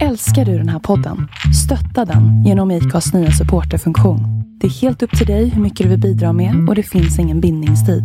Älskar 0.00 0.44
du 0.44 0.58
den 0.58 0.68
här 0.68 0.78
podden? 0.78 1.28
Stötta 1.64 2.04
den 2.04 2.44
genom 2.44 2.70
IKAs 2.70 3.14
nya 3.14 3.30
supporterfunktion. 3.30 4.20
Det 4.60 4.66
är 4.66 4.70
helt 4.70 5.02
upp 5.02 5.18
till 5.18 5.26
dig 5.26 5.48
hur 5.48 5.62
mycket 5.62 5.84
du 5.84 5.88
vill 5.90 6.00
bidra 6.00 6.32
med 6.32 6.68
och 6.68 6.74
det 6.74 6.82
finns 6.82 7.18
ingen 7.18 7.40
bindningstid. 7.40 8.04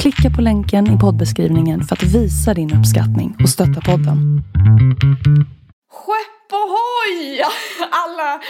Klicka 0.00 0.30
på 0.36 0.42
länken 0.42 0.96
i 0.96 0.98
poddbeskrivningen 0.98 1.82
för 1.84 1.96
att 1.96 2.02
visa 2.02 2.54
din 2.54 2.74
uppskattning 2.78 3.36
och 3.42 3.48
stötta 3.48 3.80
podden. 3.80 4.42
Skepp 5.90 6.52
ohoj! 6.52 7.42
Alla 7.90 8.40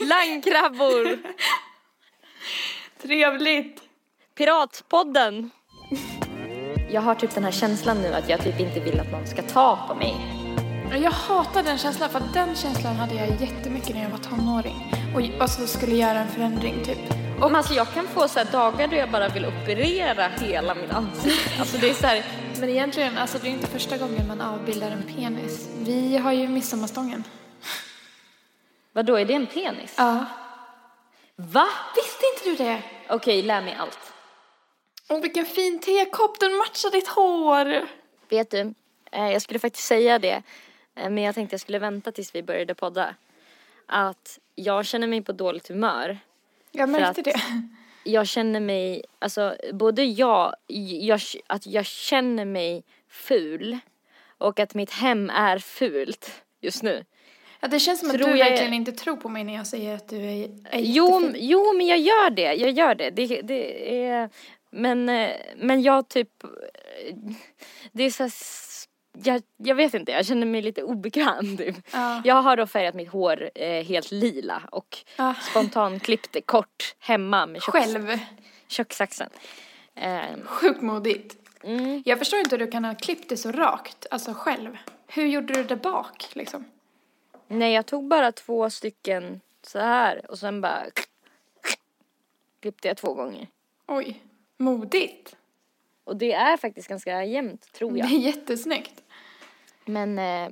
Landkrabbor! 0.00 1.18
trevligt. 3.02 3.80
Piratpodden! 4.38 5.50
Jag 6.90 7.00
har 7.00 7.14
typ 7.14 7.34
den 7.34 7.44
här 7.44 7.50
känslan 7.50 7.96
nu 8.02 8.14
att 8.14 8.28
jag 8.28 8.40
typ 8.40 8.60
inte 8.60 8.80
vill 8.80 9.00
att 9.00 9.12
någon 9.12 9.26
ska 9.26 9.42
ta 9.42 9.78
på 9.88 9.94
mig. 9.94 10.43
Jag 10.90 11.10
hatar 11.10 11.62
den 11.62 11.78
känslan 11.78 12.10
för 12.10 12.18
att 12.18 12.34
den 12.34 12.56
känslan 12.56 12.96
hade 12.96 13.14
jag 13.14 13.40
jättemycket 13.40 13.94
när 13.94 14.02
jag 14.02 14.10
var 14.10 14.18
tonåring. 14.18 14.92
Och 15.14 15.42
alltså 15.42 15.66
skulle 15.66 15.96
göra 15.96 16.18
en 16.18 16.28
förändring 16.28 16.84
typ. 16.84 16.98
Och 17.40 17.50
men 17.50 17.56
alltså 17.56 17.74
jag 17.74 17.92
kan 17.92 18.08
få 18.08 18.28
så 18.28 18.38
här 18.38 18.52
dagar 18.52 18.88
då 18.88 18.96
jag 18.96 19.10
bara 19.10 19.28
vill 19.28 19.46
operera 19.46 20.28
hela 20.28 20.74
mitt 20.74 20.92
ansikte. 20.92 21.50
Alltså 21.60 21.78
det 21.78 21.90
är 21.90 21.94
så 21.94 22.06
här, 22.06 22.24
Men 22.60 22.68
egentligen, 22.68 23.18
alltså 23.18 23.38
det 23.38 23.48
är 23.48 23.50
inte 23.50 23.66
första 23.66 23.96
gången 23.98 24.28
man 24.28 24.40
avbildar 24.40 24.90
en 24.90 25.02
penis. 25.02 25.68
Vi 25.78 26.16
har 26.16 26.32
ju 26.32 26.48
midsommarstången. 26.48 27.24
vadå 28.92 29.16
är 29.16 29.24
det 29.24 29.34
en 29.34 29.46
penis? 29.46 29.94
Ja. 29.98 30.24
Va? 31.36 31.66
Visste 31.96 32.24
inte 32.34 32.62
du 32.64 32.64
det? 32.64 32.82
Okej, 33.08 33.42
lär 33.42 33.62
mig 33.62 33.76
allt. 33.80 34.12
Åh 35.08 35.20
vilken 35.20 35.46
fin 35.46 35.78
tekopp, 35.78 36.40
den 36.40 36.56
matchar 36.56 36.90
ditt 36.90 37.08
hår. 37.08 37.86
Vet 38.28 38.50
du, 38.50 38.74
eh, 39.12 39.30
jag 39.30 39.42
skulle 39.42 39.58
faktiskt 39.58 39.86
säga 39.86 40.18
det, 40.18 40.42
men 40.94 41.18
jag 41.18 41.34
tänkte 41.34 41.54
jag 41.54 41.60
skulle 41.60 41.78
vänta 41.78 42.12
tills 42.12 42.34
vi 42.34 42.42
började 42.42 42.74
podda. 42.74 43.14
Att 43.86 44.38
jag 44.54 44.86
känner 44.86 45.06
mig 45.06 45.22
på 45.22 45.32
dåligt 45.32 45.68
humör. 45.68 46.18
Jag 46.72 46.88
märkte 46.88 47.08
att- 47.20 47.24
det. 47.24 47.34
Jag 48.06 48.26
känner 48.28 48.60
mig, 48.60 49.02
alltså 49.18 49.56
både 49.72 50.04
jag, 50.04 50.54
jag, 50.66 51.20
att 51.46 51.66
jag 51.66 51.86
känner 51.86 52.44
mig 52.44 52.82
ful 53.08 53.78
och 54.38 54.60
att 54.60 54.74
mitt 54.74 54.90
hem 54.92 55.30
är 55.30 55.58
fult 55.58 56.42
just 56.60 56.82
nu. 56.82 57.04
Ja, 57.60 57.68
det 57.68 57.80
känns 57.80 58.00
som 58.00 58.10
att 58.10 58.16
Tror 58.16 58.28
du 58.28 58.38
jag 58.38 58.50
verkligen 58.50 58.74
inte 58.74 58.92
tror 58.92 59.16
på 59.16 59.28
mig 59.28 59.44
när 59.44 59.54
jag 59.54 59.66
säger 59.66 59.94
att 59.94 60.08
du 60.08 60.16
är, 60.16 60.44
är 60.70 60.80
Jo, 60.80 61.20
jättefin. 61.20 61.48
jo, 61.48 61.72
men 61.72 61.86
jag 61.86 61.98
gör 61.98 62.30
det, 62.30 62.54
jag 62.54 62.70
gör 62.70 62.94
det. 62.94 63.10
det, 63.10 63.42
det 63.42 63.98
är, 64.06 64.30
men, 64.70 65.08
eh, 65.08 65.30
men 65.56 65.82
jag 65.82 66.08
typ, 66.08 66.44
eh, 66.44 66.50
det 67.92 68.02
är 68.04 68.10
så 68.10 68.30
jag, 69.22 69.42
jag 69.56 69.74
vet 69.74 69.94
inte, 69.94 70.12
jag 70.12 70.26
känner 70.26 70.46
mig 70.46 70.62
lite 70.62 70.82
obekväm 70.82 71.56
typ. 71.56 71.76
Ja. 71.92 72.22
Jag 72.24 72.34
har 72.42 72.56
då 72.56 72.66
färgat 72.66 72.94
mitt 72.94 73.08
hår 73.08 73.50
eh, 73.54 73.84
helt 73.84 74.10
lila 74.12 74.62
och 74.72 74.98
Ja. 75.16 75.34
spontant 75.50 76.02
klippt 76.02 76.32
det 76.32 76.40
kort 76.40 76.94
hemma 76.98 77.46
med 77.46 77.62
köks, 77.62 77.72
Själv. 77.72 78.18
kökssaxen. 78.68 79.30
Eh, 79.94 80.22
Sjukt 80.46 80.82
modigt. 80.82 81.36
mm. 81.62 82.02
Jag 82.06 82.18
förstår 82.18 82.38
inte 82.38 82.56
hur 82.56 82.64
du 82.66 82.70
kan 82.72 82.84
ha 82.84 82.94
klippt 82.94 83.28
det 83.28 83.36
så 83.36 83.52
rakt, 83.52 84.06
alltså 84.10 84.32
själv. 84.34 84.76
Hur 85.06 85.26
gjorde 85.26 85.54
du 85.54 85.64
det 85.64 85.76
bak 85.76 86.26
liksom? 86.32 86.64
Nej, 87.48 87.72
jag 87.72 87.86
tog 87.86 88.08
bara 88.08 88.32
två 88.32 88.70
stycken 88.70 89.40
så 89.62 89.78
här 89.78 90.30
och 90.30 90.38
sen 90.38 90.60
bara 90.60 90.82
klippte 92.60 92.88
jag 92.88 92.96
två 92.96 93.14
gånger. 93.14 93.46
Oj, 93.86 94.20
modigt. 94.56 95.36
Och 96.04 96.16
det 96.16 96.32
är 96.32 96.56
faktiskt 96.56 96.88
ganska 96.88 97.24
jämnt, 97.24 97.72
tror 97.72 97.92
Det 97.92 97.98
jag. 97.98 98.12
är 98.12 98.18
jättesnyggt. 98.18 99.02
Men, 99.86 100.18
eh, 100.18 100.48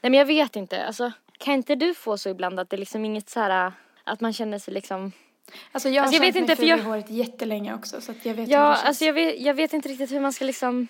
nej 0.00 0.10
men 0.10 0.14
jag 0.14 0.26
vet 0.26 0.56
inte, 0.56 0.86
alltså 0.86 1.12
kan 1.38 1.54
inte 1.54 1.74
du 1.74 1.94
få 1.94 2.18
så 2.18 2.28
ibland 2.28 2.60
att 2.60 2.70
det 2.70 2.76
liksom 2.76 3.04
inget 3.04 3.28
så 3.30 3.40
här 3.40 3.72
att 4.04 4.20
man 4.20 4.32
känner 4.32 4.58
sig 4.58 4.74
liksom 4.74 5.12
Alltså 5.72 5.88
jag 5.88 6.02
har 6.02 6.06
Alltså, 6.06 6.22
jag 6.22 6.32
vet 6.32 6.36
inte, 6.36 6.56
för 6.56 6.64
jag- 6.64 6.78
i 6.78 6.82
håret 6.82 7.10
jättelänge 7.10 7.74
också 7.74 8.00
så 8.00 8.12
att 8.12 8.26
jag 8.26 8.34
vet 8.34 8.48
hur 8.48 8.52
Ja, 8.52 8.68
det 8.70 8.74
känns. 8.76 8.84
alltså 8.86 9.04
jag 9.04 9.12
vet, 9.12 9.40
jag 9.40 9.54
vet 9.54 9.72
inte 9.72 9.88
riktigt 9.88 10.12
hur 10.12 10.20
man 10.20 10.32
ska 10.32 10.44
liksom 10.44 10.88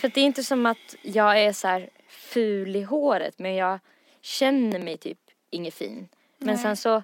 För 0.00 0.08
det 0.08 0.20
är 0.20 0.24
inte 0.24 0.44
som 0.44 0.66
att 0.66 0.94
jag 1.02 1.38
är 1.42 1.52
så 1.52 1.68
här 1.68 1.90
ful 2.08 2.76
i 2.76 2.82
håret 2.82 3.38
men 3.38 3.54
jag 3.54 3.78
känner 4.22 4.78
mig 4.78 4.96
typ 4.96 5.18
inget 5.50 5.74
fin. 5.74 6.08
Men 6.38 6.46
Nej. 6.54 6.58
sen 6.58 6.76
så 6.76 7.02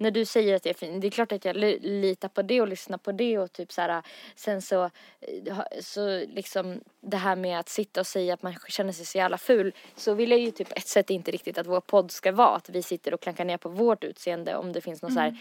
när 0.00 0.10
du 0.10 0.24
säger 0.24 0.56
att 0.56 0.64
jag 0.66 0.70
är 0.70 0.78
fin, 0.78 1.00
det 1.00 1.06
är 1.06 1.10
klart 1.10 1.32
att 1.32 1.44
jag 1.44 1.56
li- 1.56 1.78
litar 1.82 2.28
på 2.28 2.42
det 2.42 2.60
och 2.60 2.68
lyssnar 2.68 2.98
på 2.98 3.12
det 3.12 3.38
och 3.38 3.52
typ 3.52 3.72
så 3.72 3.80
här 3.80 4.02
sen 4.34 4.62
så, 4.62 4.84
eh, 4.84 5.60
så 5.80 6.18
liksom 6.18 6.80
det 7.00 7.16
här 7.16 7.36
med 7.36 7.58
att 7.58 7.68
sitta 7.68 8.00
och 8.00 8.06
säga 8.06 8.34
att 8.34 8.42
man 8.42 8.54
känner 8.68 8.92
sig 8.92 9.06
så 9.06 9.18
jävla 9.18 9.38
ful 9.38 9.72
så 9.96 10.14
vill 10.14 10.30
jag 10.30 10.40
ju 10.40 10.50
typ 10.50 10.72
ett 10.76 10.86
sätt 10.88 11.10
inte 11.10 11.30
riktigt 11.30 11.58
att 11.58 11.66
vår 11.66 11.80
podd 11.80 12.10
ska 12.10 12.32
vara 12.32 12.56
att 12.56 12.68
vi 12.70 12.82
sitter 12.82 13.14
och 13.14 13.20
klankar 13.20 13.44
ner 13.44 13.56
på 13.56 13.68
vårt 13.68 14.04
utseende 14.04 14.56
om 14.56 14.72
det 14.72 14.80
finns 14.80 15.02
någon 15.02 15.12
så 15.12 15.20
här 15.20 15.36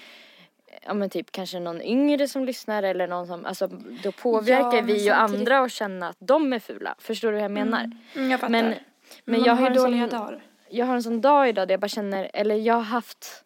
ja 0.85 0.93
men 0.93 1.09
typ 1.09 1.31
kanske 1.31 1.59
någon 1.59 1.81
yngre 1.81 2.27
som 2.27 2.45
lyssnar 2.45 2.83
eller 2.83 3.07
någon 3.07 3.27
som, 3.27 3.45
alltså 3.45 3.67
då 4.03 4.11
påverkar 4.11 4.75
Ja, 4.77 4.81
vi 4.81 4.93
ju 5.03 5.09
samtidigt- 5.09 5.39
andra 5.39 5.59
att 5.59 5.71
känna 5.71 6.09
att 6.09 6.17
de 6.19 6.53
är 6.53 6.59
fula. 6.59 6.95
Förstår 6.99 7.27
du 7.31 7.35
hur 7.37 7.41
jag 7.41 7.51
menar? 7.51 7.91
Mm, 8.15 8.31
jag 8.31 8.39
fattar. 8.39 8.51
Men, 8.51 8.65
Men, 8.65 8.77
men 9.25 9.43
jag 9.43 9.53
har 9.55 9.61
har, 9.61 9.69
ju 9.69 9.75
en 9.77 9.83
dåliga 9.83 10.09
sån, 10.09 10.19
dagar. 10.19 10.43
jag 10.69 10.85
har 10.85 10.95
en 10.95 11.03
sån 11.03 11.21
dag 11.21 11.49
idag 11.49 11.67
där 11.67 11.73
jag 11.73 11.79
bara 11.79 11.87
känner, 11.87 12.31
eller 12.33 12.55
jag 12.55 12.73
har 12.73 12.81
haft, 12.81 13.43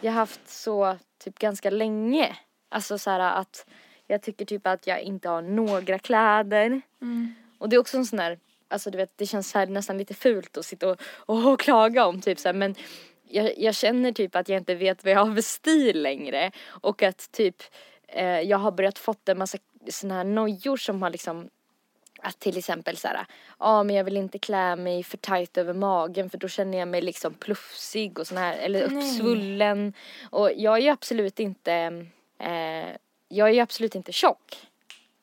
jag 0.00 0.12
haft 0.12 0.48
så 0.48 0.96
typ 1.24 1.38
ganska 1.38 1.70
länge. 1.70 2.36
Alltså 2.68 2.98
så 2.98 3.10
här 3.10 3.20
att 3.20 3.66
jag 4.06 4.22
tycker 4.22 4.44
typ 4.44 4.66
att 4.66 4.86
jag 4.86 5.00
inte 5.00 5.28
har 5.28 5.42
några 5.42 5.98
kläder. 5.98 6.80
Mm. 7.02 7.34
Och 7.58 7.68
det 7.68 7.76
är 7.76 7.80
också 7.80 7.96
en 7.96 8.06
sån 8.06 8.16
där, 8.16 8.38
alltså 8.68 8.90
du 8.90 8.98
vet 8.98 9.12
det 9.16 9.26
känns 9.26 9.50
så 9.50 9.58
här 9.58 9.66
nästan 9.66 9.98
lite 9.98 10.14
fult 10.14 10.56
att 10.56 10.66
sitta 10.66 10.88
och, 10.88 11.00
och 11.26 11.60
klaga 11.60 12.06
om 12.06 12.20
typ 12.20 12.38
så 12.38 12.48
här, 12.48 12.54
men 12.54 12.74
jag, 13.28 13.58
jag 13.58 13.74
känner 13.74 14.12
typ 14.12 14.36
att 14.36 14.48
jag 14.48 14.58
inte 14.58 14.74
vet 14.74 15.04
vad 15.04 15.12
jag 15.12 15.24
har 15.24 15.34
för 15.34 15.42
stil 15.42 16.02
längre 16.02 16.50
och 16.66 17.02
att 17.02 17.32
typ 17.32 17.62
eh, 18.08 18.40
jag 18.40 18.58
har 18.58 18.72
börjat 18.72 18.98
fått 18.98 19.28
en 19.28 19.38
massa 19.38 19.58
såna 19.88 20.14
här 20.14 20.24
nojor 20.24 20.76
som 20.76 21.02
har 21.02 21.10
liksom 21.10 21.48
att 22.22 22.38
till 22.38 22.58
exempel 22.58 22.96
så 22.96 23.08
här, 23.08 23.26
ja 23.58 23.82
men 23.82 23.96
jag 23.96 24.04
vill 24.04 24.16
inte 24.16 24.38
klä 24.38 24.76
mig 24.76 25.02
för 25.02 25.16
tajt 25.16 25.58
över 25.58 25.72
magen 25.74 26.30
för 26.30 26.38
då 26.38 26.48
känner 26.48 26.78
jag 26.78 26.88
mig 26.88 27.00
liksom 27.02 27.34
plufsig 27.34 28.18
och 28.18 28.26
sån 28.26 28.38
här, 28.38 28.56
eller 28.56 28.88
Nej. 28.88 28.98
uppsvullen. 28.98 29.92
Och 30.30 30.50
jag 30.56 30.76
är 30.76 30.82
ju 30.82 30.88
absolut 30.88 31.40
inte, 31.40 31.72
eh, 32.38 32.88
jag 33.28 33.48
är 33.48 33.52
ju 33.52 33.60
absolut 33.60 33.94
inte 33.94 34.12
tjock. 34.12 34.66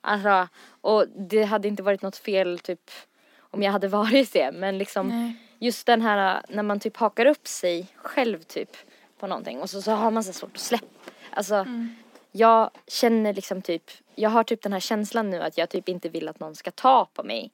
Alltså, 0.01 0.47
och 0.81 1.05
det 1.07 1.43
hade 1.43 1.67
inte 1.67 1.83
varit 1.83 2.01
något 2.01 2.17
fel 2.17 2.59
typ 2.59 2.91
om 3.39 3.63
jag 3.63 3.71
hade 3.71 3.87
varit 4.01 4.33
det 4.33 4.51
men 4.51 4.77
liksom 4.77 5.07
Nej. 5.07 5.35
just 5.59 5.85
den 5.85 6.01
här 6.01 6.41
när 6.49 6.63
man 6.63 6.79
typ 6.79 6.97
hakar 6.97 7.25
upp 7.25 7.47
sig 7.47 7.87
själv 7.95 8.41
typ 8.43 8.77
på 9.19 9.27
någonting 9.27 9.61
och 9.61 9.69
så, 9.69 9.81
så 9.81 9.91
har 9.91 10.11
man 10.11 10.23
så 10.23 10.33
svårt 10.33 10.51
att 10.55 10.59
släppa. 10.59 10.85
Alltså 11.29 11.55
Mm. 11.55 11.95
jag 12.31 12.69
känner 12.87 13.33
liksom 13.33 13.61
typ, 13.61 13.91
jag 14.15 14.29
har 14.29 14.43
typ 14.43 14.61
den 14.61 14.73
här 14.73 14.79
känslan 14.79 15.29
nu 15.29 15.41
att 15.41 15.57
jag 15.57 15.69
typ 15.69 15.89
inte 15.89 16.09
vill 16.09 16.27
att 16.27 16.39
någon 16.39 16.55
ska 16.55 16.71
ta 16.71 17.07
på 17.13 17.23
mig. 17.23 17.51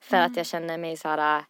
För 0.00 0.16
att 0.16 0.36
jag 0.36 0.46
känner 0.46 0.78
mig 0.78 0.96
så 0.96 1.08
här, 1.08 1.44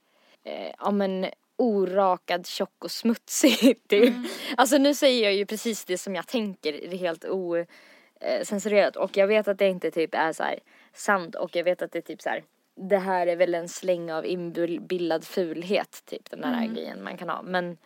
eh, 0.44 0.72
ja 0.78 0.90
men 0.90 1.26
orakad, 1.56 2.46
tjock 2.46 2.84
och 2.84 2.90
smutsig 2.90 3.78
typ. 3.88 4.14
Alltså 4.56 4.78
nu 4.78 4.94
säger 4.94 5.24
jag 5.24 5.34
ju 5.34 5.46
precis 5.46 5.84
det 5.84 5.98
som 5.98 6.14
jag 6.14 6.26
tänker, 6.26 6.72
det 6.72 6.94
är 6.94 6.98
helt 6.98 7.24
osensurerat 7.24 8.96
och 8.96 9.16
jag 9.16 9.26
vet 9.26 9.48
att 9.48 9.58
det 9.58 9.68
inte 9.68 9.90
typ 9.90 10.14
är 10.14 10.32
så 10.32 10.42
här 10.42 10.58
sant 10.92 11.34
och 11.34 11.56
jag 11.56 11.64
vet 11.64 11.82
att 11.82 11.92
det 11.92 11.98
är 11.98 12.02
typ 12.02 12.22
så 12.22 12.28
här 12.28 12.42
det 12.74 12.98
här 12.98 13.26
är 13.26 13.36
väl 13.36 13.54
en 13.54 13.68
släng 13.68 14.12
av 14.12 14.26
inbillad 14.26 15.24
fulhet 15.24 16.02
typ 16.04 16.30
den 16.30 16.44
här 16.44 16.66
grejen 16.66 17.04
man 17.04 17.16
kan 17.16 17.28
ha 17.28 17.42
men 17.42 17.78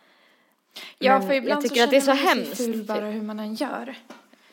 Ja, 0.97 1.19
men 1.19 1.27
för 1.27 1.33
ibland 1.33 1.63
jag 1.63 1.69
tycker 1.69 1.75
så 1.75 1.83
att 1.83 1.89
det 1.89 1.97
är 1.97 2.01
så 2.01 2.13
man 2.35 2.45
sig 2.45 2.65
ful 2.65 2.79
typ. 2.79 2.87
bara 2.87 3.05
hur 3.05 3.21
man 3.21 3.39
än 3.39 3.53
gör. 3.53 3.95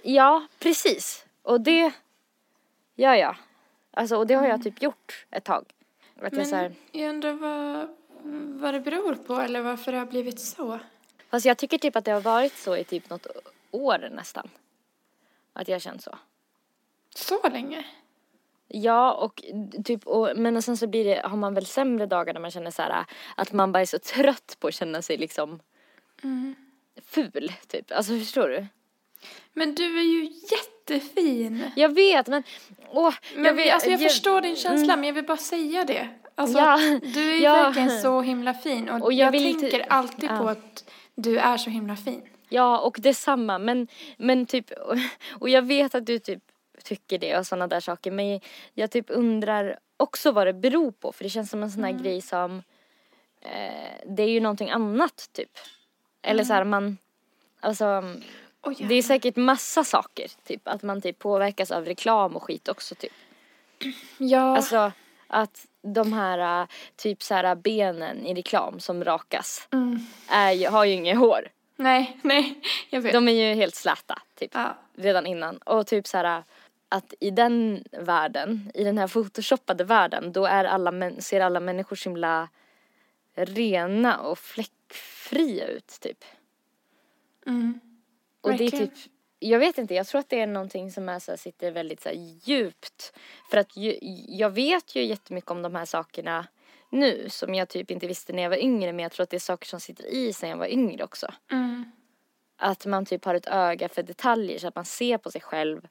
Ja, 0.03 0.47
precis. 0.59 1.27
Och 1.43 1.61
det 1.61 1.93
gör 2.95 3.15
jag. 3.15 3.37
Alltså, 3.91 4.17
och 4.17 4.27
det 4.27 4.35
har 4.35 4.47
jag 4.47 4.63
typ 4.63 4.83
gjort 4.83 5.27
ett 5.31 5.45
tag. 5.45 5.65
Att 6.23 6.37
jag 6.37 6.47
så 6.47 6.57
här, 6.57 6.73
Men 6.93 7.01
jag 7.03 7.09
undrar 7.09 7.33
vad, 7.33 7.89
vad 8.61 8.75
det 8.75 8.81
beror 8.81 9.15
på 9.15 9.35
eller 9.35 9.61
varför 9.61 9.93
det 9.93 9.99
har 9.99 10.07
blivit 10.07 10.41
så. 10.41 10.79
fast 11.31 11.47
jag 11.47 11.59
tycker 11.59 11.79
typ 11.79 11.97
att 11.97 12.05
det 12.05 12.11
har 12.13 12.21
varit 12.21 12.57
så 12.57 12.77
i 12.77 12.85
typ 12.85 13.11
något 13.11 13.27
år 13.71 14.09
nästan. 14.13 14.51
Att 15.53 15.69
jag 15.69 15.83
känt 15.83 16.03
så. 16.03 16.19
Så 17.15 17.49
länge? 17.49 17.87
Ja, 18.69 19.13
och 19.13 19.45
typ, 19.85 20.07
och, 20.07 20.37
men 20.37 20.63
sen 20.63 20.77
så 20.77 20.87
blir 20.87 21.05
det, 21.05 21.21
har 21.29 21.37
man 21.37 21.55
väl 21.55 21.67
sämre 21.67 22.07
dagar 22.07 22.33
när 22.35 22.41
man 22.41 22.51
känner 22.51 22.71
så 22.71 22.83
här 22.83 23.05
att 23.37 23.53
man 23.53 23.73
bara 23.73 23.81
är 23.81 23.87
så 23.87 23.99
trött 23.99 24.57
på 24.61 24.67
att 24.69 24.75
känna 24.75 25.03
sig 25.03 25.17
liksom 25.17 25.61
Mm. 26.23 26.55
ful, 27.03 27.53
typ. 27.67 27.93
Alltså 27.93 28.19
förstår 28.19 28.49
du? 28.49 28.67
Men 29.53 29.75
du 29.75 29.99
är 29.99 30.03
ju 30.03 30.23
jättefin. 30.91 31.71
Jag 31.77 31.95
vet, 31.95 32.27
men 32.29 32.43
åh, 32.91 33.15
Men 33.35 33.45
jag, 33.45 33.55
vet, 33.55 33.75
alltså 33.75 33.91
jag 33.91 34.01
förstår 34.01 34.41
din 34.41 34.57
känsla 34.57 34.97
men 34.97 35.05
jag 35.05 35.15
vill 35.15 35.25
bara 35.25 35.37
säga 35.37 35.85
det. 35.85 36.09
Alltså, 36.35 36.59
Ja, 36.59 36.79
du 37.15 37.37
är 37.37 37.41
ja. 37.41 37.53
verkligen 37.53 38.01
så 38.01 38.21
himla 38.21 38.55
fin 38.55 38.89
och, 38.89 39.03
Och 39.03 39.13
jag 39.13 39.35
jag, 39.35 39.61
tänker 39.61 39.93
alltid 39.93 40.29
på 40.29 40.35
ja. 40.35 40.51
att 40.51 40.91
du 41.15 41.39
är 41.39 41.57
så 41.57 41.71
himla 41.71 41.97
fin. 41.97 42.23
Ja, 42.49 42.79
och 42.79 42.97
detsamma. 43.01 43.59
Men, 43.59 43.89
men 44.17 44.47
typ, 44.47 44.71
och 45.39 45.49
jag 45.49 45.63
vet 45.63 45.95
att 45.95 46.07
du 46.07 46.19
typ 46.19 46.43
tycker 46.85 47.19
det 47.19 47.39
och 47.39 47.47
sådana 47.47 47.67
där 47.67 47.81
saker. 47.81 48.11
Men 48.11 48.41
jag 48.75 48.91
typ 48.91 49.07
undrar 49.09 49.79
också 49.97 50.33
vad 50.33 50.47
det 50.47 50.53
beror 50.53 50.91
på. 50.91 51.13
För 51.13 51.25
det 51.25 51.31
känns 51.31 51.51
som 51.51 51.63
en 51.63 51.71
sån 51.71 51.85
här 51.85 51.93
grej 51.93 52.21
som 52.21 52.63
eh, 53.41 54.07
det 54.07 54.23
är 54.23 54.29
ju 54.29 54.41
någonting 54.41 54.71
annat 54.71 55.29
typ. 55.33 55.51
Eller 56.23 56.45
så 56.45 56.53
här 56.53 56.65
man, 56.65 56.99
alltså 57.61 58.03
Oj, 58.65 58.77
det 58.89 58.95
är 58.95 59.03
säkert 59.03 59.37
massa 59.37 59.85
saker. 59.85 60.31
Typ 60.45 60.69
att 60.69 60.83
man 60.83 61.01
typ 61.01 61.19
påverkas 61.19 61.71
av 61.71 61.85
reklam 61.85 62.37
och 62.37 62.43
skit 62.43 62.69
också 62.69 62.95
typ. 62.95 63.13
ja. 64.19 64.57
Alltså 64.57 64.93
att 65.27 65.67
de 65.83 66.13
här 66.13 66.63
äh, 66.63 66.69
typ 66.97 67.23
så 67.23 67.35
här 67.35 67.55
benen 67.55 68.27
i 68.27 68.35
reklam 68.35 68.81
som 68.81 69.05
rakas 69.05 69.69
mm. 69.73 69.99
är, 70.29 70.71
har 70.71 70.85
ju 70.85 70.93
inget 70.93 71.19
hår. 71.19 71.49
Nej, 71.77 72.19
nej, 72.23 72.61
jag 72.91 73.01
vet. 73.01 73.13
De 73.13 73.29
är 73.29 73.33
ju 73.33 73.55
helt 73.55 73.75
släta 73.75 74.19
typ 74.35 74.51
Ja. 74.55 74.77
redan 74.95 75.27
innan. 75.27 75.57
Och 75.57 75.87
typ 75.87 76.07
så 76.07 76.17
här 76.17 76.45
att 76.89 77.15
i 77.21 77.31
den 77.31 77.85
världen, 77.93 78.71
i 78.75 78.85
den 78.85 78.99
här 78.99 79.09
photoshoppade 79.09 79.85
världen, 79.85 80.33
då 80.33 80.47
är 80.47 80.65
alla, 80.65 81.21
ser 81.21 81.41
alla 81.41 81.61
människor 81.61 81.97
så 81.97 82.09
himla 82.09 82.49
rena 83.35 84.19
och 84.21 84.39
fläckfria 84.39 85.67
ut 85.67 85.99
typ. 86.01 86.25
Mm. 87.47 87.81
Och 88.45 88.57
det 88.57 88.65
är 88.65 88.71
typ, 88.71 88.93
jag 89.39 89.59
vet 89.59 89.79
inte, 89.79 89.95
jag 89.95 90.07
tror 90.07 90.19
att 90.19 90.29
det 90.29 90.41
är 90.41 90.47
någonting 90.47 90.91
som 90.91 91.09
är 91.09 91.19
så 91.19 91.33
här, 91.33 91.37
sitter 91.37 91.71
väldigt 91.71 92.03
så 92.03 92.11
djupt. 92.45 93.13
För 93.51 93.57
att 93.57 93.77
ju, 93.77 93.99
jag 94.29 94.51
vet 94.51 94.97
ju 94.97 95.05
jättemycket 95.05 95.51
om 95.51 95.63
de 95.63 95.75
här 95.75 95.85
sakerna 95.85 96.47
nu 96.91 97.29
som 97.29 97.55
jag 97.55 97.69
typ 97.69 97.91
inte 97.91 98.07
visste 98.07 98.33
när 98.33 98.43
jag 98.43 98.51
var 98.51 98.57
yngre 98.57 98.93
men 98.93 99.03
jag 99.03 99.13
tror 99.13 99.25
att 99.25 99.31
det 99.31 99.37
är 99.37 99.41
saker 99.41 99.67
som 99.67 99.81
sitter 99.81 100.07
i 100.07 100.33
sen 100.33 100.51
jag 100.51 100.57
var 100.57 100.67
yngre 100.67 101.05
också. 101.05 101.33
Mm. 101.53 101.85
Att 102.57 102.87
man 102.87 103.07
typ 103.07 103.25
har 103.25 103.35
ett 103.35 103.47
öga 103.47 103.89
för 103.89 104.03
detaljer 104.03 104.59
så 104.59 104.69
att 104.69 104.77
man 104.77 104.85
ser 104.85 105.19
på 105.19 105.31
sig 105.31 105.41
själv 105.41 105.87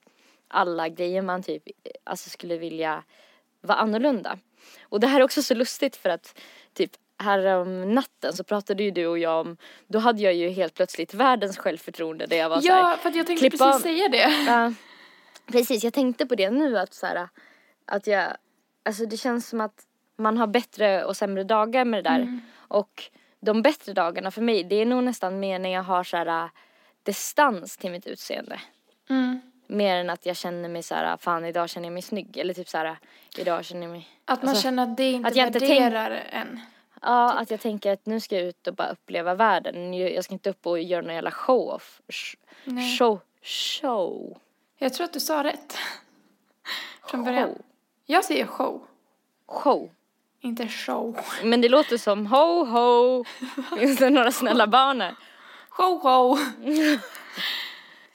alla 0.48 0.90
grejer 0.90 1.22
man 1.22 1.44
typ 1.44 1.64
alltså 2.04 2.30
skulle 2.30 2.58
vilja 2.58 3.04
vara 3.62 3.78
annorlunda. 3.78 4.40
Och 4.82 5.00
det 5.00 5.08
här 5.08 5.20
är 5.20 5.24
också 5.24 5.44
så 5.44 5.54
lustigt 5.54 5.96
för 5.96 6.10
att 6.10 6.40
typ 6.74 6.92
här 7.18 7.45
om 7.45 7.94
natten 7.94 8.33
så 8.33 8.44
pratade 8.44 8.83
ju 8.83 8.92
du 8.92 9.07
och 9.07 9.19
jag 9.19 9.42
om, 9.42 9.57
då 9.88 10.00
hade 10.00 10.21
jag 10.21 10.33
ju 10.33 10.50
helt 10.50 10.74
plötsligt 10.74 11.13
världens 11.13 11.57
självförtroende 11.57 12.25
där 12.25 12.38
jag 12.38 12.50
var 12.50 12.62
så 12.62 12.71
här, 12.71 12.80
Ja, 12.80 12.98
för 12.98 13.10
att 13.10 13.15
jag 13.15 13.27
tänkte 13.27 13.50
klippa 13.50 13.65
precis 13.71 13.83
säga 13.83 14.10
det. 14.10 14.44
Ja, 14.48 14.74
precis, 15.51 15.83
jag 15.83 15.94
tänkte 15.94 16.25
på 16.25 16.36
det 16.36 16.50
nu 16.50 16.77
att 16.77 16.94
så 16.94 17.06
här, 17.06 17.27
att 17.86 18.07
jag, 18.07 18.38
alltså 18.86 19.06
det 19.06 19.18
känns 19.18 19.48
som 19.48 19.62
att 19.62 19.83
man 20.18 20.38
har 20.38 20.48
bättre 20.48 21.04
och 21.04 21.18
sämre 21.18 21.44
dagar 21.44 21.86
med 21.86 22.04
det 22.04 22.10
där. 22.10 22.39
Och 22.57 23.04
de 23.39 23.62
bättre 23.62 23.94
dagarna 23.94 24.31
för 24.31 24.42
mig, 24.42 24.63
det 24.63 24.75
är 24.75 24.86
nog 24.86 25.04
nästan 25.04 25.39
mer 25.39 25.60
när 25.60 25.69
jag 25.69 25.83
har 25.83 26.04
så 26.04 26.18
här 26.18 26.50
distans 27.04 27.77
till 27.77 27.92
mitt 27.92 28.07
utseende. 28.07 28.60
Mm. 29.10 29.42
Mer 29.68 29.98
än 29.98 30.10
att 30.10 30.25
jag 30.25 30.38
känner 30.38 30.69
mig 30.69 30.83
så 30.83 30.95
här, 30.95 31.18
fan 31.18 31.45
idag 31.45 31.69
känner 31.69 31.88
jag 31.88 31.94
mig 31.94 32.01
snygg. 32.01 32.38
Eller 32.38 32.54
typ 32.54 32.69
så 32.69 32.77
här, 32.77 32.98
idag 33.38 33.65
känner 33.65 33.81
jag 33.81 33.92
mig... 33.92 34.07
Att 34.25 34.42
man 34.42 34.50
Alltså, 34.50 34.63
känner 34.63 34.83
att 34.83 34.98
det 34.98 35.12
inte 35.12 35.27
att 35.27 35.36
jag 35.36 35.48
inte 35.48 35.60
värderar 35.60 36.24
en. 36.30 36.60
Ja, 37.04 37.32
att 37.34 37.52
jag 37.52 37.60
tänker 37.60 37.94
att 37.94 38.06
nu 38.06 38.20
ska 38.20 38.36
jag 38.36 38.46
ut 38.46 38.68
och 38.68 38.76
bara 38.76 38.90
uppleva 38.90 39.36
världen. 39.36 39.94
Jag 39.94 40.24
ska 40.24 40.34
inte 40.34 40.50
upp 40.50 40.66
och 40.68 40.80
göra 40.80 41.02
någon 41.02 41.16
jävla 41.16 41.32
show-off. 41.32 42.02
Sh- 42.08 42.38
Nej. 42.64 42.98
Show. 42.98 43.20
Show. 43.44 44.38
Jag 44.78 44.94
tror 44.94 45.06
att 45.06 45.14
du 45.14 45.20
sa 45.20 45.44
rätt. 45.44 45.78
Från 47.08 47.24
början. 47.24 47.50
Show. 47.50 47.62
Jag 48.06 48.26
säger 48.26 48.46
show, 48.46 48.82
Show. 49.48 49.90
inte 50.42 50.68
show. 50.68 51.18
Men 51.44 51.62
det 51.62 51.70
låter 51.70 51.98
som 51.98 52.28
ho 52.28 52.66
ho. 52.66 53.24
Finns 53.78 54.00
det 54.00 54.10
några 54.10 54.32
snälla 54.32 54.68
barn 54.68 55.02
här? 55.02 55.16
Show, 55.70 56.00
show. 56.00 56.40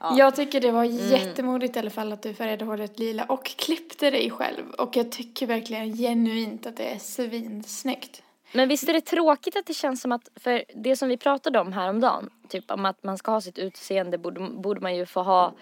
Jag 0.17 0.37
tycker 0.37 0.61
det 0.61 0.70
var 0.70 0.84
jättemodigt 0.84 1.76
i 1.76 1.79
alla 1.79 1.91
fall 1.91 2.12
att 2.12 2.23
du 2.23 2.34
färgade 2.34 2.64
håret 2.64 2.99
lila 2.99 3.25
och 3.25 3.44
klippte 3.46 4.11
dig 4.11 4.31
själv. 4.31 4.70
Och 4.70 4.96
jag 4.96 5.12
tycker 5.12 5.46
verkligen 5.46 5.96
genuint 5.96 6.67
att 6.67 6.76
det 6.76 6.84
är 6.94 6.99
svinsnyggt. 6.99 8.23
Men 8.52 8.68
visst 8.68 8.88
är 8.88 8.92
det 8.92 9.00
tråkigt 9.00 9.56
att 9.56 9.66
det 9.66 9.74
känns 9.74 10.00
som 10.00 10.12
att, 10.12 10.28
för 10.36 10.64
det 10.74 10.96
som 10.96 11.08
vi 11.08 11.16
pratade 11.16 11.58
om 11.58 11.72
häromdagen, 11.72 12.30
typ 12.48 12.70
om 12.70 12.86
att 12.86 13.02
man 13.02 13.18
ska 13.18 13.30
ha 13.30 13.40
sitt 13.40 13.58
utseende 13.58 14.18
borde, 14.18 14.40
borde 14.40 14.80
man 14.80 14.96
ju 14.96 15.06
få 15.06 15.22
ha, 15.22 15.54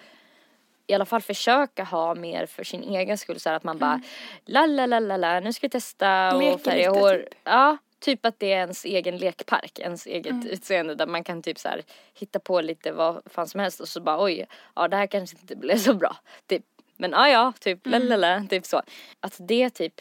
i 0.87 0.95
alla 0.95 1.05
fall 1.05 1.23
försöka 1.23 1.85
ha 1.85 2.15
mer 2.15 2.47
för 2.47 2.65
sin 2.65 2.83
egen 2.83 3.19
skull 3.19 3.41
så 3.41 3.51
att 3.51 3.65
man 3.65 3.79
bara 3.79 4.01
la 4.45 4.67
la 4.67 4.87
la 4.87 5.01
la 5.01 5.17
la 5.17 5.41
nu 5.41 5.53
ska 5.53 5.67
vi 5.67 5.71
testa 5.71 6.37
Leker 6.39 6.55
och 6.55 6.61
färga 6.61 6.91
lite, 6.91 7.01
hår. 7.01 7.15
typ. 7.15 7.35
Ja, 7.45 7.77
typ 7.99 8.27
att 8.27 8.39
det 8.39 8.53
är 8.53 8.59
ens 8.59 8.85
egen 8.85 9.17
lekpark, 9.19 9.79
ens 9.79 10.07
eget 10.07 10.45
utseende 10.45 10.95
där 10.95 11.07
man 11.07 11.25
kan 11.25 11.43
typ 11.43 11.59
så 11.59 11.69
här 11.69 11.83
hitta 12.15 12.39
på 12.39 12.61
lite 12.61 12.93
vad 12.93 13.23
fan 13.27 13.49
som 13.49 13.61
helst 13.61 13.81
och 13.81 13.89
så 13.89 14.01
bara 14.01 14.25
oj, 14.25 14.47
ja 14.75 14.89
det 14.89 14.97
här 14.97 15.07
kanske 15.07 15.37
inte 15.41 15.57
blev 15.57 15.77
så 15.77 15.95
bra. 15.95 16.17
Typ. 16.47 16.65
Men 16.97 17.11
ja 17.11 17.29
ja, 17.29 17.53
typ 17.61 17.87
la 17.87 17.99
la 17.99 18.17
la, 18.17 18.47
typ 18.51 18.67
så. 18.67 18.83
Att 19.21 19.37
det 19.39 19.71
typ 19.71 20.01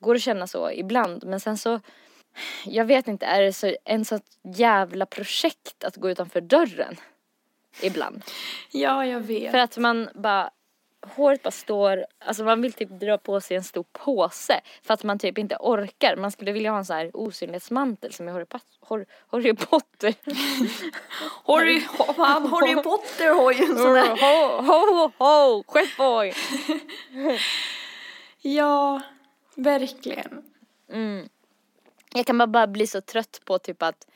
går 0.00 0.14
att 0.14 0.22
känna 0.22 0.46
så 0.46 0.70
ibland 0.70 1.24
men 1.24 1.40
sen 1.40 1.58
så 1.58 1.80
jag 2.64 2.84
vet 2.84 3.08
inte, 3.08 3.26
är 3.26 3.42
det 3.42 3.52
så, 3.52 3.76
en 3.84 4.04
sånt 4.04 4.24
jävla 4.42 5.06
projekt 5.06 5.84
att 5.84 5.96
gå 5.96 6.10
utanför 6.10 6.40
dörren? 6.40 6.96
Ibland. 7.82 8.22
Ja, 8.72 9.06
jag 9.06 9.20
vet. 9.20 9.50
För 9.50 9.58
att 9.58 9.76
man 9.78 10.08
bara, 10.14 10.50
håret 11.16 11.42
bara 11.42 11.50
står, 11.50 12.06
alltså 12.18 12.44
man 12.44 12.62
vill 12.62 12.72
typ 12.72 12.88
dra 12.88 13.18
på 13.18 13.40
sig 13.40 13.56
en 13.56 13.64
stor 13.64 13.84
påse 13.92 14.60
för 14.82 14.94
att 14.94 15.02
man 15.04 15.18
typ 15.18 15.38
inte 15.38 15.56
orkar. 15.60 16.16
Man 16.16 16.30
skulle 16.30 16.52
vilja 16.52 16.70
ha 16.70 16.78
en 16.78 16.84
sån 16.84 16.96
här 16.96 17.10
osynlighetsmantel 17.16 18.12
som 18.12 18.28
i 18.28 18.32
Harry, 18.32 18.44
Pot- 18.44 18.78
Har- 18.80 19.06
Harry 19.30 19.54
Potter. 19.54 20.14
Harry, 21.46 21.82
han 22.16 22.46
Harry 22.52 22.74
Potter 22.82 23.34
har 23.34 23.52
ju 23.52 23.64
en 23.64 23.78
sån 23.78 23.92
där. 23.92 24.08
ho, 24.08 24.62
ho, 24.62 25.12
ho, 25.18 25.62
skeppboy. 25.66 26.32
Ja, 28.46 29.00
verkligen. 29.56 30.42
Mm. 30.92 31.28
Jag 32.14 32.26
kan 32.26 32.52
bara, 32.52 32.66
bli 32.66 32.86
så 32.86 33.00
trött 33.00 33.40
på 33.44 33.58
typ 33.58 33.82
att 33.82 34.06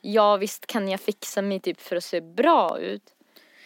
ja 0.00 0.36
visst 0.36 0.66
kan 0.66 0.88
jag 0.88 1.00
fixa 1.00 1.42
mig 1.42 1.60
typ 1.60 1.80
för 1.80 1.96
att 1.96 2.04
se 2.04 2.20
bra 2.20 2.78
ut. 2.78 3.14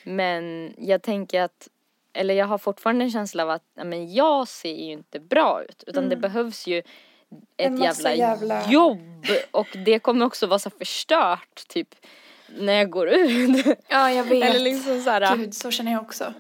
Men 0.04 0.74
jag 0.78 1.02
tänker 1.02 1.42
att, 1.42 1.68
eller 2.12 2.34
jag 2.34 2.46
har 2.46 2.58
fortfarande 2.58 3.04
en 3.04 3.10
känsla 3.10 3.42
av 3.42 3.50
att 3.50 3.62
men 3.74 4.14
jag 4.14 4.48
ser 4.48 4.74
ju 4.74 4.92
inte 4.92 5.20
bra 5.20 5.62
ut. 5.68 5.84
Utan 5.86 6.08
det 6.08 6.16
behövs 6.16 6.66
ju 6.66 6.78
ett 7.56 7.80
jävla, 7.80 8.14
jävla- 8.14 8.70
jobb. 8.70 9.26
Och 9.50 9.68
det 9.84 9.98
kommer 9.98 10.26
också 10.26 10.46
vara 10.46 10.58
så 10.58 10.70
förstört 10.70 11.68
typ 11.68 11.94
när 12.58 12.72
jag 12.72 12.90
går 12.90 13.08
ut. 13.08 13.66
Ja, 13.88 14.12
jag 14.12 14.24
vet. 14.28 14.44
eller 14.44 14.60
liksom 14.60 15.00
så 15.02 15.10
här, 15.10 15.36
Gud, 15.36 15.54
så 15.54 15.70
känner 15.70 15.92
jag 15.92 16.02
också. 16.02 16.34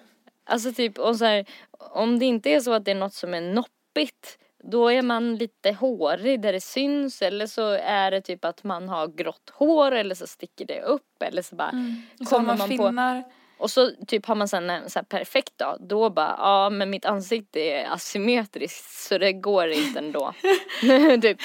Alltså 0.44 0.72
typ, 0.72 0.98
och 0.98 1.16
så 1.16 1.24
här, 1.24 1.46
om 1.78 2.18
det 2.18 2.24
inte 2.24 2.50
är 2.50 2.60
så 2.60 2.72
att 2.72 2.84
det 2.84 2.90
är 2.90 2.94
något 2.94 3.14
som 3.14 3.34
är 3.34 3.40
noppigt 3.40 4.38
då 4.62 4.88
är 4.92 5.02
man 5.02 5.36
lite 5.36 5.72
hårig 5.72 6.40
där 6.42 6.52
det 6.52 6.60
syns 6.60 7.22
eller 7.22 7.46
så 7.46 7.70
är 7.82 8.10
det 8.10 8.20
typ 8.20 8.44
att 8.44 8.64
man 8.64 8.88
har 8.88 9.06
grått 9.08 9.50
hår 9.52 9.92
eller 9.92 10.14
så 10.14 10.26
sticker 10.26 10.64
det 10.64 10.82
upp 10.82 11.22
eller 11.24 11.42
så 11.42 11.56
bara 11.56 11.70
Så 12.18 12.24
kommer 12.24 12.46
man 12.46 12.58
man 12.58 12.68
på 12.68 12.76
finnar. 12.86 13.24
och 13.58 13.70
så 13.70 13.90
typ 14.06 14.26
har 14.26 14.34
man 14.34 14.48
sen 14.48 14.70
en 14.70 14.90
så 14.90 14.98
här 14.98 15.04
perfekt 15.04 15.58
dag 15.58 15.76
då 15.80 16.10
bara 16.10 16.34
ja 16.38 16.70
men 16.70 16.90
mitt 16.90 17.04
ansikte 17.04 17.60
är 17.60 17.92
asymmetriskt 17.92 18.90
så 19.08 19.18
det 19.18 19.32
går 19.32 19.68
inte 19.68 19.98
ändå. 19.98 20.32
typ. 21.22 21.38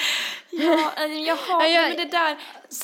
Ja, 0.50 0.92
eh, 1.04 1.12
jaha, 1.22 1.36
Ja, 1.48 1.66
jag- 1.66 1.88
men 1.88 1.96
det 1.96 2.04
där, 2.18 2.36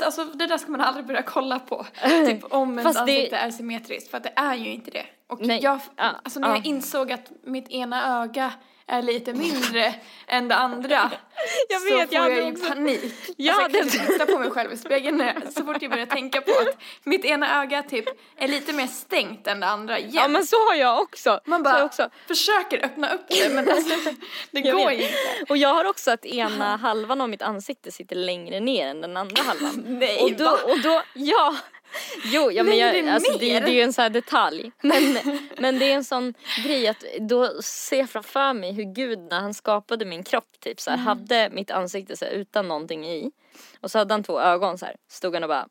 alltså 0.05 0.25
det 0.25 0.47
där 0.47 0.59
ska 0.59 0.71
man 0.71 0.81
aldrig 0.81 1.07
börja 1.07 1.23
kolla 1.23 1.59
på. 1.59 1.87
Typ 2.27 2.45
om 2.53 2.79
ens 2.79 2.83
Fast 2.97 3.07
det- 3.07 3.13
ansikte 3.13 3.37
är 3.37 3.51
symmetriskt, 3.51 4.11
för 4.11 4.17
att 4.17 4.25
det 4.25 4.33
är 4.37 4.55
ju 4.55 4.71
inte 4.73 4.91
det. 4.91 5.07
Och 5.29 5.47
Nej, 5.47 5.61
jag, 5.63 5.81
ja, 5.97 6.11
alltså 6.25 6.41
när 6.41 6.49
ja. 6.49 6.57
jag 6.57 6.67
insåg 6.67 7.13
att 7.13 7.31
mitt 7.45 7.69
ena 7.71 8.23
öga 8.23 8.53
är 8.93 9.03
lite 9.03 9.33
mindre 9.33 9.95
än 10.27 10.49
det 10.49 10.55
andra 10.55 11.11
Jag 11.69 11.81
så 11.81 11.85
vet, 11.97 12.09
får 12.09 12.15
jag 12.19 12.31
jag, 12.31 12.45
ju 12.47 12.53
också- 12.53 12.69
panik. 12.69 13.01
Jag 13.37 13.55
alltså, 13.55 13.79
jag 13.79 13.83
kan 13.93 14.01
inte 14.03 14.13
titta 14.13 14.27
på 14.27 14.39
mig 14.39 14.51
själv 14.51 14.73
i 14.73 14.77
spegeln 14.77 15.17
när 15.17 15.41
så 15.57 15.65
fort 15.65 15.77
jag 15.83 15.91
börjar 15.91 16.07
tänka 16.07 16.41
på 16.41 16.51
att 16.51 16.77
mitt 17.05 17.25
ena 17.25 17.63
öga 17.63 17.83
typ 17.83 18.05
är 18.37 18.49
lite 18.49 18.73
mer 18.73 18.87
stängt 18.87 19.47
än 19.47 19.61
det 19.61 19.67
andra 19.67 19.99
igen. 19.99 20.11
Ja 20.15 20.29
men 20.29 20.47
så 20.47 20.57
har 20.57 20.75
jag 20.75 21.01
också. 21.01 21.41
Man 21.45 21.59
Så 21.61 21.65
bara 21.65 21.85
också. 21.85 22.09
försöker 22.27 22.85
öppna 22.85 23.13
upp 23.15 23.21
det 23.29 23.55
men 23.55 23.71
alltså, 23.73 23.95
det 24.51 24.61
Jag 24.61 24.77
går 24.77 24.91
vet. 24.91 25.01
inte. 25.01 25.15
Och 25.49 25.57
jag 25.57 25.75
har 25.75 25.85
också 25.85 26.11
att 26.11 26.25
ena 26.27 26.77
halvan 26.77 27.21
av 27.21 27.29
mitt 27.29 27.43
ansikte 27.43 27.93
sitter 27.93 28.17
längre 28.17 28.61
ner 28.61 28.87
än 28.89 29.01
den 29.01 29.17
andra 29.17 29.43
halvan. 29.43 29.83
Nej, 29.87 30.21
och 30.23 30.33
då, 30.33 30.45
va? 30.45 30.59
och 30.65 30.81
då, 30.81 31.03
ja. 31.15 31.55
Jo, 32.25 32.51
ja, 32.53 32.63
men 32.63 32.79
jag, 32.79 33.09
alltså, 33.09 33.39
det, 33.39 33.61
det 33.61 33.71
är 33.71 33.75
ju 33.75 33.81
en 33.81 33.93
sån 33.93 34.03
här 34.03 34.11
detalj. 34.11 34.73
Men, 34.83 35.19
men 35.59 35.79
det 35.79 35.91
är 35.91 35.95
en 35.95 36.05
sån 36.05 36.35
grej 36.65 36.89
att 36.89 37.05
då 37.21 37.63
ser 37.63 37.99
jag 37.99 38.11
framför 38.11 38.53
mig 38.53 38.73
hur 38.73 38.95
Gud 38.95 39.19
när 39.19 39.41
han 39.41 39.55
skapade 39.55 40.05
min 40.05 40.23
kropp 40.23 40.61
typ 40.61 40.81
så 40.81 40.91
här, 40.91 40.97
Mm. 40.97 41.07
hade 41.07 41.51
mitt 41.53 41.71
ansikte 41.71 42.17
så 42.17 42.25
här, 42.25 42.33
utan 42.33 42.69
någonting 42.69 43.07
i. 43.07 43.31
Och 43.81 43.91
så 43.91 43.99
hade 43.99 44.15
han 44.15 44.23
två 44.23 44.41
ögon 44.41 44.79
så 44.79 44.87
här, 44.87 44.97
stod 45.11 45.35
han 45.35 45.43
och 45.43 45.49
bara 45.49 45.67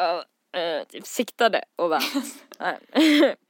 uh, 0.00 0.18
uh, 0.62 0.84
typ 0.84 1.06
siktade 1.06 1.64
och 1.76 1.88
bara 1.88 2.00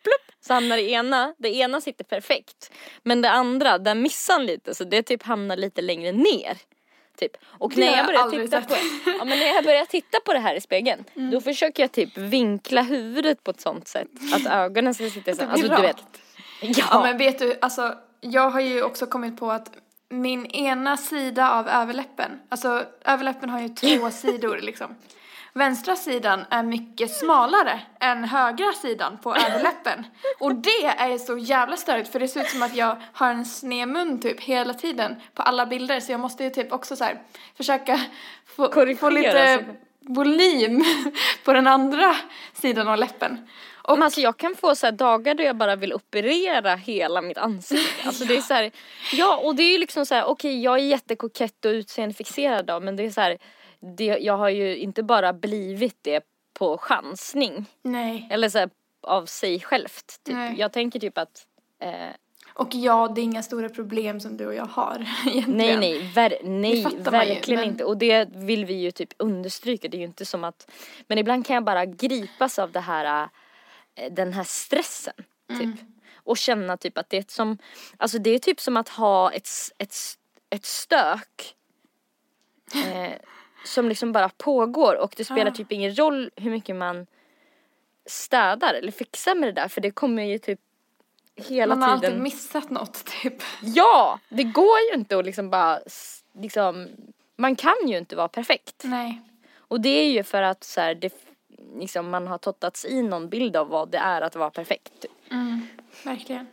plupp 0.03 0.27
så 0.47 0.55
hamnar 0.55 0.77
det 0.77 0.91
ena, 0.91 1.35
det 1.39 1.57
ena 1.57 1.81
sitter 1.81 2.05
perfekt. 2.05 2.73
Men 3.03 3.23
det 3.23 3.31
andra, 3.31 3.79
där 3.79 3.95
missar 3.95 4.35
han 4.35 4.47
lite 4.47 4.75
så 4.75 4.85
det 4.85 5.03
typ 5.03 5.23
hamnar 5.23 5.57
lite 5.57 5.83
längre 5.83 6.13
ner. 6.13 6.59
Typ. 7.17 7.33
Och 7.45 7.77
när 7.77 7.97
jag 7.97 8.07
börjar 8.07 8.31
titta 8.31 8.61
på 8.61 8.75
ja, 9.19 9.25
men 9.25 9.39
när 9.39 9.47
jag 9.55 9.65
börjar 9.65 9.85
titta 9.85 10.21
på 10.21 10.33
det 10.33 10.39
här 10.39 10.55
i 10.55 10.61
spegeln 10.61 11.05
Mm. 11.17 11.31
då 11.31 11.41
försöker 11.41 11.83
jag 11.83 11.93
typ 11.93 12.19
vinkla 12.19 12.83
huvudet 12.83 13.45
på 13.45 13.51
ett 13.51 13.61
sånt 13.61 13.89
sätt 13.89 14.09
att 14.35 14.47
ögonen 14.53 14.95
ska 14.95 15.11
sitta 15.11 15.35
så. 15.35 15.45
Alltså 15.45 15.69
du 15.69 15.83
vet. 15.83 15.97
Ja. 16.61 16.85
Ja 16.91 17.03
men 17.03 17.19
vet 17.19 17.39
du, 17.39 17.59
alltså 17.61 17.95
jag 18.21 18.51
har 18.51 18.61
ju 18.61 18.83
också 18.83 19.07
kommit 19.07 19.39
på 19.39 19.51
att 19.51 19.71
min 20.09 20.47
ena 20.47 20.97
sida 20.97 21.51
av 21.51 21.69
överläppen, 21.69 22.41
alltså 22.49 22.85
överläppen 23.05 23.51
har 23.51 23.61
ju 23.61 23.69
två 23.69 24.11
sidor 24.11 24.59
liksom. 24.59 24.95
Vänstra 25.57 25.97
sidan 25.97 26.45
är 26.51 26.63
mycket 26.63 27.11
smalare 27.11 27.81
än 28.01 28.25
högra 28.25 28.73
sidan 28.73 29.19
på 29.23 29.37
överläppen. 29.47 30.05
Och 30.39 30.55
det 30.55 30.87
är 30.87 31.19
så 31.19 31.39
jävla 31.39 31.77
störigt 31.77 32.13
för 32.13 32.21
det 32.21 32.29
ser 32.29 32.41
ut 32.41 32.49
som 32.49 32.63
att 32.63 32.77
jag 32.77 32.97
har 33.13 33.31
en 33.31 33.45
sned 33.45 33.89
mun 33.89 34.21
typ 34.21 34.41
hela 34.41 34.75
tiden 34.75 35.17
på 35.35 35.43
alla 35.43 35.67
bilder 35.67 36.01
så 36.01 36.13
jag 36.13 36.21
måste 36.21 36.45
ju 36.45 36.51
typ 36.51 36.73
också 36.73 36.97
så 36.97 37.05
här 37.05 37.23
försöka 37.57 38.01
få, 38.47 38.95
få 39.01 39.11
lite 39.11 39.65
volym 40.01 40.85
på 41.45 41.53
den 41.53 41.67
andra 41.67 42.17
sidan 42.53 42.89
av 42.89 42.99
läppen. 42.99 43.49
Och 43.83 43.99
Men 43.99 44.03
alltså 44.03 44.21
jag 44.21 44.37
kan 44.37 44.55
få 44.55 44.75
så 44.75 44.91
dagar 44.91 45.35
då 45.35 45.43
jag 45.43 45.57
bara 45.57 45.77
vill 45.77 45.93
operera 45.93 46.75
hela 46.75 47.23
mitt 47.23 47.39
ansikte. 47.39 48.07
Alltså 48.07 48.25
det 48.25 48.37
är 48.37 48.41
så 48.41 48.55
här, 48.55 48.71
ja 49.13 49.37
och 49.37 49.55
det 49.55 49.63
är 49.63 49.73
ju 49.73 49.79
liksom 49.79 50.07
så 50.07 50.15
här, 50.15 50.25
okej 50.25 50.63
jag 50.63 50.75
är 50.75 50.85
jättekokett 50.85 51.65
och 51.65 51.71
utseendefixerad 51.71 52.67
då 52.67 52.81
men 52.81 52.97
det 52.97 53.03
är 53.03 53.11
så 53.11 53.21
här, 53.21 53.39
det, 53.97 54.05
jag 54.05 54.37
har 54.37 54.49
ju 54.49 54.77
inte 54.77 55.03
bara 55.03 55.33
blivit 55.33 55.97
det 56.03 56.25
på 56.53 56.79
chansning. 56.79 57.67
nej. 57.83 58.29
Eller 58.31 58.49
så 58.49 58.59
här, 58.59 58.71
av 59.03 59.27
sig 59.27 59.61
självt. 59.61 60.21
Typ. 60.25 60.35
Nej. 60.35 60.55
Jag 60.59 60.73
tänker 60.73 61.01
typ 61.01 61.19
att 61.19 61.47
eh, 61.83 62.09
Och 62.55 62.75
ja, 62.75 63.09
det 63.15 63.21
är 63.21 63.23
inga 63.23 63.43
stora 63.43 63.69
problem 63.69 64.21
som 64.21 64.37
du 64.37 64.47
och 64.47 64.55
jag 64.55 64.65
har 64.67 65.07
egentligen. 65.27 65.57
Nej 65.57 65.77
nej, 65.77 66.13
ver- 66.15 66.39
nej 66.43 66.83
man 66.83 66.93
ju, 66.93 66.99
verkligen 66.99 67.61
men- 67.61 67.69
inte. 67.71 67.85
Och 67.85 67.97
det 67.97 68.29
vill 68.35 68.65
vi 68.65 68.75
ju 68.75 68.91
typ 68.91 69.13
understryka. 69.17 69.89
Det 69.89 69.97
är 69.97 69.99
ju 69.99 70.05
inte 70.05 70.25
som 70.25 70.45
att, 70.45 70.71
men 71.09 71.19
ibland 71.19 71.47
kan 71.47 71.55
jag 71.55 71.65
bara 71.65 71.87
gripas 71.87 72.59
av 72.59 72.73
det 72.73 72.81
här, 72.81 73.29
äh, 73.95 74.13
den 74.13 74.33
här 74.33 74.45
stressen. 74.45 75.15
Typ. 75.49 75.61
Mm. 75.63 75.77
Och 76.17 76.37
känna 76.39 76.77
typ 76.77 76.99
att 76.99 77.11
det 77.11 77.17
är 77.17 77.25
som, 77.29 77.59
alltså 77.97 78.19
det 78.19 78.31
är 78.31 78.39
typ 78.39 78.61
som 78.61 78.77
att 78.77 78.89
ha 78.89 79.33
ett, 79.33 79.49
ett, 79.79 79.95
ett 80.51 80.65
stök. 80.65 81.53
Eh, 82.75 83.13
som 83.67 83.89
liksom 83.89 84.13
bara 84.13 84.29
pågår 84.29 84.95
och 84.95 85.15
det 85.17 85.25
spelar 85.25 85.47
Ja. 85.47 85.55
typ 85.55 85.73
ingen 85.73 85.95
roll 85.99 86.31
hur 86.37 86.51
mycket 86.51 86.77
man 86.77 87.07
städar 88.07 88.75
eller 88.75 88.93
fixar 88.93 89.35
med 89.35 89.49
det 89.49 89.53
där 89.61 89.69
för 89.69 89.81
det 89.81 89.91
kommer 89.91 90.23
ju 90.23 90.39
typ 90.39 90.61
hela 91.37 91.77
Man 91.77 91.89
har 91.89 91.97
tiden. 91.97 92.11
alltid 92.13 92.23
missat 92.23 92.71
något 92.71 93.05
typ. 93.05 93.43
Ja, 93.63 94.19
det 94.29 94.43
går 94.45 94.79
ju 94.91 94.99
inte 94.99 95.19
att 95.19 95.25
liksom 95.25 95.51
bara 95.51 95.81
liksom 96.33 96.89
man 97.37 97.57
kan 97.57 97.75
ju 97.87 97.99
inte 97.99 98.17
vara 98.17 98.29
perfekt. 98.29 98.83
Nej. 98.85 99.21
Och 99.57 99.81
det 99.81 99.89
är 99.89 100.11
ju 100.11 100.23
för 100.23 100.43
att 100.43 100.65
så 100.65 100.81
här, 100.81 100.95
det, 100.95 101.13
liksom, 101.79 102.11
man 102.11 102.27
har 102.27 102.39
tottats 102.39 102.85
i 102.85 103.03
någon 103.03 103.29
bild 103.29 103.57
av 103.57 103.69
vad 103.69 103.89
det 103.89 103.99
är 103.99 104.23
att 104.23 104.37
vara 104.37 104.51
perfekt. 104.51 105.05
Mm, 105.31 105.67
verkligen. 106.05 106.47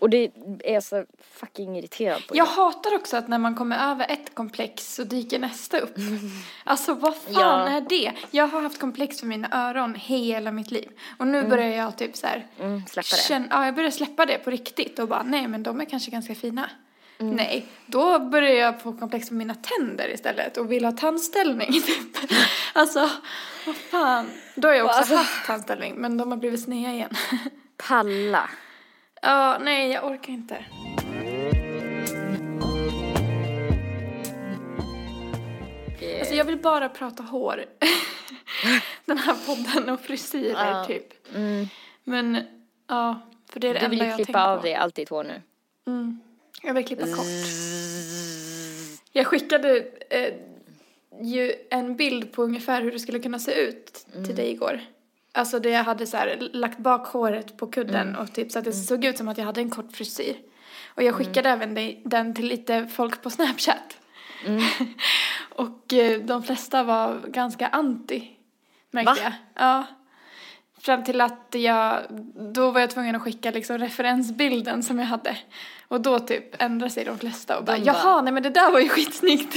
Och 0.00 0.10
det 0.10 0.30
är 0.64 0.72
jag 0.72 0.82
så 0.82 1.04
fucking 1.32 1.78
irriterad 1.78 2.26
på. 2.26 2.36
Jag 2.36 2.44
hatar 2.46 2.94
också 2.94 3.16
att 3.16 3.28
när 3.28 3.38
man 3.38 3.54
kommer 3.54 3.90
över 3.90 4.06
ett 4.10 4.34
komplex 4.34 4.94
så 4.94 5.04
dyker 5.04 5.38
nästa 5.38 5.78
upp. 5.80 5.94
Alltså 6.64 6.94
vad 6.94 7.16
fan 7.16 7.32
Ja. 7.34 7.68
är 7.68 7.80
det? 7.80 8.12
Jag 8.30 8.46
har 8.46 8.60
haft 8.62 8.80
komplex 8.80 9.20
för 9.20 9.26
mina 9.26 9.48
öron 9.52 9.94
hela 9.94 10.52
mitt 10.52 10.70
liv. 10.70 10.88
Och 11.18 11.26
nu 11.26 11.42
börjar 11.42 11.68
jag 11.68 11.98
typ 11.98 12.16
så 12.16 12.26
här. 12.26 12.46
Mm, 12.60 12.82
släppa 12.86 13.08
det. 13.16 13.22
Känna, 13.22 13.46
ja, 13.50 13.64
jag 13.64 13.74
börjar 13.74 13.90
släppa 13.90 14.26
det 14.26 14.38
på 14.38 14.50
riktigt 14.50 14.98
och 14.98 15.08
bara 15.08 15.22
nej 15.22 15.48
men 15.48 15.62
de 15.62 15.80
är 15.80 15.84
kanske 15.84 16.10
ganska 16.10 16.34
fina. 16.34 16.70
Mm. 17.18 17.34
Nej, 17.36 17.66
då 17.86 18.18
börjar 18.18 18.50
jag 18.54 18.80
få 18.82 18.92
komplex 18.92 19.28
för 19.28 19.34
mina 19.34 19.54
tänder 19.54 20.14
istället 20.14 20.56
och 20.56 20.72
vill 20.72 20.84
ha 20.84 20.92
tandställning 20.92 21.72
typ. 21.86 22.16
Alltså, 22.72 23.10
vad 23.66 23.76
fan. 23.76 24.30
Då 24.54 24.68
har 24.68 24.74
jag 24.74 24.86
också 24.86 24.98
Alltså- 24.98 25.14
haft 25.16 25.46
tandställning 25.46 25.94
men 25.94 26.16
de 26.16 26.30
har 26.30 26.38
blivit 26.38 26.62
sneda 26.62 26.92
igen. 26.92 27.10
Palla. 27.88 28.50
Ja, 29.22 29.58
nej 29.60 29.90
jag 29.90 30.04
orkar 30.04 30.32
inte. 30.32 30.64
Alltså 36.20 36.34
jag 36.34 36.44
vill 36.44 36.58
bara 36.58 36.88
prata 36.88 37.22
hår. 37.22 37.64
Den 39.04 39.18
här 39.18 39.34
podden 39.46 39.88
och 39.88 40.00
frisyrer 40.00 40.70
Ja. 40.70 40.84
typ. 40.84 41.34
Mm. 41.36 41.66
Men 42.04 42.38
ja, 42.88 43.20
för 43.52 43.60
det 43.60 43.68
är 43.68 43.74
det 43.74 43.80
Du 43.80 43.88
vill 43.88 44.00
enda 44.00 44.10
jag 44.10 44.16
klippa 44.16 44.26
tänker 44.32 44.40
av 44.52 44.56
på. 44.56 44.62
dig 44.62 44.74
allt 44.74 44.94
ditt 44.94 45.08
hår 45.08 45.24
nu. 45.24 45.42
Mm. 45.86 46.20
Jag 46.62 46.74
vill 46.74 46.84
klippa 46.84 47.06
kort. 47.06 47.26
Jag 49.12 49.26
skickade 49.26 49.84
eh, 50.10 50.34
ju 51.22 51.52
en 51.70 51.96
bild 51.96 52.32
på 52.32 52.42
ungefär 52.42 52.82
hur 52.82 52.92
det 52.92 52.98
skulle 52.98 53.18
kunna 53.18 53.38
se 53.38 53.52
ut 53.52 54.06
Mm. 54.14 54.26
till 54.26 54.36
dig 54.36 54.50
igår. 54.50 54.80
Alltså 55.32 55.58
det 55.58 55.70
jag 55.70 55.84
hade 55.84 56.06
så 56.06 56.16
här 56.16 56.48
lagt 56.52 56.78
bak 56.78 57.06
håret 57.06 57.56
på 57.56 57.66
kudden 57.66 58.08
Mm. 58.08 58.20
och 58.20 58.32
typ 58.32 58.52
så 58.52 58.58
att 58.58 58.64
det 58.64 58.72
såg 58.72 59.04
ut 59.04 59.18
som 59.18 59.28
att 59.28 59.38
jag 59.38 59.44
hade 59.44 59.60
en 59.60 59.70
kort 59.70 59.92
frisyr. 59.92 60.36
Och 60.94 61.02
jag 61.02 61.14
skickade 61.14 61.48
även 61.48 61.74
dig- 61.74 62.02
den 62.04 62.34
till 62.34 62.46
lite 62.46 62.86
folk 62.86 63.22
på 63.22 63.30
Snapchat. 63.30 63.96
Mm. 64.46 64.62
och 65.50 65.92
eh, 65.92 66.20
de 66.20 66.42
flesta 66.42 66.82
var 66.82 67.20
ganska 67.28 67.66
anti, 67.68 68.30
märkte 68.90 69.12
Va? 69.12 69.18
jag. 69.22 69.32
Ja. 69.66 69.84
Fram 70.80 71.04
till 71.04 71.20
att 71.20 71.46
jag, 71.50 72.00
då 72.54 72.70
var 72.70 72.80
jag 72.80 72.90
tvungen 72.90 73.16
att 73.16 73.22
skicka 73.22 73.50
liksom 73.50 73.78
referensbilden 73.78 74.82
som 74.82 74.98
jag 74.98 75.06
hade. 75.06 75.36
Och 75.88 76.00
då 76.00 76.18
typ 76.18 76.62
ändrade 76.62 76.90
sig 76.90 77.04
de 77.04 77.18
flesta 77.18 77.58
och 77.58 77.64
bara, 77.64 77.76
De 77.78 77.84
jaha, 77.84 78.04
bara- 78.04 78.22
nej 78.22 78.32
men 78.32 78.42
det 78.42 78.50
där 78.50 78.72
var 78.72 78.80
ju 78.80 78.88
skitsnyggt. 78.88 79.56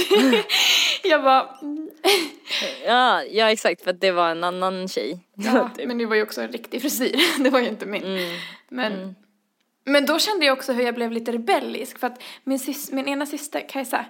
jag 1.04 1.22
bara, 1.22 1.56
mm, 1.62 1.83
Ja, 2.86 3.22
ja 3.24 3.50
exakt 3.50 3.82
för 3.84 3.90
att 3.90 4.00
det 4.00 4.10
var 4.12 4.30
en 4.30 4.44
annan 4.44 4.88
tjej. 4.88 5.18
ja, 5.34 5.70
Typ. 5.76 5.86
men 5.88 5.98
det 5.98 6.06
var 6.06 6.16
ju 6.16 6.22
också 6.22 6.42
en 6.42 6.52
riktig 6.52 6.82
frisyr. 6.82 7.16
det 7.44 7.50
var 7.50 7.60
ju 7.60 7.68
inte 7.68 7.86
min. 7.86 8.04
Mm. 8.04 8.38
Men, 8.68 9.16
men 9.84 10.06
då 10.06 10.18
kände 10.18 10.46
jag 10.46 10.52
också 10.58 10.72
hur 10.72 10.84
jag 10.84 10.94
blev 10.94 11.12
lite 11.12 11.32
rebellisk 11.32 11.98
för 11.98 12.06
att 12.06 12.22
min, 12.44 12.58
sys, 12.58 12.90
min 12.92 13.08
ena 13.08 13.26
syster, 13.26 13.68
Kajsa, 13.68 14.04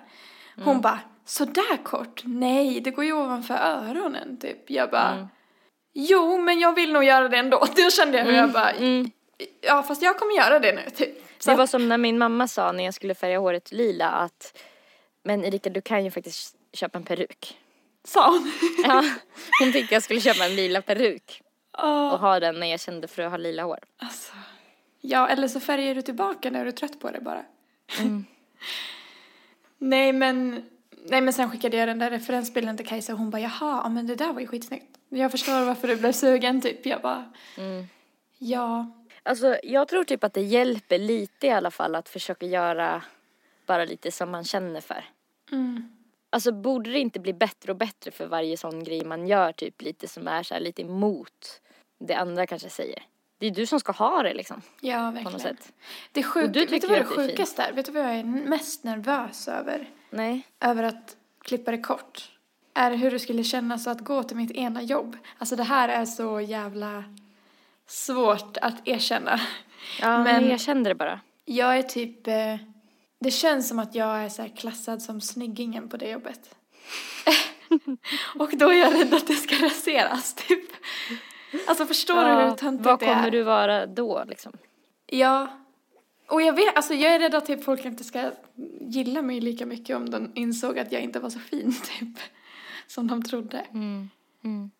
hon 0.56 0.68
Mm. 0.68 0.80
bara, 0.80 1.00
så 1.26 1.44
där 1.44 1.84
kort? 1.84 2.22
Nej, 2.24 2.80
det 2.80 2.90
går 2.90 3.04
ju 3.04 3.12
ovanför 3.12 3.54
öronen 3.54 4.36
typ. 4.40 4.70
Jag 4.70 4.90
bara, 4.90 5.10
Mm. 5.12 5.26
jo 5.94 6.38
men 6.38 6.60
jag 6.60 6.74
vill 6.74 6.92
nog 6.92 7.04
göra 7.04 7.28
det 7.28 7.36
ändå. 7.36 7.64
Då 7.76 7.90
kände 7.90 8.18
jag 8.18 8.24
hur 8.24 8.32
jag 8.32 8.52
bara, 8.52 8.70
Mm. 8.70 9.10
ja 9.60 9.82
fast 9.82 10.02
jag 10.02 10.18
kommer 10.18 10.34
göra 10.34 10.58
det 10.58 10.72
nu 10.72 10.90
typ. 10.90 11.10
Så 11.38 11.50
Det 11.50 11.56
var 11.56 11.66
som 11.66 11.88
när 11.88 11.98
min 11.98 12.18
mamma 12.18 12.48
sa 12.48 12.72
när 12.72 12.84
jag 12.84 12.94
skulle 12.94 13.14
färga 13.14 13.38
håret 13.38 13.72
lila 13.72 14.08
att 14.10 14.58
men 15.22 15.44
Erika 15.44 15.70
du 15.70 15.80
kan 15.80 16.04
ju 16.04 16.10
faktiskt 16.10 16.56
köpa 16.72 16.98
en 16.98 17.04
peruk. 17.04 17.58
Sa 18.04 18.30
hon. 18.30 18.52
Ja, 18.84 19.04
hon 19.60 19.72
tyckte 19.72 19.94
jag 19.94 20.02
skulle 20.02 20.20
köpa 20.20 20.44
en 20.44 20.56
lila 20.56 20.82
peruk 20.82 21.42
Ja, 21.78 22.12
och 22.12 22.18
ha 22.18 22.40
den 22.40 22.60
när 22.60 22.66
jag 22.66 22.80
kände 22.80 23.08
för 23.08 23.22
att 23.22 23.30
ha 23.30 23.36
lila 23.36 23.62
hår. 23.62 23.78
alltså. 23.98 24.32
Ja, 25.00 25.28
eller 25.28 25.48
så 25.48 25.60
färgar 25.60 25.94
du 25.94 26.02
tillbaka 26.02 26.50
när 26.50 26.62
du 26.62 26.68
är 26.68 26.72
trött 26.72 27.00
på 27.00 27.10
det 27.10 27.20
bara. 27.20 27.44
Mm. 28.00 28.24
nej 29.78 30.12
men, 30.12 30.64
nej 31.04 31.20
men 31.20 31.32
sen 31.32 31.50
skickade 31.50 31.76
jag 31.76 31.88
den 31.88 31.98
där 31.98 32.10
referensbilden 32.10 32.76
till 32.76 32.86
Kajsa 32.86 33.12
och 33.12 33.18
hon 33.18 33.30
bara, 33.30 33.40
jaha, 33.42 33.80
ja, 33.84 33.88
men 33.88 34.06
det 34.06 34.14
där 34.14 34.32
var 34.32 34.40
ju 34.40 34.46
skitsnyggt. 34.46 34.98
Jag 35.08 35.30
förstår 35.30 35.64
varför 35.64 35.88
du 35.88 35.96
blev 35.96 36.12
sugen 36.12 36.60
typ. 36.60 36.86
Jag 36.86 37.00
bara, 37.02 37.32
Mm. 37.58 37.86
ja. 38.38 38.90
Alltså 39.22 39.56
jag 39.62 39.88
tror 39.88 40.04
typ 40.04 40.24
att 40.24 40.34
det 40.34 40.40
hjälper 40.40 40.98
lite 40.98 41.46
i 41.46 41.50
alla 41.50 41.70
fall 41.70 41.94
att 41.94 42.08
försöka 42.08 42.46
göra 42.46 43.02
bara 43.66 43.84
lite 43.84 44.12
som 44.12 44.30
man 44.30 44.44
känner 44.44 44.80
för. 44.80 45.04
Mm. 45.52 45.93
Alltså 46.34 46.52
borde 46.52 46.90
det 46.90 46.98
inte 46.98 47.20
bli 47.20 47.32
bättre 47.32 47.72
och 47.72 47.78
bättre 47.78 48.10
för 48.10 48.26
varje 48.26 48.56
sån 48.56 48.84
grej 48.84 49.04
man 49.04 49.26
gör 49.26 49.52
typ 49.52 49.82
lite 49.82 50.08
som 50.08 50.28
är 50.28 50.42
så 50.42 50.54
här 50.54 50.60
lite 50.60 50.82
emot 50.82 51.60
det 51.98 52.14
andra 52.14 52.46
kanske 52.46 52.68
säger. 52.70 53.02
Det 53.38 53.46
är 53.46 53.50
du 53.50 53.66
som 53.66 53.80
ska 53.80 53.92
ha 53.92 54.22
det 54.22 54.34
liksom 54.34 54.62
Ja, 54.80 54.96
på 54.98 55.04
verkligen. 55.04 55.32
något 55.32 55.42
sätt. 55.42 55.72
Det 56.12 56.20
är 56.20 56.24
sjukt. 56.24 56.56
Vet 56.56 56.82
du 56.82 56.88
vad 56.88 56.98
det 56.98 57.04
sjukaste 57.04 57.62
är? 57.62 57.72
Vet 57.72 57.86
du 57.86 57.92
vad 57.92 58.02
jag 58.02 58.14
är 58.14 58.24
mest 58.24 58.84
nervös 58.84 59.48
över? 59.48 59.90
Nej. 60.10 60.42
Över 60.60 60.82
att 60.82 61.16
klippa 61.42 61.70
det 61.70 61.78
kort. 61.78 62.30
Är 62.74 62.90
hur 62.90 63.10
det 63.10 63.18
skulle 63.18 63.44
kännas 63.44 63.86
att 63.86 64.00
gå 64.00 64.22
till 64.22 64.36
mitt 64.36 64.50
ena 64.50 64.82
jobb. 64.82 65.16
Alltså 65.38 65.56
det 65.56 65.62
här 65.62 65.88
är 65.88 66.04
så 66.04 66.40
jävla 66.40 67.04
svårt 67.86 68.56
att 68.56 68.88
erkänna. 68.88 69.40
Ja 70.00 70.08
men, 70.22 70.42
Men- 70.42 70.50
jag 70.50 70.60
kände 70.60 70.90
det 70.90 70.94
bara. 70.94 71.20
Jag 71.44 71.78
är 71.78 71.82
typ, 71.82 72.26
eh, 72.26 72.56
det 73.24 73.30
känns 73.30 73.68
som 73.68 73.78
att 73.78 73.94
jag 73.94 74.24
är 74.24 74.28
så 74.28 74.48
klassad 74.56 75.02
som 75.02 75.20
snyggingen 75.20 75.88
på 75.88 75.96
det 75.96 76.10
jobbet. 76.10 76.54
Och 78.38 78.50
då 78.56 78.68
är 78.68 78.74
jag 78.74 78.94
rädd 78.94 79.14
att 79.14 79.26
det 79.26 79.34
ska 79.34 79.66
raseras 79.66 80.34
typ. 80.34 80.70
Alltså 81.66 81.86
förstår 81.86 82.24
du 82.24 82.30
hur 82.30 82.50
töntigt 82.50 82.86
vad 82.86 83.00
det 83.00 83.06
är? 83.06 83.14
kommer 83.14 83.30
du 83.30 83.42
vara 83.42 83.86
då 83.86 84.24
liksom? 84.26 84.52
Ja. 85.06 85.48
Och 86.28 86.42
jag 86.42 86.56
vet, 86.56 86.76
alltså 86.76 86.94
jag 86.94 87.14
är 87.14 87.18
rädd 87.18 87.34
att 87.34 87.46
typ 87.46 87.64
folk 87.64 87.84
inte 87.84 88.04
ska 88.04 88.30
gilla 88.80 89.22
mig 89.22 89.40
lika 89.40 89.66
mycket 89.66 89.96
om 89.96 90.10
de 90.10 90.32
insåg 90.34 90.78
att 90.78 90.92
jag 90.92 91.02
inte 91.02 91.20
var 91.20 91.30
så 91.30 91.38
fin 91.38 91.74
typ. 91.98 92.18
Som 92.86 93.06
de 93.06 93.22
trodde. 93.22 93.58
Mm. 93.58 94.10
Mm. 94.44 94.70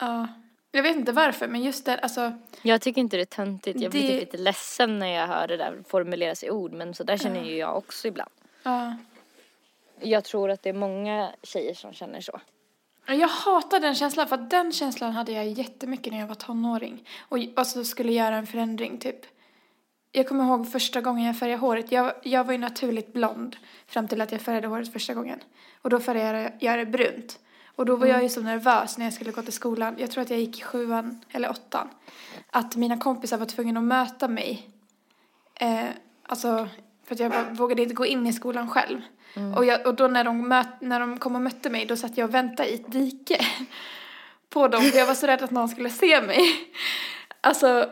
Ja. 0.00 0.28
Jag 0.72 0.82
vet 0.82 0.96
inte 0.96 1.12
varför 1.12 1.48
men 1.48 1.62
just 1.62 1.84
det, 1.84 1.98
alltså. 1.98 2.32
Jag 2.62 2.80
tycker 2.80 3.00
inte 3.00 3.16
det 3.16 3.22
är 3.22 3.24
töntigt. 3.24 3.80
Jag 3.80 3.90
blir 3.90 4.02
Det- 4.02 4.08
typ 4.08 4.32
lite 4.32 4.36
ledsen 4.44 4.98
när 4.98 5.06
jag 5.06 5.26
hör 5.26 5.48
det 5.48 5.56
där 5.56 5.82
formuleras 5.88 6.44
i 6.44 6.50
ord 6.50 6.72
men 6.72 6.94
så 6.94 7.04
där 7.04 7.16
känner 7.16 7.44
ju 7.44 7.56
jag 7.56 7.76
också 7.76 8.08
ibland. 8.08 8.30
Ja. 8.62 8.96
Jag 10.00 10.24
tror 10.24 10.50
att 10.50 10.62
det 10.62 10.68
är 10.68 10.72
många 10.74 11.32
tjejer 11.42 11.74
som 11.74 11.92
känner 11.92 12.20
så. 12.20 12.40
Jag 13.08 13.28
hatar 13.28 13.80
den 13.80 13.94
känslan 13.94 14.28
för 14.28 14.36
den 14.36 14.72
känslan 14.72 15.12
hade 15.12 15.32
jag 15.32 15.48
jättemycket 15.48 16.12
när 16.12 16.20
jag 16.20 16.26
var 16.26 16.34
tonåring. 16.34 17.08
Och 17.28 17.38
alltså 17.56 17.84
skulle 17.84 18.12
göra 18.12 18.36
en 18.36 18.46
förändring 18.46 18.98
typ. 18.98 19.16
jag 20.12 20.28
kommer 20.28 20.44
ihåg 20.44 20.72
första 20.72 21.00
gången 21.00 21.24
jag 21.26 21.38
färgade 21.38 21.58
håret. 21.60 21.92
Jag, 21.92 22.12
jag 22.22 22.44
var 22.44 22.52
ju 22.52 22.58
naturligt 22.58 23.12
blond 23.12 23.56
fram 23.86 24.08
till 24.08 24.20
att 24.20 24.32
jag 24.32 24.40
färgade 24.40 24.66
håret 24.68 24.92
första 24.92 25.14
gången. 25.14 25.40
Och 25.82 25.90
då 25.90 26.00
färgade 26.00 26.52
jag 26.58 26.78
det 26.78 26.86
brunt. 26.86 27.38
Och 27.76 27.86
då 27.86 27.96
var 27.96 28.06
jag 28.06 28.22
ju 28.22 28.28
så 28.28 28.40
nervös 28.40 28.98
när 28.98 29.06
jag 29.06 29.12
skulle 29.14 29.32
gå 29.32 29.42
till 29.42 29.52
skolan. 29.52 29.94
Jag 29.98 30.10
tror 30.10 30.22
att 30.22 30.30
jag 30.30 30.38
gick 30.38 30.58
i 30.58 30.62
sjuan 30.62 31.20
eller 31.30 31.50
åttan. 31.50 31.88
Att 32.50 32.76
mina 32.76 32.96
kompisar 32.98 33.38
var 33.38 33.46
tvungna 33.46 33.80
att 33.80 33.86
möta 33.86 34.28
mig. 34.28 34.68
Eh, 35.54 35.84
alltså, 36.22 36.68
för 37.04 37.14
att 37.14 37.20
jag 37.20 37.30
bara 37.30 37.44
vågade 37.50 37.82
inte 37.82 37.94
gå 37.94 38.06
in 38.06 38.26
i 38.26 38.32
skolan 38.32 38.70
själv. 38.70 39.00
Och, 39.56 39.64
jag, 39.64 39.86
och 39.86 39.94
då 39.94 40.08
när 40.08 40.24
de, 40.24 40.48
möt, 40.48 40.80
när 40.80 41.00
de 41.00 41.18
kom 41.18 41.34
och 41.34 41.42
mötte 41.42 41.70
mig, 41.70 41.86
då 41.86 41.96
satt 41.96 42.16
jag 42.16 42.28
och 42.28 42.34
väntade 42.34 42.68
i 42.68 42.74
ett 42.74 42.92
dike 42.92 43.46
på 44.50 44.68
dem. 44.68 44.82
För 44.82 44.98
jag 44.98 45.06
var 45.06 45.14
så 45.14 45.26
rädd 45.26 45.42
att 45.42 45.50
någon 45.50 45.68
skulle 45.68 45.90
se 45.90 46.20
mig. 46.22 46.40
Alltså, 47.40 47.90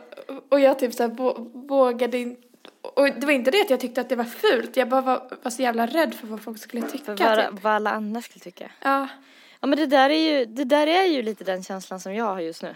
och 0.49 0.59
jag 0.59 0.79
typ 0.79 0.93
så 0.93 1.03
här 1.03 1.09
vå- 1.09 1.67
vågade 1.67 2.17
inte. 2.17 2.41
Och 2.81 3.03
det 3.05 3.25
var 3.25 3.33
inte 3.33 3.51
det 3.51 3.61
att 3.61 3.69
jag 3.69 3.79
tyckte 3.79 4.01
att 4.01 4.09
det 4.09 4.15
var 4.15 4.23
fult. 4.23 4.77
Jag 4.77 4.89
bara 4.89 5.01
var, 5.01 5.37
var 5.43 5.51
så 5.51 5.61
jävla 5.61 5.87
rädd 5.87 6.13
för 6.13 6.27
vad 6.27 6.41
folk 6.41 6.59
skulle 6.59 6.81
tycka. 6.81 7.05
För 7.05 7.25
vad, 7.25 7.51
typ. 7.51 7.63
vad 7.63 7.73
alla 7.73 7.91
andra 7.91 8.21
skulle 8.21 8.39
tycka. 8.39 8.71
Ja. 8.81 9.07
Ja 9.65 9.69
men 9.69 9.77
det 9.77 9.85
där 9.85 10.09
är 10.09 10.39
ju, 10.39 10.45
det 10.45 10.63
där 10.63 10.87
är 10.87 11.05
ju 11.05 11.21
lite 11.21 11.43
den 11.43 11.63
känslan 11.63 11.99
som 11.99 12.15
jag 12.15 12.25
har 12.25 12.39
just 12.39 12.63
nu. 12.63 12.75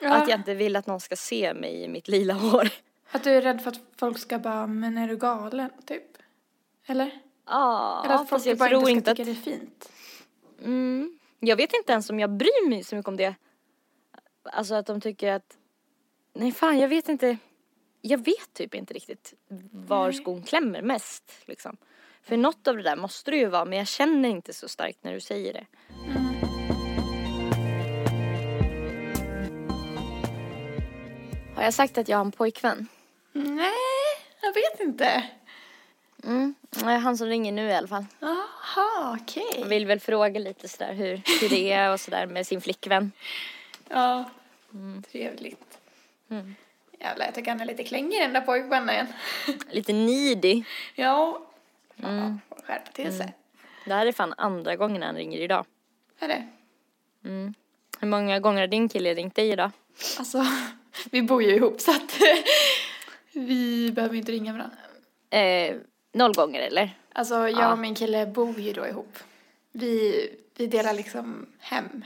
ja. 0.00 0.14
Att 0.14 0.28
jag 0.28 0.38
inte 0.40 0.54
vill 0.54 0.76
att 0.76 0.86
någon 0.86 1.00
ska 1.00 1.16
se 1.16 1.54
mig 1.54 1.82
i 1.82 1.88
mitt 1.88 2.08
lila 2.08 2.34
hår. 2.34 2.68
Att 3.10 3.24
du 3.24 3.30
är 3.30 3.42
rädd 3.42 3.62
för 3.62 3.70
att 3.70 3.80
folk 3.96 4.18
ska 4.18 4.38
bara, 4.38 4.66
men 4.66 4.98
är 4.98 5.08
du 5.08 5.16
galen? 5.16 5.70
Typ. 5.86 6.02
Eller? 6.86 7.20
Ja, 7.46 8.02
Eller 8.04 8.14
att 8.14 8.28
folk 8.28 8.46
jag 8.46 8.58
bara 8.58 8.68
tror 8.68 8.88
inte 8.88 8.90
inte 8.90 9.02
ska 9.02 9.10
att... 9.10 9.16
tycka 9.16 9.48
det 9.48 9.52
är 9.52 9.58
fint. 9.58 9.92
Mm, 10.64 11.18
jag 11.40 11.56
vet 11.56 11.74
inte 11.74 11.92
ens 11.92 12.10
om 12.10 12.20
jag 12.20 12.30
bryr 12.30 12.68
mig 12.68 12.84
så 12.84 12.96
mycket 12.96 13.08
om 13.08 13.16
det. 13.16 13.34
Alltså 14.42 14.74
att 14.74 14.86
de 14.86 15.00
tycker 15.00 15.32
att... 15.32 15.56
Nej 16.32 16.52
fan, 16.52 16.78
jag 16.78 16.88
vet 16.88 17.08
inte. 17.08 17.36
Jag 18.00 18.24
vet 18.24 18.54
typ 18.54 18.74
inte 18.74 18.94
riktigt 18.94 19.34
var 19.72 20.12
skon 20.12 20.42
klämmer 20.42 20.82
mest 20.82 21.32
liksom. 21.44 21.76
För 22.22 22.36
något 22.36 22.68
av 22.68 22.76
det 22.76 22.82
där 22.82 22.96
måste 22.96 23.30
det 23.30 23.36
ju 23.36 23.46
vara, 23.46 23.64
men 23.64 23.78
jag 23.78 23.86
känner 23.88 24.28
inte 24.28 24.52
så 24.52 24.68
starkt 24.68 25.04
när 25.04 25.12
du 25.12 25.20
säger 25.20 25.52
det. 25.52 25.66
Har 31.60 31.64
jag 31.64 31.74
sagt 31.74 31.98
att 31.98 32.08
jag 32.08 32.16
har 32.16 32.24
en 32.24 32.32
pojkvän? 32.32 32.88
Nej, 33.32 33.70
jag 34.42 34.54
vet 34.54 34.80
inte. 34.80 35.24
Mm, 36.24 36.54
han 37.02 37.16
som 37.18 37.26
ringer 37.26 37.52
nu 37.52 37.68
i 37.68 37.74
alla 37.74 37.88
fall. 37.88 38.06
Jaha, 38.20 39.18
okej. 39.22 39.56
Jag 39.58 39.66
vill 39.66 39.86
väl 39.86 40.00
fråga 40.00 40.40
lite 40.40 40.68
sådär 40.68 40.92
hur, 40.92 41.22
hur 41.40 41.48
det 41.48 41.72
är 41.72 41.92
och 41.92 42.00
sådär 42.00 42.26
med 42.26 42.46
sin 42.46 42.60
flickvän. 42.60 43.12
Ja, 43.88 44.30
trevligt. 45.12 45.78
Mm. 46.30 46.54
Jävlar, 47.00 47.26
jag 47.26 47.34
tycker 47.34 47.50
han 47.50 47.60
är 47.60 47.64
lite 47.64 47.84
klängig 47.84 48.20
den 48.20 48.32
där 48.32 48.40
pojkvännen. 48.40 49.06
Lite 49.70 49.92
needy. 49.92 50.64
ja. 50.94 51.42
Mm. 52.02 52.38
Ja, 52.48 52.56
får 52.56 52.62
skärpa 52.62 52.92
till 52.92 53.16
sig. 53.16 53.34
Det 53.84 53.94
här 53.94 54.06
är 54.06 54.12
fan 54.12 54.34
andra 54.36 54.76
gången 54.76 55.02
han 55.02 55.14
ringer 55.14 55.38
idag. 55.38 55.66
Är 56.18 56.28
det? 56.28 56.48
Mm. 57.24 57.54
Hur 58.00 58.08
många 58.08 58.40
gånger 58.40 58.60
har 58.60 58.66
din 58.68 58.88
kille 58.88 59.14
ringt 59.14 59.34
dig 59.34 59.50
idag? 59.50 59.70
Alltså, 60.18 60.46
vi 61.10 61.22
bor 61.22 61.42
ju 61.42 61.54
ihop 61.54 61.80
så 61.80 61.90
att 61.90 62.16
vi 63.32 63.92
behöver 63.92 64.16
inte 64.16 64.32
ringa 64.32 64.52
varandra. 64.52 64.76
Eh, 65.38 65.76
noll 66.12 66.34
gånger 66.34 66.60
eller? 66.60 66.96
Alltså, 67.12 67.34
jag 67.34 67.50
Ja. 67.50 67.72
och 67.72 67.78
min 67.78 67.94
kille 67.94 68.26
bor 68.26 68.58
ju 68.60 68.72
då 68.72 68.86
ihop. 68.86 69.18
Vi, 69.72 70.28
vi 70.56 70.66
delar 70.66 70.94
liksom 70.94 71.46
hem. 71.58 72.04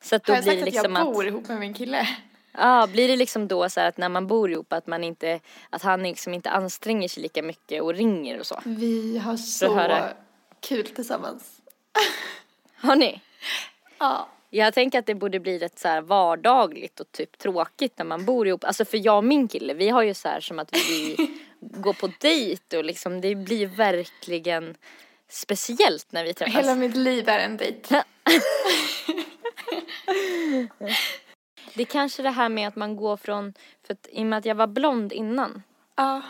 Så 0.00 0.16
att 0.16 0.24
då 0.24 0.32
Har 0.32 0.36
jag 0.36 0.44
blir 0.44 0.52
sagt 0.52 0.64
det 0.64 0.68
att 0.68 0.74
jag 0.74 0.90
liksom 0.90 1.12
bor 1.12 1.22
att, 1.24 1.28
ihop 1.28 1.48
med 1.48 1.58
min 1.60 1.74
kille? 1.74 2.08
ja, 2.52 2.86
blir 2.92 3.08
det 3.08 3.16
liksom 3.16 3.48
då 3.48 3.68
så 3.68 3.80
att 3.80 3.96
när 3.96 4.08
man 4.08 4.26
bor 4.26 4.50
ihop 4.50 4.72
att 4.72 4.86
man 4.86 5.04
inte, 5.04 5.40
att 5.70 5.82
han 5.82 6.02
liksom 6.02 6.34
inte 6.34 6.50
anstränger 6.50 7.08
sig 7.08 7.22
lika 7.22 7.42
mycket 7.42 7.82
och 7.82 7.94
ringer 7.94 8.38
och 8.40 8.46
så? 8.46 8.60
Vi 8.64 9.18
har 9.18 9.36
så 9.36 9.74
höra. 9.74 10.12
kul 10.60 10.86
tillsammans. 10.86 11.60
Har 12.76 12.96
ni? 12.96 13.20
Ja. 13.98 14.28
Jag 14.54 14.74
tänker 14.74 14.98
att 14.98 15.06
det 15.06 15.14
borde 15.14 15.40
bli 15.40 15.58
rätt 15.58 15.78
så 15.78 16.00
vardagligt 16.00 17.00
och 17.00 17.12
typ 17.12 17.38
tråkigt 17.38 17.98
när 17.98 18.04
man 18.04 18.24
bor 18.24 18.48
ihop. 18.48 18.64
Alltså 18.64 18.84
för 18.84 19.06
jag 19.06 19.16
och 19.16 19.24
min 19.24 19.48
kille, 19.48 19.74
vi 19.74 19.88
har 19.88 20.02
ju 20.02 20.14
så 20.14 20.28
här 20.28 20.40
som 20.40 20.58
att 20.58 20.76
vi 20.76 21.16
går 21.60 21.92
på 21.92 22.10
dejt 22.20 22.78
och 22.78 22.84
liksom 22.84 23.20
det 23.20 23.34
blir 23.34 23.66
verkligen 23.66 24.74
speciellt 25.28 26.12
när 26.12 26.24
vi 26.24 26.34
träffas. 26.34 26.54
Hela 26.54 26.74
mitt 26.74 26.96
liv 26.96 27.28
är 27.28 27.38
en 27.38 27.56
dejt. 27.56 28.02
Det 31.74 31.82
är 31.82 31.86
kanske 31.86 32.22
det 32.22 32.30
här 32.30 32.48
med 32.48 32.68
att 32.68 32.76
man 32.76 32.96
går 32.96 33.16
från, 33.16 33.54
för 33.86 33.94
att 33.94 34.08
i 34.12 34.22
och 34.22 34.26
med 34.26 34.38
att 34.38 34.44
jag 34.44 34.54
var 34.54 34.66
blond 34.66 35.12
innan, 35.12 35.62
Ja. 35.96 36.22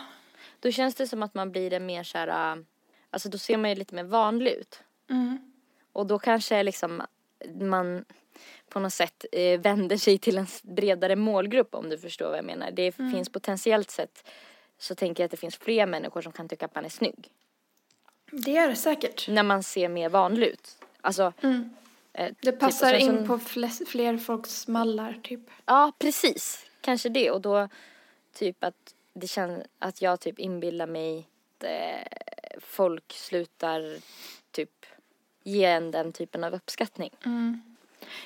då 0.59 0.71
känns 0.71 0.95
det 0.95 1.07
som 1.07 1.23
att 1.23 1.33
man 1.33 1.51
blir 1.51 1.73
en 1.73 1.85
mer 1.85 2.03
så 2.03 2.17
här, 2.17 2.55
äh, 2.55 2.63
alltså 3.09 3.29
då 3.29 3.37
ser 3.37 3.57
man 3.57 3.69
ju 3.69 3.75
lite 3.75 3.95
mer 3.95 4.03
vanlig 4.03 4.51
ut. 4.51 4.83
Mm. 5.09 5.53
Och 5.93 6.07
då 6.07 6.19
kanske 6.19 6.63
liksom 6.63 7.03
man 7.61 8.05
på 8.69 8.79
något 8.79 8.93
sätt 8.93 9.25
eh, 9.31 9.59
vänder 9.59 9.97
sig 9.97 10.17
till 10.17 10.37
en 10.37 10.47
bredare 10.63 11.15
målgrupp 11.15 11.75
om 11.75 11.89
du 11.89 11.97
förstår 11.97 12.29
vad 12.29 12.37
jag 12.37 12.45
menar. 12.45 12.71
Det 12.71 12.91
finns 12.91 13.29
potentiellt 13.29 13.91
sett 13.91 14.29
så 14.77 14.95
tänker 14.95 15.23
jag 15.23 15.25
att 15.25 15.31
det 15.31 15.37
finns 15.37 15.55
fler 15.57 15.85
människor 15.85 16.21
som 16.21 16.31
kan 16.31 16.49
tycka 16.49 16.65
att 16.65 16.75
man 16.75 16.85
är 16.85 16.89
snygg. 16.89 17.29
Det 18.31 18.51
gör 18.51 18.67
det 18.67 18.75
säkert. 18.75 19.27
När 19.27 19.43
man 19.43 19.63
ser 19.63 19.89
mer 19.89 20.09
vanlig 20.09 20.47
ut. 20.47 20.77
Alltså, 21.01 21.33
Mm. 21.41 21.69
eh, 22.13 22.31
Det 22.41 22.51
typ, 22.51 22.59
passar 22.59 22.91
sen 22.91 22.99
in 23.01 23.17
så- 23.19 23.25
på 23.27 23.37
fles- 23.39 23.85
fler 23.87 24.17
folks 24.17 24.67
mallar, 24.67 25.19
typ. 25.23 25.39
Ja, 25.65 25.91
precis. 25.99 26.65
Kanske 26.81 27.09
det. 27.09 27.31
Och 27.31 27.41
då 27.41 27.69
typ 28.33 28.63
att 28.63 28.93
det 29.13 29.27
känns 29.27 29.63
att 29.79 30.01
jag 30.01 30.19
typ 30.19 30.39
inbillar 30.39 30.87
mig 30.87 31.27
att 31.57 31.63
eh, 31.63 32.59
folk 32.59 33.13
slutar 33.13 33.81
typ 33.95 34.03
ge 35.43 35.63
en 35.65 35.91
den 35.91 36.11
typen 36.11 36.43
av 36.43 36.53
uppskattning. 36.53 37.09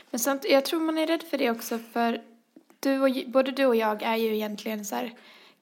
Men 0.09 0.19
sånt, 0.19 0.45
jag 0.49 0.65
tror 0.65 0.79
man 0.79 0.97
är 0.97 1.07
rädd 1.07 1.23
för 1.23 1.37
det 1.37 1.51
också 1.51 1.79
för 1.93 2.21
du 2.79 2.99
och, 3.01 3.09
både 3.27 3.51
du 3.51 3.65
och 3.65 3.75
jag 3.75 4.03
är 4.03 4.15
ju 4.15 4.35
egentligen 4.35 4.85
så 4.85 4.95
här 4.95 5.13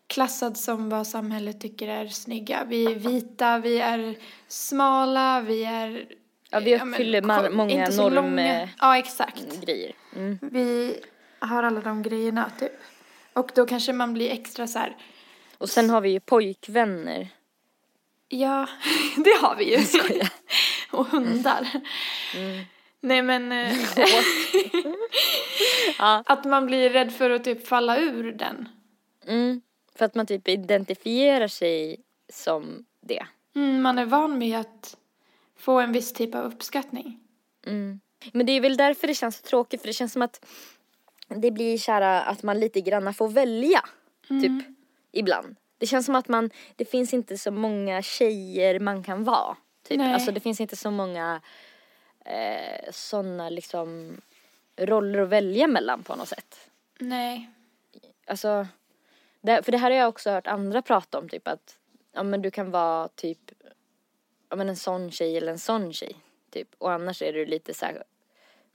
klassad 0.07 0.57
som 0.57 0.89
vad 0.89 1.07
samhället 1.07 1.61
tycker 1.61 1.87
är 1.87 2.07
snygga. 2.07 2.63
Vi 2.67 2.85
är 2.85 2.95
vita, 2.95 3.57
vi 3.59 3.79
är 3.79 4.15
smala, 4.47 5.41
vi 5.41 5.63
är... 5.63 6.07
Ja, 6.49 6.59
vi 6.59 6.77
men, 6.77 6.89
uppfyller 6.89 7.21
mar- 7.21 7.47
ko- 7.47 7.53
många 7.55 7.71
inte 7.71 7.91
så 7.91 8.09
norm- 8.09 8.13
långa- 8.15 8.69
Ja, 8.79 8.97
exakt. 8.97 9.61
Grejer. 9.61 9.91
Mm. 10.15 10.39
Vi 10.41 10.99
har 11.39 11.63
alla 11.63 11.81
de 11.81 12.03
grejerna, 12.03 12.51
typ. 12.59 12.71
Och 13.33 13.51
då 13.55 13.65
kanske 13.65 13.93
man 13.93 14.13
blir 14.13 14.31
extra 14.31 14.67
så 14.67 14.79
här... 14.79 14.97
Och 15.57 15.69
sen 15.69 15.89
har 15.89 16.01
vi 16.01 16.09
ju 16.09 16.19
pojkvänner. 16.19 17.27
Ja, 18.27 18.67
det 19.17 19.37
har 19.41 19.55
vi 19.55 19.71
ju. 19.77 19.77
och 20.91 21.05
hundar. 21.05 21.67
Nej 23.01 23.21
men... 23.21 23.51
eh, 23.51 23.77
Ja. 25.97 26.23
Att 26.25 26.45
man 26.45 26.65
blir 26.65 26.89
rädd 26.89 27.13
för 27.13 27.29
att 27.29 27.43
typ 27.43 27.67
falla 27.67 27.97
ur 27.97 28.31
den. 28.31 28.69
Mm. 29.27 29.61
För 29.95 30.05
att 30.05 30.15
man 30.15 30.25
typ 30.25 30.47
identifierar 30.47 31.47
sig 31.47 31.97
som 32.29 32.85
det. 33.01 33.25
Mm, 33.55 33.81
man 33.81 33.97
är 33.97 34.05
van 34.05 34.37
med 34.37 34.59
att 34.59 34.97
få 35.57 35.79
en 35.79 35.91
viss 35.91 36.13
typ 36.13 36.35
av 36.35 36.45
uppskattning. 36.45 37.19
Mm. 37.65 37.99
Men 38.33 38.45
det 38.45 38.51
är 38.51 38.61
väl 38.61 38.77
därför 38.77 39.07
det 39.07 39.13
känns 39.13 39.37
så 39.37 39.43
tråkigt 39.43 39.81
för 39.81 39.87
det 39.87 39.93
känns 39.93 40.13
som 40.13 40.21
att 40.21 40.45
det 41.27 41.51
blir 41.51 41.77
kära 41.77 42.21
att 42.21 42.43
man 42.43 42.59
lite 42.59 42.81
granna 42.81 43.13
får 43.13 43.29
välja. 43.29 43.81
Typ 44.27 44.65
ibland. 45.11 45.55
Det 45.77 45.85
känns 45.85 46.05
som 46.05 46.15
att 46.15 46.27
man, 46.27 46.49
det 46.75 46.85
finns 46.85 47.13
inte 47.13 47.37
så 47.37 47.51
många 47.51 48.01
tjejer 48.01 48.79
man 48.79 49.03
kan 49.03 49.23
vara. 49.23 49.57
Typ. 49.87 49.97
Nej. 49.97 50.13
Alltså 50.13 50.31
det 50.31 50.39
finns 50.39 50.61
inte 50.61 50.75
så 50.75 50.91
många 50.91 51.41
eh, 52.25 52.91
sådana 52.91 53.49
liksom 53.49 54.21
roller 54.75 55.19
att 55.19 55.29
välja 55.29 55.67
mellan 55.67 56.03
på 56.03 56.15
något 56.15 56.27
sätt. 56.27 56.69
Nej. 56.99 57.49
Alltså, 58.27 58.67
det, 59.41 59.63
för 59.63 59.71
det 59.71 59.77
här 59.77 59.91
har 59.91 59.97
jag 59.97 60.09
också 60.09 60.31
hört 60.31 60.47
andra 60.47 60.81
prata 60.81 61.19
om 61.19 61.29
typ 61.29 61.47
att 61.47 61.77
ja 62.11 62.23
men 62.23 62.41
du 62.41 62.51
kan 62.51 62.71
vara 62.71 63.07
typ 63.07 63.51
ja 64.49 64.55
men 64.55 64.69
en 64.69 64.75
sån 64.75 65.11
tjej 65.11 65.37
eller 65.37 65.51
en 65.51 65.59
sån 65.59 65.93
tjej 65.93 66.15
typ 66.49 66.75
och 66.77 66.91
annars 66.91 67.21
är 67.21 67.33
du 67.33 67.45
lite 67.45 67.73
så 67.73 67.85
här 67.85 68.03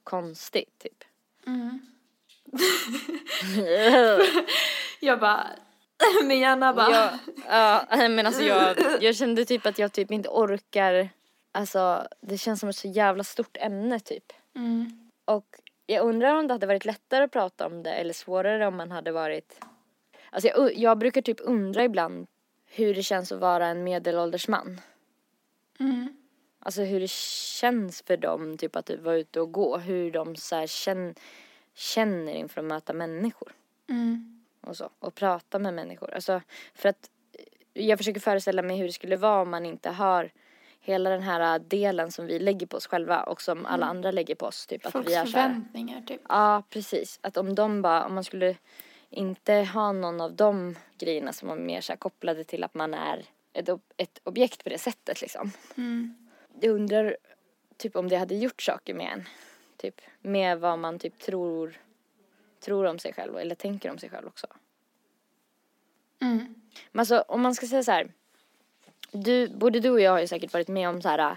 konstig 0.04 0.64
typ. 0.78 1.04
Jag 5.00 5.20
bara... 5.20 5.46
Min 6.24 6.40
hjärna 6.40 6.74
bara... 6.74 6.90
jag, 6.90 7.86
ja, 7.90 8.08
men 8.08 8.26
alltså 8.26 8.42
jag, 8.42 8.76
jag 9.00 9.16
kände 9.16 9.44
typ 9.44 9.66
att 9.66 9.78
jag 9.78 9.92
typ 9.92 10.10
inte 10.10 10.28
orkar, 10.28 11.08
alltså 11.52 12.06
det 12.20 12.38
känns 12.38 12.60
som 12.60 12.68
ett 12.68 12.76
så 12.76 12.88
jävla 12.88 13.24
stort 13.24 13.56
ämne 13.60 14.00
typ. 14.00 14.32
Mm. 14.56 15.10
Och 15.24 15.46
jag 15.86 16.04
undrar 16.04 16.34
om 16.34 16.46
det 16.46 16.54
hade 16.54 16.66
varit 16.66 16.84
lättare 16.84 17.24
att 17.24 17.30
prata 17.30 17.66
om 17.66 17.82
det 17.82 17.92
eller 17.92 18.14
svårare 18.14 18.66
om 18.66 18.76
man 18.76 18.90
hade 18.90 19.12
varit 19.12 19.60
Alltså 20.30 20.48
jag, 20.48 20.76
jag 20.76 20.98
brukar 20.98 21.22
typ 21.22 21.40
undra 21.40 21.84
ibland 21.84 22.26
hur 22.66 22.94
det 22.94 23.02
känns 23.02 23.32
att 23.32 23.40
vara 23.40 23.66
en 23.66 23.84
medelålders 23.84 24.48
man. 24.48 24.80
Mm. 25.80 26.16
Alltså 26.58 26.82
hur 26.82 27.00
det 27.00 27.10
känns 27.10 28.02
för 28.02 28.16
dem 28.16 28.58
typ 28.58 28.76
att 28.76 28.90
vara 28.90 29.16
ute 29.16 29.40
och 29.40 29.52
gå. 29.52 29.78
Hur 29.78 30.10
de 30.10 30.36
så 30.36 30.56
här 30.56 30.66
känn, 30.66 31.14
känner 31.74 32.32
inför 32.32 32.60
att 32.60 32.66
möta 32.66 32.92
människor 32.92 33.52
Mm. 33.88 34.39
Och 34.60 34.76
så. 34.76 34.90
Och 34.98 35.14
prata 35.14 35.58
med 35.58 35.74
människor. 35.74 36.14
Alltså 36.14 36.42
för 36.74 36.88
att 36.88 37.10
jag 37.72 37.98
försöker 37.98 38.20
föreställa 38.20 38.62
mig 38.62 38.76
hur 38.76 38.86
det 38.86 38.92
skulle 38.92 39.16
vara 39.16 39.42
om 39.42 39.50
man 39.50 39.66
inte 39.66 39.90
har 39.90 40.30
hela 40.80 41.10
den 41.10 41.22
här 41.22 41.58
delen 41.58 42.12
som 42.12 42.26
vi 42.26 42.38
lägger 42.38 42.66
på 42.66 42.76
oss 42.76 42.86
själva 42.86 43.22
och 43.22 43.42
som 43.42 43.66
alla 43.66 43.86
andra 43.86 44.10
lägger 44.10 44.34
på 44.34 44.46
oss. 44.46 44.66
Typ 44.66 44.86
att 44.86 44.92
Folks 44.92 45.08
vi 45.08 45.14
är 45.14 45.24
förväntningar 45.24 46.00
typ. 46.00 46.20
Ja, 46.28 46.62
precis. 46.70 47.18
Att 47.22 47.36
om 47.36 47.54
de 47.54 47.82
bara, 47.82 48.04
om 48.06 48.14
man 48.14 48.24
skulle 48.24 48.56
inte 49.10 49.54
ha 49.54 49.92
någon 49.92 50.20
av 50.20 50.32
de 50.34 50.76
grejerna 50.98 51.32
som 51.32 51.48
var 51.48 51.56
mer 51.56 51.80
så 51.80 51.96
kopplade 51.96 52.44
till 52.44 52.64
att 52.64 52.74
man 52.74 52.94
är 52.94 53.24
ett, 53.52 53.68
ob- 53.68 53.92
ett 53.96 54.20
objekt 54.24 54.64
på 54.64 54.70
det 54.70 54.78
sättet 54.78 55.20
liksom. 55.20 55.52
Mm. 55.76 56.28
Jag 56.60 56.70
undrar 56.70 57.16
typ 57.76 57.96
om 57.96 58.08
det 58.08 58.16
hade 58.16 58.34
gjort 58.34 58.62
saker 58.62 58.94
med 58.94 59.12
en. 59.12 59.24
Typ 59.76 60.00
med 60.20 60.60
vad 60.60 60.78
man 60.78 60.98
typ 60.98 61.18
tror, 61.18 61.78
tror 62.60 62.86
om 62.86 62.98
sig 62.98 63.12
själv 63.12 63.36
eller 63.36 63.54
tänker 63.54 63.90
om 63.90 63.98
sig 63.98 64.10
själv 64.10 64.26
också. 64.26 64.46
Mm. 66.20 66.54
Men 66.92 67.00
alltså 67.00 67.24
om 67.28 67.40
man 67.40 67.54
ska 67.54 67.66
säga 67.66 67.82
så 67.82 67.92
här. 67.92 68.12
Du, 69.12 69.48
både 69.48 69.80
du 69.80 69.90
och 69.90 70.00
jag 70.00 70.10
har 70.10 70.20
ju 70.20 70.26
säkert 70.26 70.52
varit 70.52 70.68
med 70.68 70.88
om 70.88 71.02
så 71.02 71.08
här 71.08 71.36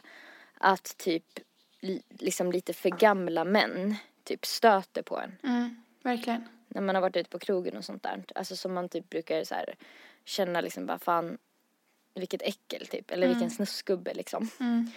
att 0.58 0.98
typ 0.98 1.40
li- 1.80 2.04
liksom 2.10 2.52
lite 2.52 2.74
för 2.74 2.90
gamla 2.90 3.44
män 3.44 3.96
typ 4.24 4.46
stöter 4.46 5.02
på 5.02 5.20
en. 5.20 5.36
Mm. 5.44 5.84
Verkligen. 6.02 6.48
när 6.68 6.82
man 6.82 6.96
har 6.96 7.02
varit 7.02 7.16
ute 7.16 7.30
på 7.30 7.40
krogen 7.40 7.78
och 7.78 7.86
sånt 7.86 8.04
där. 8.04 8.24
Alltså 8.36 8.56
som 8.56 8.74
man 8.74 8.90
typ 8.90 9.10
brukar 9.10 9.44
så 9.44 9.56
här 9.56 9.76
känna 10.26 10.62
liksom 10.62 10.86
bara 10.86 11.00
fan 11.00 11.38
vilket 12.14 12.42
äckel 12.42 12.88
typ 12.88 13.12
eller 13.12 13.28
vilken 13.28 13.52
snuskgubbe 13.52 14.14
liksom. 14.14 14.50
Mm. 14.60 14.92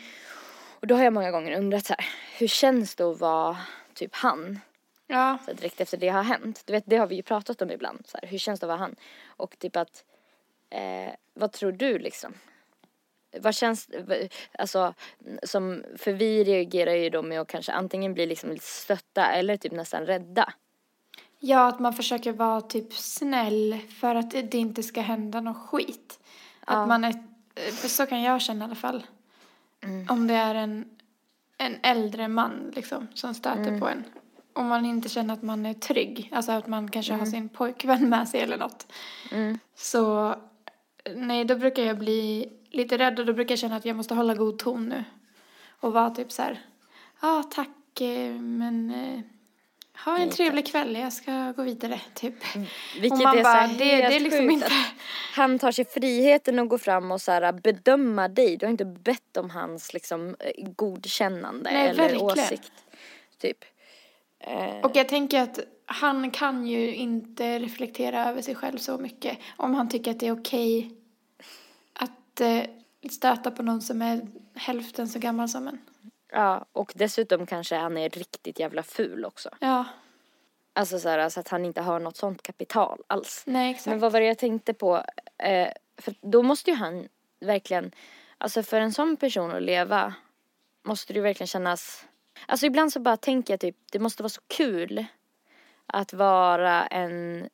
Och 0.80 0.86
då 0.86 0.94
har 0.94 1.04
jag 1.04 1.12
många 1.12 1.30
gånger 1.30 1.58
undrat 1.58 1.86
så 1.86 1.94
här 1.98 2.06
hur 2.38 2.46
känns 2.46 2.94
det 2.94 3.04
att 3.04 3.20
vara 3.20 3.56
typ 3.94 4.14
han? 4.14 4.60
Ja. 5.06 5.38
Så 5.44 5.52
direkt 5.52 5.80
efter 5.80 5.96
det 5.96 6.08
har 6.08 6.22
hänt. 6.22 6.62
Du 6.64 6.72
vet 6.72 6.84
det 6.86 6.96
har 6.96 7.06
vi 7.06 7.14
ju 7.14 7.22
pratat 7.22 7.62
om 7.62 7.70
ibland 7.70 8.06
så 8.06 8.18
här, 8.22 8.28
hur 8.28 8.38
känns 8.38 8.60
det 8.60 8.66
att 8.66 8.68
vara 8.68 8.78
han? 8.78 8.96
Och 9.26 9.58
typ 9.58 9.76
att 9.76 10.04
eh, 10.70 11.14
vad 11.34 11.52
tror 11.52 11.72
du 11.72 11.98
liksom? 11.98 12.34
Vad 13.40 13.54
känns, 13.54 13.88
alltså 14.58 14.94
som, 15.42 15.84
för 15.96 16.12
vi 16.12 16.44
reagerar 16.44 16.94
ju 16.94 17.10
då 17.10 17.22
med 17.22 17.40
att 17.40 17.48
kanske 17.48 17.72
antingen 17.72 18.14
bli 18.14 18.26
liksom 18.26 18.50
lite 18.50 18.64
stötta 18.64 19.26
eller 19.26 19.56
typ 19.56 19.72
nästan 19.72 20.06
rädda. 20.06 20.52
Ja, 21.38 21.68
att 21.68 21.78
man 21.78 21.92
försöker 21.92 22.32
vara 22.32 22.60
typ 22.60 22.92
snäll 22.92 23.78
för 24.00 24.14
att 24.14 24.30
det 24.30 24.54
inte 24.54 24.82
ska 24.82 25.00
hända 25.00 25.40
något 25.40 25.68
skit. 25.68 26.20
Att 26.60 26.88
man 26.88 27.04
är, 27.04 27.12
för 27.72 27.88
så 27.88 28.06
kan 28.06 28.22
jag 28.22 28.42
känna 28.42 28.64
i 28.64 28.64
alla 28.64 28.74
fall. 28.74 29.06
Om 30.08 30.26
det 30.26 30.34
är 30.34 30.54
en, 30.54 30.90
en 31.58 31.76
äldre 31.82 32.28
man 32.28 32.72
liksom 32.74 33.06
som 33.14 33.34
stöter 33.34 33.80
på 33.80 33.88
en. 33.88 34.04
Om 34.56 34.66
man 34.66 34.84
inte 34.86 35.08
känner 35.08 35.34
att 35.34 35.42
man 35.42 35.66
är 35.66 35.74
trygg, 35.74 36.30
alltså 36.34 36.52
att 36.52 36.66
man 36.66 36.90
kanske 36.90 37.12
har 37.12 37.26
sin 37.26 37.48
pojkvän 37.48 38.08
med 38.08 38.28
sig 38.28 38.40
eller 38.40 38.56
något. 38.56 38.92
Så 39.76 40.34
nej, 41.14 41.44
då 41.44 41.56
brukar 41.56 41.82
jag 41.82 41.98
bli 41.98 42.48
lite 42.70 42.98
rädd 42.98 43.18
och 43.20 43.26
då 43.26 43.32
brukar 43.32 43.52
jag 43.52 43.58
känna 43.58 43.76
att 43.76 43.84
jag 43.84 43.96
måste 43.96 44.14
hålla 44.14 44.34
god 44.34 44.58
ton 44.58 44.88
nu. 44.88 45.04
Och 45.80 45.92
vara 45.92 46.10
typ 46.10 46.32
så 46.32 46.42
här, 46.42 46.60
ja 47.22 47.42
tack, 47.54 48.00
eh, 48.00 48.30
men 48.32 48.90
eh, 48.94 49.20
ha 50.04 50.18
en 50.18 50.30
trevlig 50.30 50.66
kväll, 50.66 50.96
jag 50.96 51.12
ska 51.12 51.52
gå 51.56 51.62
vidare, 51.62 52.00
typ. 52.14 52.34
Vilket 53.00 53.22
man 53.22 53.38
är 53.38 53.42
bara, 53.42 53.52
här 53.54 53.68
det- 53.68 53.84
det 53.84 54.16
är 54.16 54.20
liksom 54.20 54.50
inte- 54.50 54.70
Han 55.34 55.58
tar 55.58 55.72
sig 55.72 55.84
friheten 55.84 56.58
att 56.58 56.68
gå 56.68 56.78
fram 56.78 57.12
och 57.12 57.20
så 57.20 57.32
här 57.32 57.52
bedöma 57.52 58.28
dig. 58.28 58.56
Du 58.56 58.66
har 58.66 58.70
inte 58.70 58.84
bett 58.84 59.36
om 59.36 59.50
hans 59.50 59.94
liksom 59.94 60.36
eh, 60.40 60.68
godkännande 60.76 61.70
Nej, 61.72 61.88
eller 61.88 62.02
verkligen. 62.02 62.24
åsikt. 62.26 62.72
Typ. 63.40 63.64
Eh, 64.38 64.80
Och 64.84 64.96
jag 64.96 65.08
tänker 65.08 65.42
att 65.42 65.58
han 65.86 66.30
kan 66.30 66.66
ju 66.66 66.94
inte 66.94 67.58
reflektera 67.58 68.28
över 68.28 68.42
sig 68.42 68.54
själv 68.54 68.78
så 68.78 68.98
mycket 68.98 69.38
om 69.56 69.74
han 69.74 69.88
tycker 69.88 70.10
att 70.10 70.20
det 70.20 70.26
är 70.26 70.32
okej 70.40 70.90
att 71.92 72.40
eh, 72.40 72.62
stöta 73.10 73.50
på 73.50 73.62
någon 73.62 73.82
som 73.82 74.02
är 74.02 74.20
hälften 74.54 75.08
så 75.08 75.18
gammal 75.18 75.48
som 75.48 75.68
en. 75.68 75.78
ja, 76.32 76.64
och 76.72 76.92
dessutom 76.96 77.46
kanske 77.46 77.76
han 77.76 77.96
är 77.96 78.08
riktigt 78.08 78.58
jävla 78.60 78.82
ful 78.82 79.24
också. 79.24 79.48
Ja, 79.60 79.84
Alltså 80.78 80.98
så, 80.98 81.08
här, 81.08 81.28
så 81.28 81.40
att 81.40 81.48
han 81.48 81.64
inte 81.64 81.80
har 81.82 82.00
något 82.00 82.16
sånt 82.16 82.42
kapital 82.42 83.02
alls. 83.06 83.42
nej 83.46 83.70
exakt. 83.70 83.86
Men 83.86 83.98
vad 83.98 84.12
var 84.12 84.20
det 84.20 84.26
jag 84.26 84.38
tänkte 84.38 84.74
på? 84.74 84.96
Eh, 85.38 85.68
för 85.98 86.14
då 86.20 86.42
måste 86.42 86.70
ju 86.70 86.76
han 86.76 87.08
verkligen, 87.40 87.92
alltså 88.38 88.62
för 88.62 88.80
en 88.80 88.92
sån 88.92 89.16
person 89.16 89.50
att 89.50 89.62
leva 89.62 90.14
måste 90.84 91.12
det 91.12 91.16
ju 91.16 91.22
verkligen 91.22 91.46
kännas, 91.48 92.06
alltså 92.46 92.66
ibland 92.66 92.92
så 92.92 93.00
bara 93.00 93.16
tänker 93.16 93.52
jag 93.52 93.60
typ, 93.60 93.76
det 93.92 93.98
måste 93.98 94.22
vara 94.22 94.28
så 94.30 94.40
kul 94.46 95.04
att 95.86 96.12
vara 96.12 96.86
en, 96.86 97.48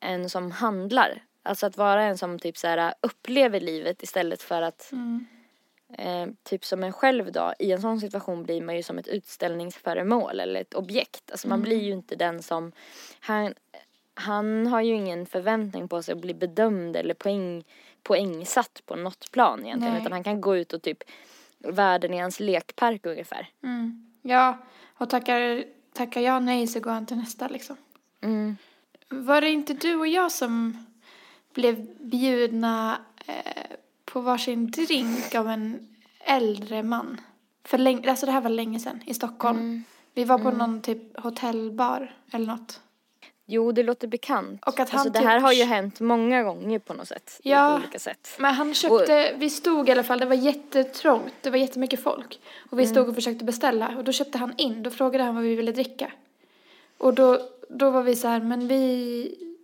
en 0.00 0.30
som 0.30 0.50
handlar. 0.50 1.22
Alltså 1.42 1.66
att 1.66 1.76
vara 1.76 2.02
en 2.02 2.18
som 2.18 2.38
typ 2.38 2.56
så 2.58 2.66
här 2.66 2.94
upplever 3.00 3.60
livet 3.60 4.02
istället 4.02 4.42
för 4.42 4.62
att 4.62 4.92
Mm. 4.92 5.26
eh, 5.98 6.26
typ 6.42 6.64
som 6.64 6.84
en 6.84 6.92
själv 6.92 7.32
då, 7.32 7.54
i 7.58 7.72
en 7.72 7.80
sån 7.80 8.00
situation 8.00 8.42
blir 8.42 8.62
man 8.62 8.76
ju 8.76 8.82
som 8.82 8.98
ett 8.98 9.08
utställningsföremål 9.08 10.40
eller 10.40 10.60
ett 10.60 10.74
objekt. 10.74 11.30
Alltså 11.30 11.48
man 11.48 11.62
blir 11.62 11.82
ju 11.82 11.92
inte 11.92 12.16
den 12.16 12.42
som, 12.42 12.72
han, 13.20 13.54
han 14.14 14.66
har 14.66 14.80
ju 14.80 14.94
ingen 14.94 15.26
förväntning 15.26 15.88
på 15.88 16.02
sig 16.02 16.12
att 16.12 16.20
bli 16.20 16.34
bedömd 16.34 16.96
eller 16.96 17.14
poäng, 17.14 17.64
poängsatt 18.02 18.82
på 18.86 18.96
något 18.96 19.30
plan 19.30 19.64
egentligen. 19.66 19.92
Nej. 19.94 20.02
Utan 20.02 20.12
han 20.12 20.24
kan 20.24 20.40
gå 20.40 20.56
ut 20.56 20.72
och 20.72 20.82
typ, 20.82 20.98
världen 21.58 22.14
i 22.14 22.18
hans 22.18 22.40
lekpark 22.40 23.06
ungefär. 23.06 23.48
Mm. 23.62 24.10
Ja, 24.26 24.58
och 24.98 25.10
tackar, 25.10 25.64
tackar 25.92 26.20
jag 26.20 26.42
nej 26.42 26.66
så 26.66 26.80
går 26.80 26.90
han 26.90 27.06
till 27.06 27.16
nästa 27.16 27.48
liksom. 27.48 27.76
Mm. 28.20 28.56
Var 29.08 29.40
det 29.40 29.50
inte 29.50 29.74
du 29.74 29.94
och 29.94 30.06
jag 30.06 30.32
som 30.32 30.86
blev 31.54 31.86
bjudna 32.00 32.98
eh, 33.26 33.76
på 34.04 34.20
varsin 34.20 34.70
drink 34.70 35.34
av 35.34 35.48
en 35.48 35.88
äldre 36.20 36.82
man? 36.82 37.20
För 37.64 37.78
länge, 37.78 38.10
alltså 38.10 38.26
det 38.26 38.32
här 38.32 38.40
var 38.40 38.50
länge 38.50 38.80
sedan 38.80 39.00
i 39.06 39.14
Stockholm. 39.14 39.58
Mm. 39.58 39.84
Vi 40.14 40.24
var 40.24 40.38
på 40.38 40.50
någon 40.50 40.82
typ 40.82 41.20
hotellbar 41.20 42.14
eller 42.30 42.46
något. 42.46 42.80
Jo, 43.46 43.72
det 43.72 43.82
låter 43.82 44.08
bekant. 44.08 44.64
Och 44.64 44.80
att 44.80 44.90
han 44.90 44.98
alltså, 45.00 45.12
det 45.12 45.18
typ- 45.18 45.28
här 45.28 45.40
har 45.40 45.52
ju 45.52 45.64
hänt 45.64 46.00
många 46.00 46.42
gånger 46.42 46.78
på 46.78 46.94
något 46.94 47.08
sätt. 47.08 47.40
Ja. 47.42 47.70
På 47.70 47.76
olika 47.82 47.98
sätt. 47.98 48.36
Men 48.38 48.54
han 48.54 48.74
köpte, 48.74 49.34
vi 49.38 49.50
stod 49.50 49.88
i 49.88 49.92
alla 49.92 50.02
fall, 50.04 50.18
det 50.18 50.26
var 50.26 50.34
jättetrångt, 50.34 51.34
det 51.40 51.50
var 51.50 51.58
jättemycket 51.58 52.02
folk. 52.02 52.40
Och 52.70 52.78
vi 52.78 52.86
stod 52.86 53.08
och 53.08 53.14
försökte 53.14 53.44
beställa 53.44 53.96
och 53.96 54.04
då 54.04 54.12
köpte 54.12 54.38
han 54.38 54.54
in, 54.56 54.82
då 54.82 54.90
frågade 54.90 55.24
han 55.24 55.34
vad 55.34 55.44
vi 55.44 55.54
ville 55.54 55.72
dricka. 55.72 56.12
Och 56.98 57.14
då, 57.14 57.48
då 57.68 57.90
var 57.90 58.02
vi 58.02 58.16
så 58.16 58.28
här, 58.28 58.40
men 58.40 58.68
vi, 58.68 59.54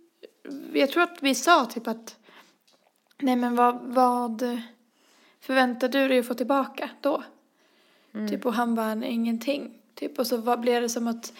jag 0.73 0.89
tror 0.89 1.03
att 1.03 1.17
vi 1.19 1.35
sa 1.35 1.65
typ 1.65 1.87
att, 1.87 2.15
nej 3.19 3.35
men 3.35 3.55
vad, 3.55 3.79
vad 3.81 4.61
förväntar 5.39 5.87
du 5.87 6.07
dig 6.07 6.19
att 6.19 6.27
få 6.27 6.33
tillbaka 6.33 6.89
då? 7.01 7.23
Typ 8.29 8.45
och 8.45 8.53
han 8.53 8.75
bara, 8.75 8.95
"Nej, 8.95 9.11
ingenting. 9.11 9.77
Typ 9.95 10.19
och 10.19 10.27
så 10.27 10.37
var, 10.37 10.57
blev 10.57 10.81
det 10.81 10.89
som 10.89 11.07
att 11.07 11.33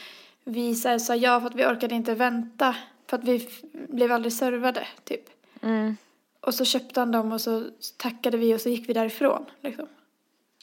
vi 0.43 0.75
så 0.75 0.99
sa 0.99 1.15
ja 1.15 1.39
för 1.39 1.47
att 1.47 1.55
vi 1.55 1.65
orkade 1.65 1.95
inte 1.95 2.15
vänta. 2.15 2.75
För 3.07 3.17
att 3.17 3.23
vi 3.23 3.49
blev 3.71 4.11
aldrig 4.11 4.33
servade, 4.33 4.87
typ. 5.03 5.23
Mm. 5.61 5.97
Och 6.41 6.53
så 6.53 6.65
köpte 6.65 6.99
han 6.99 7.11
dem 7.11 7.31
och 7.31 7.41
så 7.41 7.69
tackade 7.97 8.37
vi 8.37 8.55
och 8.55 8.61
så 8.61 8.69
gick 8.69 8.89
vi 8.89 8.93
därifrån. 8.93 9.45
Liksom. 9.61 9.87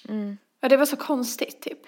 Mm. 0.08 0.38
Ja, 0.60 0.68
det 0.68 0.76
var 0.76 0.86
så 0.86 0.96
konstigt 0.96 1.60
typ. 1.60 1.86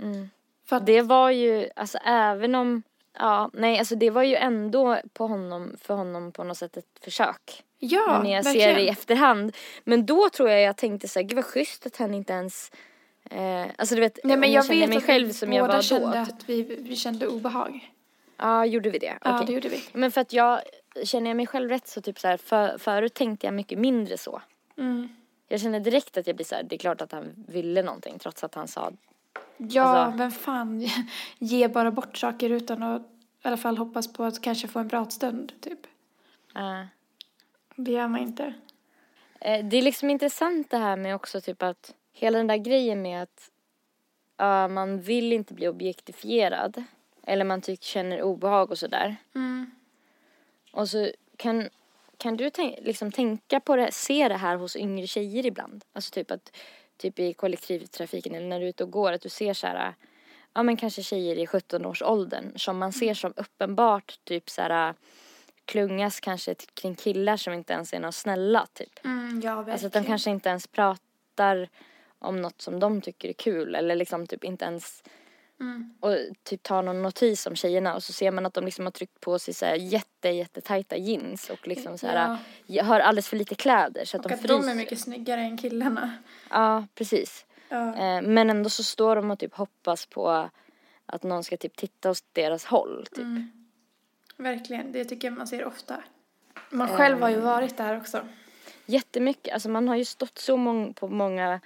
Mm. 0.00 0.30
För 0.64 0.76
att, 0.76 0.86
Det 0.86 1.02
var 1.02 1.30
ju, 1.30 1.68
alltså 1.76 1.98
även 1.98 2.54
om, 2.54 2.82
ja, 3.18 3.50
nej, 3.52 3.78
alltså 3.78 3.94
det 3.94 4.10
var 4.10 4.22
ju 4.22 4.34
ändå 4.34 4.98
på 5.12 5.26
honom, 5.26 5.76
för 5.80 5.94
honom 5.94 6.32
på 6.32 6.44
något 6.44 6.58
sätt 6.58 6.76
ett 6.76 6.98
försök. 7.00 7.64
ja, 7.78 8.20
när 8.24 8.30
jag 8.30 8.42
verkligen. 8.42 8.68
ser 8.68 8.74
det 8.74 8.82
i 8.82 8.88
efterhand. 8.88 9.56
Men 9.84 10.06
då 10.06 10.30
tror 10.30 10.50
jag 10.50 10.60
jag 10.60 10.76
tänkte 10.76 11.08
så 11.08 11.18
här, 11.18 11.26
gud 11.26 11.36
vad 11.36 11.44
schysst 11.44 11.86
att 11.86 11.96
han 11.96 12.14
inte 12.14 12.32
ens, 12.32 12.72
eh, 13.30 13.66
alltså 13.78 13.94
du 13.94 14.00
vet, 14.00 14.18
Nej, 14.24 14.36
men 14.36 14.52
jag, 14.52 14.66
känner 14.66 14.80
vet 14.80 14.88
mig 14.88 14.98
att 14.98 15.04
själv 15.04 15.30
som 15.32 15.52
jag 15.52 15.68
var 15.68 15.82
kände 15.82 16.06
då. 16.06 16.16
att 16.22 16.48
vi, 16.48 16.62
vi 16.62 16.96
kände 16.96 17.26
obehag. 17.26 17.90
Ja, 18.36 18.66
gjorde 18.66 18.90
vi 18.90 18.98
det? 18.98 19.18
Ja, 19.24 19.42
det 19.46 19.52
gjorde 19.52 19.68
vi. 19.68 19.82
Men 19.92 20.10
för 20.10 20.20
att 20.20 20.32
jag, 20.32 20.60
känner 21.04 21.30
jag 21.30 21.36
mig 21.36 21.46
själv 21.46 21.68
rätt 21.68 21.88
så 21.88 22.00
typ 22.00 22.18
så 22.18 22.28
här, 22.28 22.36
för, 22.36 22.78
förut 22.78 23.14
tänkte 23.14 23.46
jag 23.46 23.54
mycket 23.54 23.78
mindre 23.78 24.18
så. 24.18 24.42
Mm. 24.78 25.08
Jag 25.48 25.60
känner 25.60 25.80
direkt 25.80 26.16
att 26.16 26.26
jag 26.26 26.36
blir 26.36 26.46
så 26.46 26.54
här, 26.54 26.62
det 26.62 26.74
är 26.74 26.78
klart 26.78 27.00
att 27.00 27.12
han 27.12 27.44
ville 27.48 27.82
någonting 27.82 28.18
trots 28.18 28.44
att 28.44 28.54
han 28.54 28.68
sa, 28.68 28.92
Ja, 29.56 29.82
Alltså- 29.82 30.18
vem 30.18 30.30
fan 30.30 30.88
ger 31.38 31.68
bara 31.68 31.90
bort 31.90 32.16
saker 32.16 32.50
utan 32.50 32.82
att 32.82 33.02
i 33.02 33.48
alla 33.48 33.56
fall 33.56 33.78
hoppas 33.78 34.12
på 34.12 34.24
att 34.24 34.42
kanske 34.42 34.68
få 34.68 34.78
en 34.78 34.88
pratstund, 34.88 35.52
typ. 35.60 35.78
eh, 36.56 36.84
Det 37.76 37.92
gör 37.92 38.08
man 38.08 38.20
inte. 38.20 38.54
Eh, 39.40 39.64
Det 39.64 39.76
är 39.76 39.82
liksom 39.82 40.10
intressant 40.10 40.70
det 40.70 40.76
här 40.78 40.96
med 40.96 41.14
också 41.14 41.40
typ 41.40 41.62
att 41.62 41.94
hela 42.20 42.38
den 42.38 42.46
där 42.46 42.56
grejen 42.56 43.02
med 43.02 43.22
att 43.22 43.50
ja, 44.36 44.68
man 44.68 45.00
vill 45.00 45.32
inte 45.32 45.54
bli 45.54 45.68
objektifierad 45.68 46.84
eller 47.26 47.44
man 47.44 47.62
tycker 47.62 47.84
känner 47.84 48.22
obehag 48.22 48.70
och 48.70 48.78
sådär. 48.78 49.16
Mm. 49.34 49.70
Och 50.72 50.88
så 50.88 51.10
kan, 51.36 51.68
kan 52.16 52.36
du 52.36 52.50
tänk, 52.50 52.78
liksom 52.80 53.12
tänka 53.12 53.60
på 53.60 53.76
det, 53.76 53.92
se 53.92 54.28
det 54.28 54.36
här 54.36 54.56
hos 54.56 54.76
yngre 54.76 55.06
tjejer 55.06 55.46
ibland? 55.46 55.84
Alltså 55.92 56.10
typ 56.10 56.30
att 56.30 56.56
typ 56.96 57.18
i 57.18 57.32
kollektivtrafiken 57.32 58.34
eller 58.34 58.46
när 58.46 58.60
du 58.60 58.64
är 58.64 58.68
ute 58.68 58.84
och 58.84 58.90
går 58.90 59.12
att 59.12 59.22
du 59.22 59.28
ser 59.28 59.54
så 59.54 59.66
här 59.66 59.94
ja 60.54 60.62
men 60.62 60.76
kanske 60.76 61.02
tjejer 61.02 61.36
i 61.36 61.46
17-årsåldern 61.46 62.58
som 62.58 62.78
man 62.78 62.92
ser 62.92 63.14
som 63.14 63.32
uppenbart 63.36 64.18
typ 64.24 64.50
så 64.50 64.62
här 64.62 64.94
klungas 65.64 66.20
kanske 66.20 66.54
kring 66.74 66.94
killar 66.94 67.36
som 67.36 67.52
inte 67.52 67.72
ens 67.72 67.92
är 67.92 68.00
några 68.00 68.12
snälla 68.12 68.66
typ. 68.72 69.04
Mm, 69.04 69.40
ja, 69.44 69.54
verkligen. 69.54 69.72
Alltså 69.72 69.86
att 69.86 69.92
de 69.92 70.04
kanske 70.04 70.30
inte 70.30 70.48
ens 70.48 70.66
pratar 70.66 71.68
om 72.20 72.40
något 72.40 72.60
som 72.62 72.80
de 72.80 73.00
tycker 73.00 73.28
är 73.28 73.32
kul 73.32 73.74
eller 73.74 73.94
liksom 73.96 74.26
typ 74.26 74.44
inte 74.44 74.64
ens 74.64 75.02
Mm. 75.60 75.94
och 76.00 76.16
typ 76.42 76.62
tar 76.62 76.82
någon 76.82 77.02
notis 77.02 77.46
om 77.46 77.56
tjejerna 77.56 77.94
och 77.94 78.02
så 78.02 78.12
ser 78.12 78.30
man 78.30 78.46
att 78.46 78.54
de 78.54 78.64
liksom 78.64 78.84
har 78.86 78.90
tryckt 78.92 79.20
på 79.20 79.38
sig 79.38 79.54
så 79.54 79.66
här 79.66 79.74
jätte 79.74 80.28
jättetajta 80.28 80.96
jeans 80.96 81.50
och 81.50 81.68
liksom 81.68 81.98
så 81.98 82.06
här 82.06 82.38
har 82.82 83.00
alldeles 83.00 83.28
för 83.28 83.36
lite 83.36 83.54
kläder 83.54 84.04
så 84.04 84.16
att 84.16 84.24
Och 84.24 84.28
de 84.30 84.34
att 84.34 84.40
fryser. 84.40 84.56
de 84.62 84.68
är 84.68 84.74
mycket 84.74 85.00
snyggare 85.00 85.40
än 85.40 85.58
killarna. 85.58 86.12
Ja, 86.50 86.86
precis. 86.94 87.46
Ja. 87.68 87.96
Eh, 87.96 88.22
men 88.22 88.50
ändå 88.50 88.70
så 88.70 88.82
står 88.84 89.16
de 89.16 89.30
och 89.30 89.38
typ 89.38 89.54
hoppas 89.54 90.06
på 90.06 90.50
att 91.06 91.22
någon 91.22 91.44
ska 91.44 91.56
typ 91.56 91.76
titta 91.76 92.10
åt 92.10 92.24
deras 92.32 92.64
håll 92.64 93.06
typ. 93.10 93.18
Mm. 93.24 93.50
Verkligen, 94.36 94.92
det 94.92 95.04
tycker 95.04 95.28
jag 95.28 95.36
man 95.38 95.46
ser 95.48 95.64
ofta. 95.64 96.02
Man 96.70 96.88
själv 96.88 97.20
har 97.22 97.28
ju 97.30 97.40
varit 97.40 97.76
där 97.76 97.96
också. 97.96 98.20
Jättemycket, 98.86 99.54
alltså 99.54 99.68
man 99.68 99.88
har 99.88 99.96
ju 99.96 100.04
stått 100.04 100.38
så 100.38 100.56
mång- 100.56 100.94
på 100.94 101.08
många 101.08 101.60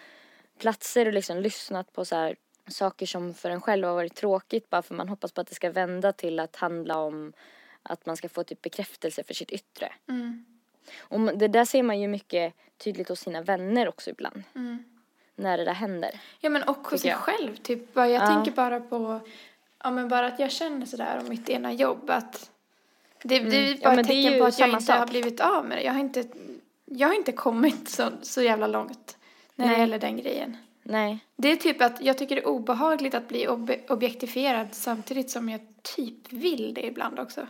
platser 0.58 1.06
och 1.06 1.12
liksom 1.12 1.36
lyssnat 1.40 1.92
på 1.92 2.04
så 2.04 2.16
här 2.16 2.36
saker 2.68 3.06
som 3.06 3.34
för 3.34 3.50
en 3.50 3.60
själv 3.60 3.86
har 3.88 3.94
varit 3.94 4.14
tråkigt 4.14 4.70
bara 4.70 4.82
för 4.82 4.94
man 4.94 5.08
hoppas 5.08 5.32
på 5.32 5.40
att 5.40 5.46
det 5.46 5.54
ska 5.54 5.70
vända 5.70 6.12
till 6.12 6.40
att 6.40 6.56
handla 6.56 6.98
om 6.98 7.32
att 7.82 8.06
man 8.06 8.16
ska 8.16 8.28
få 8.28 8.44
typ 8.44 8.62
bekräftelse 8.62 9.22
för 9.24 9.34
sitt 9.34 9.50
yttre. 9.50 9.92
Mm. 10.08 10.44
Och 10.98 11.20
det 11.38 11.48
där 11.48 11.64
ser 11.64 11.82
man 11.82 12.00
ju 12.00 12.08
mycket 12.08 12.54
tydligt 12.78 13.08
hos 13.08 13.20
sina 13.20 13.42
vänner 13.42 13.88
också 13.88 14.10
ibland. 14.10 14.42
Mm. 14.54 14.84
När 15.36 15.58
det 15.58 15.64
där 15.64 15.72
händer. 15.72 16.20
Ja 16.40 16.50
men 16.50 16.62
och 16.62 16.76
hos 16.88 17.00
sig 17.00 17.10
jag. 17.10 17.18
själv 17.18 17.56
typ. 17.56 17.96
Jag 17.96 18.10
Ja. 18.10 18.26
tänker 18.26 18.52
bara 18.52 18.80
på, 18.80 19.20
ja 19.84 19.90
men 19.90 20.08
bara 20.08 20.26
att 20.26 20.38
jag 20.38 20.50
känner 20.52 20.86
sådär 20.86 21.18
om 21.22 21.28
mitt 21.28 21.48
ena 21.48 21.72
jobb 21.72 22.10
att 22.10 22.50
det, 23.22 23.38
det 23.38 23.56
är 23.56 23.62
Mm. 23.66 23.78
Ja, 23.82 23.88
bara 23.88 23.90
men 23.96 24.04
ett 24.04 24.10
är 24.10 24.22
tecken 24.22 24.38
på 24.40 24.44
att 24.46 24.58
jag 24.58 24.68
inte 24.68 24.92
har 24.92 25.00
sak. 25.00 25.10
blivit 25.10 25.40
av 25.40 25.64
med 25.66 25.78
det. 25.78 25.82
Jag 25.82 25.92
har 25.92 26.00
inte, 26.00 26.24
jag 26.84 27.08
har 27.08 27.14
inte 27.14 27.32
kommit 27.32 27.88
så, 27.88 28.10
så 28.22 28.42
jävla 28.42 28.66
långt 28.66 29.16
när 29.54 29.64
det 29.66 29.70
Nej. 29.70 29.80
gäller 29.80 29.98
den 29.98 30.16
grejen. 30.16 30.56
Nej. 30.82 31.18
Det 31.36 31.52
är 31.52 31.56
typ 31.56 31.82
att 31.82 32.00
jag 32.00 32.18
tycker 32.18 32.36
det 32.36 32.42
är 32.42 32.48
obehagligt 32.48 33.14
att 33.14 33.28
bli 33.28 33.46
ob- 33.46 33.90
objektifierad 33.92 34.68
samtidigt 34.72 35.30
som 35.30 35.48
jag 35.48 35.60
typ 35.96 36.32
vill 36.32 36.74
det 36.74 36.86
ibland 36.86 37.18
också. 37.18 37.46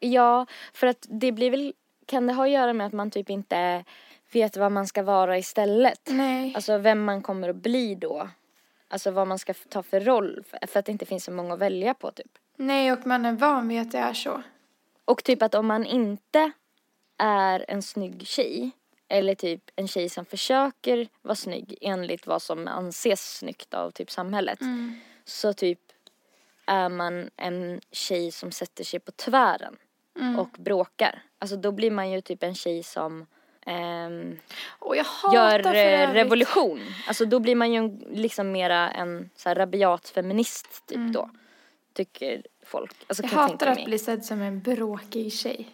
Ja, 0.00 0.46
för 0.72 0.86
att 0.86 1.06
det 1.10 1.32
blir 1.32 1.50
väl, 1.50 1.74
kan 2.06 2.26
det 2.26 2.32
ha 2.32 2.44
att 2.44 2.50
göra 2.50 2.72
med 2.72 2.86
att 2.86 2.92
man 2.92 3.10
typ 3.10 3.30
inte 3.30 3.84
vet 4.32 4.56
vad 4.56 4.72
man 4.72 4.86
ska 4.86 5.02
vara 5.02 5.38
istället? 5.38 6.08
Nej. 6.10 6.52
Alltså 6.54 6.78
vem 6.78 7.04
man 7.04 7.22
kommer 7.22 7.48
att 7.48 7.56
bli 7.56 7.94
då. 7.94 8.28
Alltså 8.88 9.10
vad 9.10 9.28
man 9.28 9.38
ska 9.38 9.54
ta 9.68 9.82
för 9.82 10.00
roll 10.00 10.44
för, 10.50 10.66
för 10.66 10.78
att 10.78 10.86
det 10.86 10.92
inte 10.92 11.06
finns 11.06 11.24
så 11.24 11.32
många 11.32 11.54
att 11.54 11.60
välja 11.60 11.94
på 11.94 12.10
typ. 12.10 12.38
Nej, 12.56 12.92
och 12.92 13.06
man 13.06 13.24
är 13.26 13.32
van 13.32 13.68
vid 13.68 13.80
att 13.80 13.92
det 13.92 13.98
är 13.98 14.12
så. 14.12 14.42
Och 15.04 15.24
typ 15.24 15.42
att 15.42 15.54
om 15.54 15.66
man 15.66 15.86
inte 15.86 16.50
är 17.18 17.64
en 17.68 17.82
snygg 17.82 18.26
tjej 18.26 18.70
eller 19.08 19.34
typ 19.34 19.62
en 19.76 19.88
tjej 19.88 20.08
som 20.08 20.24
försöker 20.24 21.08
vara 21.22 21.34
snygg 21.34 21.78
enligt 21.80 22.26
vad 22.26 22.42
som 22.42 22.68
anses 22.68 23.36
snyggt 23.38 23.74
av 23.74 23.90
typ 23.90 24.10
samhället 24.10 24.58
så 25.24 25.52
typ 25.52 25.80
är 26.66 26.88
man 26.88 27.30
en 27.36 27.80
tjej 27.92 28.30
som 28.32 28.52
sätter 28.52 28.84
sig 28.84 29.00
på 29.00 29.12
tvären 29.12 29.76
och 30.38 30.48
bråkar. 30.58 31.22
Alltså 31.38 31.56
då 31.56 31.72
blir 31.72 31.90
man 31.90 32.10
ju 32.10 32.20
typ 32.20 32.42
en 32.42 32.54
tjej 32.54 32.82
som 32.82 33.26
ehm, 33.66 34.38
hatar 35.04 35.34
gör 35.34 35.74
eh, 35.74 36.12
revolution. 36.12 36.80
Alltså 37.08 37.24
då 37.24 37.40
blir 37.40 37.54
man 37.54 37.72
ju 37.72 37.98
liksom 38.10 38.52
mera 38.52 38.90
en 38.90 39.30
så 39.36 39.48
här 39.48 39.56
rabiat 39.56 40.08
feminist 40.08 40.86
typ 40.86 41.12
då. 41.12 41.30
Tycker 41.92 42.42
folk. 42.62 42.94
Alltså 43.06 43.22
Jag 43.22 43.32
jag 43.32 43.38
hatar 43.38 43.66
att 43.66 43.76
mig. 43.76 43.84
bli 43.84 43.98
sedd 43.98 44.24
som 44.24 44.42
en 44.42 44.60
bråkig 44.60 45.32
tjej. 45.32 45.68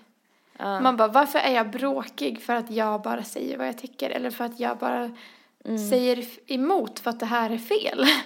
Ja. 0.63 0.81
Man 0.81 0.97
bara, 0.97 1.09
varför 1.09 1.39
är 1.39 1.55
jag 1.55 1.71
bråkig? 1.71 2.43
För 2.43 2.53
att 2.55 2.71
jag 2.71 3.03
bara 3.03 3.25
säger 3.25 3.59
vad 3.59 3.69
jag 3.69 3.79
tycker? 3.79 4.11
Eller 4.11 4.31
för 4.31 4.45
att 4.45 4.61
jag 4.61 4.79
bara 4.79 5.11
Mm. 5.65 5.79
säger 5.91 6.25
emot 6.47 6.99
för 7.01 7.11
att 7.11 7.21
det 7.21 7.27
här 7.27 7.51
är 7.51 7.59
fel? 7.59 8.05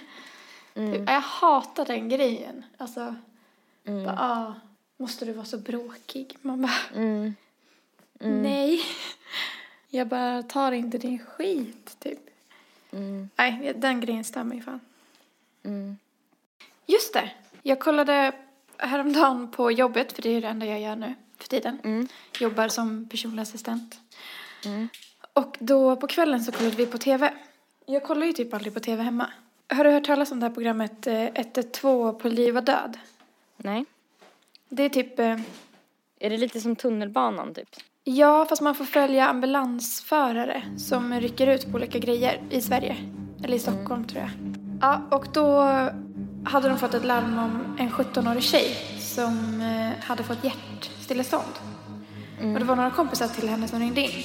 Mm. 0.75 0.93
Typ, 0.93 1.09
Jag 1.09 1.21
hatar 1.21 1.85
den 1.85 2.09
grejen. 2.09 2.65
Alltså, 2.77 3.15
Mm. 3.85 4.03
bara, 4.05 4.15
ah, 4.19 4.53
måste 4.97 5.25
du 5.25 5.33
vara 5.33 5.45
så 5.45 5.57
bråkig? 5.57 6.37
Man 6.41 6.61
bara, 6.61 6.71
Mm. 6.95 7.33
nej. 8.19 8.81
Jag 9.89 10.07
bara 10.07 10.43
tar 10.43 10.71
inte 10.71 10.97
din 10.97 11.19
skit, 11.19 11.95
typ. 11.99 12.19
Mm. 12.91 13.29
Nej, 13.35 13.73
den 13.75 13.99
grejen 14.01 14.23
stör 14.23 14.43
mig 14.43 14.61
fan. 14.61 14.79
Mm. 15.63 15.97
Just 16.85 17.13
det. 17.13 17.31
Jag 17.63 17.79
kollade 17.79 18.31
häromdagen 18.77 19.51
på 19.51 19.71
jobbet, 19.71 20.13
för 20.13 20.21
det 20.21 20.29
är 20.29 20.41
det 20.41 20.47
enda 20.47 20.65
jag 20.65 20.79
gör 20.81 20.95
nu 20.95 21.13
för 21.39 21.47
tiden. 21.49 21.79
Mm. 21.83 22.07
Jobbar 22.39 22.67
som 22.67 23.09
personlig 23.09 23.41
assistent. 23.41 23.99
Mm. 24.65 24.89
Och 25.33 25.57
då 25.59 25.95
på 25.95 26.07
kvällen 26.07 26.43
så 26.43 26.51
kollade 26.51 26.75
vi 26.75 26.85
på 26.85 26.97
tv. 26.97 27.33
Jag 27.85 28.03
kollar 28.03 28.27
ju 28.27 28.33
typ 28.33 28.53
aldrig 28.53 28.73
på 28.73 28.79
tv 28.79 29.03
hemma. 29.03 29.29
Har 29.69 29.83
du 29.83 29.89
hört 29.89 30.05
talas 30.05 30.31
om 30.31 30.39
det 30.39 30.45
här 30.47 30.53
programmet 30.53 31.07
eh, 31.07 31.23
112 31.23 32.13
på 32.13 32.27
liv 32.27 32.57
och 32.57 32.63
död? 32.63 32.97
Nej. 33.57 33.85
Det 34.69 34.83
är 34.83 34.89
typ, 34.89 35.19
eh, 35.19 35.39
Är 36.19 36.29
det 36.29 36.37
lite 36.37 36.61
som 36.61 36.75
tunnelbanan 36.75 37.53
typ? 37.53 37.69
ja 38.03 38.45
fast 38.49 38.61
man 38.61 38.75
får 38.75 38.85
följa 38.85 39.27
ambulansförare 39.27 40.63
som 40.77 41.19
rycker 41.19 41.47
ut 41.47 41.71
på 41.71 41.75
olika 41.75 41.99
grejer 41.99 42.41
i 42.49 42.61
Sverige. 42.61 42.97
Eller 43.43 43.55
i 43.55 43.59
Stockholm 43.59 44.07
tror 44.07 44.21
jag. 44.21 44.31
Ja, 44.81 45.01
och 45.11 45.27
då 45.33 45.61
hade 46.45 46.69
de 46.69 46.77
fått 46.77 46.93
ett 46.93 47.05
larm 47.05 47.39
om 47.39 47.75
en 47.79 47.89
17-årig 47.89 48.43
tjej 48.43 48.75
som 49.17 49.61
eh, 49.61 50.05
hade 50.05 50.23
fått 50.23 50.43
hjärtstillestånd. 50.43 51.53
Och 52.39 52.59
det 52.59 52.65
var 52.65 52.75
några 52.75 52.91
kompisar 52.91 53.27
till 53.27 53.49
henne 53.49 53.67
som 53.67 53.79
ringde 53.79 54.01
in. 54.01 54.23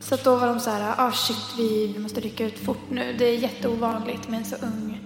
Så 0.00 0.16
då 0.24 0.36
var 0.36 0.46
de 0.46 0.60
så 0.60 0.70
här, 0.70 0.94
ah 0.98 1.12
shit 1.12 1.54
vi, 1.58 1.98
måste 1.98 2.20
rycka 2.20 2.46
ut 2.46 2.58
fort 2.58 2.90
nu. 2.90 3.14
Det 3.18 3.24
är 3.24 3.38
jätteovanligt 3.38 4.28
med 4.28 4.38
en 4.38 4.44
så 4.44 4.56
ung, 4.56 5.00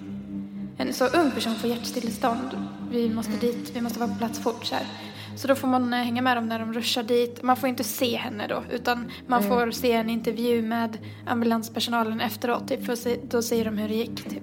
en 0.78 0.92
så 0.92 1.06
ung 1.06 1.30
person 1.30 1.54
får 1.54 1.70
hjärtstillestånd. 1.70 2.58
Vi 2.90 3.08
måste 3.08 3.32
dit, 3.32 3.70
vi 3.74 3.80
måste 3.80 3.98
vara 3.98 4.10
på 4.10 4.16
plats 4.16 4.38
fort 4.38 4.64
så 4.64 4.74
här. 4.74 4.86
Så 5.36 5.48
då 5.48 5.54
får 5.54 5.68
man 5.68 5.92
eh, 5.92 6.00
hänga 6.00 6.22
med 6.22 6.36
dem 6.36 6.48
när 6.48 6.58
de 6.58 6.72
ruschar 6.72 7.02
dit. 7.02 7.42
Man 7.42 7.56
får 7.56 7.68
inte 7.68 7.84
se 7.84 8.16
henne 8.16 8.46
då, 8.46 8.64
utan 8.70 9.10
man 9.26 9.42
får 9.42 9.70
se 9.70 9.92
en 9.92 10.10
intervju 10.10 10.62
med 10.62 10.98
ambulanspersonalen 11.26 12.20
efteråt. 12.20 12.68
Typ, 12.68 12.86
för 12.86 13.26
då 13.30 13.42
säger 13.42 13.64
de 13.64 13.78
hur 13.78 13.88
det 13.88 13.94
gick. 13.94 14.24
Typ. 14.24 14.42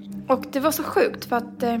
Och 0.28 0.44
det 0.52 0.60
var 0.60 0.70
så 0.70 0.82
sjukt 0.82 1.24
för 1.24 1.36
att 1.36 1.62
eh, 1.62 1.78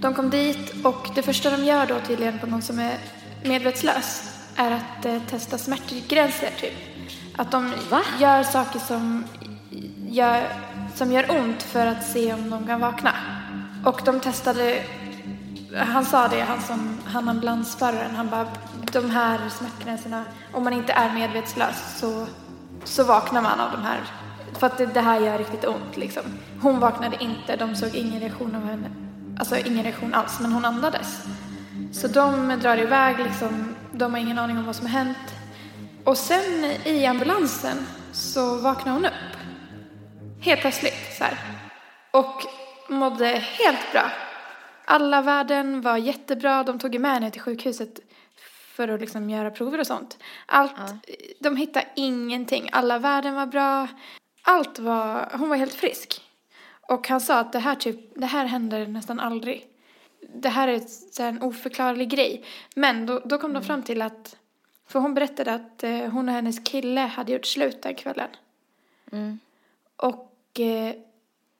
de 0.00 0.14
kom 0.14 0.30
dit 0.30 0.84
och 0.84 1.08
det 1.14 1.22
första 1.22 1.50
de 1.50 1.64
gör 1.64 1.86
då 1.86 1.94
tydligen 2.06 2.38
på 2.38 2.46
någon 2.46 2.62
som 2.62 2.78
är 2.78 2.98
medvetslös 3.44 4.32
är 4.56 4.70
att 4.70 5.04
eh, 5.04 5.22
testa 5.30 5.58
smärtgränser 5.58 6.50
typ. 6.60 6.72
Att 7.36 7.50
de 7.50 7.72
Va? 7.90 8.02
gör 8.20 8.42
saker 8.42 8.78
som 8.78 9.24
gör, 10.08 10.42
som 10.94 11.12
gör 11.12 11.30
ont 11.30 11.62
för 11.62 11.86
att 11.86 12.04
se 12.04 12.32
om 12.32 12.50
de 12.50 12.66
kan 12.66 12.80
vakna. 12.80 13.12
Och 13.84 14.00
de 14.04 14.20
testade, 14.20 14.82
han 15.76 16.04
sa 16.04 16.28
det, 16.28 16.40
han 16.40 16.60
som, 16.60 16.98
han 17.04 17.28
ambulansföraren, 17.28 18.14
han 18.14 18.30
bara 18.30 18.46
de 18.92 19.10
här 19.10 19.48
smärtgränserna, 19.48 20.24
om 20.52 20.64
man 20.64 20.72
inte 20.72 20.92
är 20.92 21.14
medvetslös 21.14 21.98
så, 22.00 22.26
så 22.84 23.04
vaknar 23.04 23.42
man 23.42 23.60
av 23.60 23.72
de 23.72 23.82
här. 23.82 24.00
För 24.58 24.66
att 24.66 24.78
det, 24.78 24.86
det 24.86 25.00
här 25.00 25.20
gör 25.20 25.38
riktigt 25.38 25.64
ont 25.64 25.96
liksom. 25.96 26.22
Hon 26.62 26.80
vaknade 26.80 27.16
inte, 27.20 27.56
de 27.56 27.74
såg 27.76 27.94
ingen 27.94 28.20
reaktion 28.20 28.54
av 28.54 28.64
henne. 28.64 28.90
Alltså 29.38 29.56
ingen 29.56 29.82
reaktion 29.82 30.14
alls, 30.14 30.40
men 30.40 30.52
hon 30.52 30.64
andades. 30.64 31.26
Så 31.92 32.08
de 32.08 32.58
drar 32.62 32.76
iväg 32.76 33.18
liksom, 33.18 33.74
de 33.92 34.14
har 34.14 34.20
ingen 34.20 34.38
aning 34.38 34.58
om 34.58 34.66
vad 34.66 34.76
som 34.76 34.86
har 34.86 34.92
hänt. 34.92 35.34
Och 36.04 36.16
sen 36.16 36.64
i 36.84 37.06
ambulansen 37.06 37.86
så 38.12 38.56
vaknar 38.56 38.92
hon 38.92 39.04
upp. 39.04 39.12
Helt 40.40 40.60
plötsligt 40.60 41.16
så 41.18 41.24
här. 41.24 41.38
Och 42.10 42.42
mådde 42.88 43.26
helt 43.26 43.92
bra. 43.92 44.10
Alla 44.84 45.22
värden 45.22 45.80
var 45.80 45.96
jättebra. 45.96 46.62
De 46.62 46.78
tog 46.78 47.00
med 47.00 47.10
henne 47.10 47.30
till 47.30 47.40
sjukhuset 47.40 48.00
för 48.76 48.88
att 48.88 49.00
liksom 49.00 49.30
göra 49.30 49.50
prover 49.50 49.80
och 49.80 49.86
sånt. 49.86 50.18
Allt, 50.46 50.72
de 51.40 51.56
hittade 51.56 51.86
ingenting. 51.96 52.68
Alla 52.72 52.98
värden 52.98 53.34
var 53.34 53.46
bra. 53.46 53.88
Allt 54.48 54.78
var, 54.78 55.28
hon 55.38 55.48
var 55.48 55.56
helt 55.56 55.74
frisk. 55.74 56.22
Och 56.80 57.08
han 57.08 57.20
sa 57.20 57.38
att 57.38 57.52
det 57.52 57.58
här 57.58 57.74
typ, 57.74 58.00
det 58.14 58.26
här 58.26 58.44
händer 58.44 58.86
nästan 58.86 59.20
aldrig. 59.20 59.66
Det 60.28 60.48
här 60.48 60.68
är 60.68 60.80
så 61.10 61.22
här 61.22 61.28
en 61.28 61.42
oförklarlig 61.42 62.08
grej. 62.08 62.44
Men 62.74 63.06
då, 63.06 63.18
då 63.24 63.38
kom 63.38 63.52
de 63.52 63.64
fram 63.64 63.82
till 63.82 64.02
att, 64.02 64.36
för 64.86 64.98
hon 64.98 65.14
berättade 65.14 65.54
att 65.54 65.82
eh, 65.82 65.98
hon 65.98 66.28
och 66.28 66.34
hennes 66.34 66.58
kille 66.64 67.00
hade 67.00 67.32
gjort 67.32 67.46
slut 67.46 67.82
den 67.82 67.94
kvällen. 67.94 68.28
Mm. 69.12 69.38
Och 69.96 70.60
eh, 70.60 70.94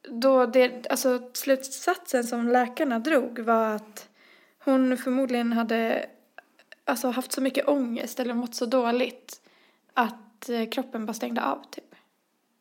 då 0.02 0.46
det, 0.46 0.86
alltså 0.90 1.30
slutsatsen 1.32 2.24
som 2.24 2.48
läkarna 2.48 2.98
drog 2.98 3.38
var 3.38 3.70
att 3.70 4.08
hon 4.58 4.96
förmodligen 4.96 5.52
hade 5.52 6.06
alltså, 6.84 7.10
haft 7.10 7.32
så 7.32 7.40
mycket 7.40 7.68
ångest 7.68 8.20
eller 8.20 8.34
mått 8.34 8.54
så 8.54 8.66
dåligt 8.66 9.40
att 9.94 10.48
eh, 10.48 10.68
kroppen 10.68 11.06
bara 11.06 11.14
stängde 11.14 11.42
av 11.44 11.64
typ. 11.70 11.85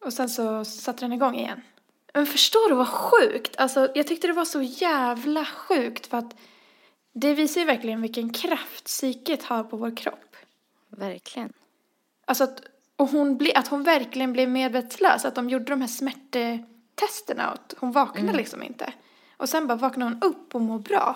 Och 0.05 0.13
sen 0.13 0.29
så 0.29 0.65
satte 0.65 1.05
den 1.05 1.13
igång 1.13 1.35
igen. 1.35 1.61
Men 2.13 2.25
förstår 2.25 2.69
du 2.69 2.75
vad 2.75 2.87
sjukt? 2.87 3.55
Alltså 3.57 3.91
jag 3.95 4.07
tyckte 4.07 4.27
det 4.27 4.33
var 4.33 4.45
så 4.45 4.61
jävla 4.61 5.45
sjukt 5.45 6.07
för 6.07 6.17
att 6.17 6.35
Det 7.13 7.33
visar 7.33 7.61
ju 7.61 7.67
verkligen 7.67 8.01
vilken 8.01 8.33
kraft 8.33 8.83
psyket 8.85 9.43
har 9.43 9.63
på 9.63 9.77
vår 9.77 9.97
kropp. 9.97 10.35
Verkligen. 10.89 11.53
Alltså 12.25 12.43
att, 12.43 12.61
och 12.95 13.07
hon 13.09 13.37
bli, 13.37 13.53
att 13.55 13.67
hon 13.67 13.83
verkligen 13.83 14.33
blev 14.33 14.49
medvetslös. 14.49 15.25
Att 15.25 15.35
de 15.35 15.49
gjorde 15.49 15.65
de 15.65 15.81
här 15.81 15.87
smärttesterna 15.87 17.47
och 17.47 17.53
att 17.53 17.73
hon 17.79 17.91
vaknade 17.91 18.21
Mm. 18.27 18.35
liksom 18.35 18.63
inte. 18.63 18.93
Och 19.37 19.49
sen 19.49 19.67
bara 19.67 19.77
vaknade 19.77 20.11
hon 20.11 20.21
upp 20.23 20.55
och 20.55 20.61
mår 20.61 20.79
bra. 20.79 21.15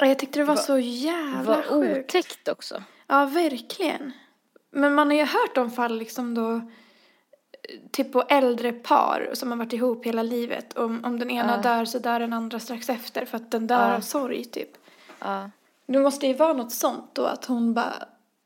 Och 0.00 0.06
jag 0.06 0.18
tyckte 0.18 0.38
det 0.38 0.44
var 0.44 0.54
Vad- 0.56 0.64
så 0.64 0.78
jävla 0.78 1.42
Vad 1.56 1.64
sjukt. 1.64 2.14
otäckt 2.14 2.48
också. 2.48 2.82
Ja, 3.06 3.26
verkligen. 3.26 4.12
Men 4.70 4.94
man 4.94 5.06
har 5.10 5.14
ju 5.16 5.24
hört 5.24 5.56
om 5.58 5.70
fall 5.70 5.98
liksom 5.98 6.34
då, 6.34 6.60
typ 7.90 8.12
på 8.12 8.22
äldre 8.22 8.72
par 8.72 9.30
som 9.32 9.50
har 9.50 9.58
varit 9.58 9.72
ihop 9.72 10.06
hela 10.06 10.22
livet. 10.22 10.76
Om, 10.78 11.04
om 11.04 11.18
den 11.18 11.30
ena 11.30 11.60
Ja. 11.64 11.70
dör 11.70 11.84
så 11.84 11.98
dör 11.98 12.20
den 12.20 12.32
andra 12.32 12.60
strax 12.60 12.88
efter 12.88 13.24
för 13.24 13.36
att 13.36 13.50
den 13.50 13.66
dör 13.66 13.88
Ja. 13.88 13.96
av 13.96 14.00
sorg 14.00 14.44
typ. 14.44 14.70
Ja. 15.20 15.50
Det 15.86 15.98
måste 15.98 16.26
ju 16.26 16.34
vara 16.34 16.52
något 16.52 16.72
sånt 16.72 17.10
då 17.12 17.24
att 17.24 17.44
hon 17.44 17.74
bara, 17.74 17.94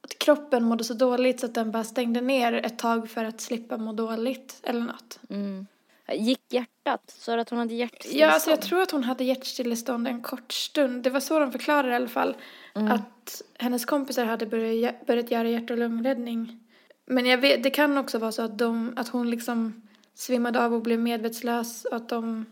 att 0.00 0.18
kroppen 0.18 0.64
mådde 0.64 0.84
så 0.84 0.94
dåligt 0.94 1.40
så 1.40 1.46
att 1.46 1.54
den 1.54 1.70
bara 1.70 1.84
stängde 1.84 2.20
ner 2.20 2.52
ett 2.52 2.78
tag 2.78 3.10
för 3.10 3.24
att 3.24 3.40
slippa 3.40 3.76
må 3.76 3.92
dåligt 3.92 4.60
eller 4.62 4.80
något. 4.80 5.18
Mm. 5.30 5.66
Gick 6.12 6.40
hjärtat? 6.52 7.20
Du 7.26 7.32
att 7.40 7.50
hon 7.50 7.58
hade 7.58 7.74
hjärtstillestånd? 7.74 8.20
Ja, 8.22 8.30
alltså 8.34 8.50
jag 8.50 8.62
tror 8.62 8.82
att 8.82 8.90
hon 8.90 9.04
hade 9.04 9.24
hjärtstillestånd 9.24 10.08
en 10.08 10.22
kort 10.22 10.52
stund. 10.52 11.02
Det 11.02 11.10
var 11.10 11.20
så 11.20 11.38
de 11.38 11.52
förklarade 11.52 11.92
i 11.92 11.96
alla 11.96 12.08
fall. 12.08 12.36
Mm. 12.74 12.92
Att 12.92 13.42
hennes 13.58 13.84
kompisar 13.84 14.24
hade 14.24 14.46
börjat, 14.46 15.06
börjat 15.06 15.30
göra 15.30 15.48
hjärt 15.48 15.70
och 15.70 15.78
lungräddning. 15.78 16.60
Men 17.06 17.26
jag 17.26 17.38
vet, 17.38 17.62
det 17.62 17.70
kan 17.70 17.98
också 17.98 18.18
vara 18.18 18.32
så 18.32 18.42
att, 18.42 18.58
de, 18.58 18.92
att 18.96 19.08
hon 19.08 19.30
liksom 19.30 19.82
svimmade 20.14 20.64
av 20.64 20.74
och 20.74 20.82
blev 20.82 21.00
medvetslös 21.00 21.84
och 21.84 21.96
att 21.96 22.08
de 22.08 22.46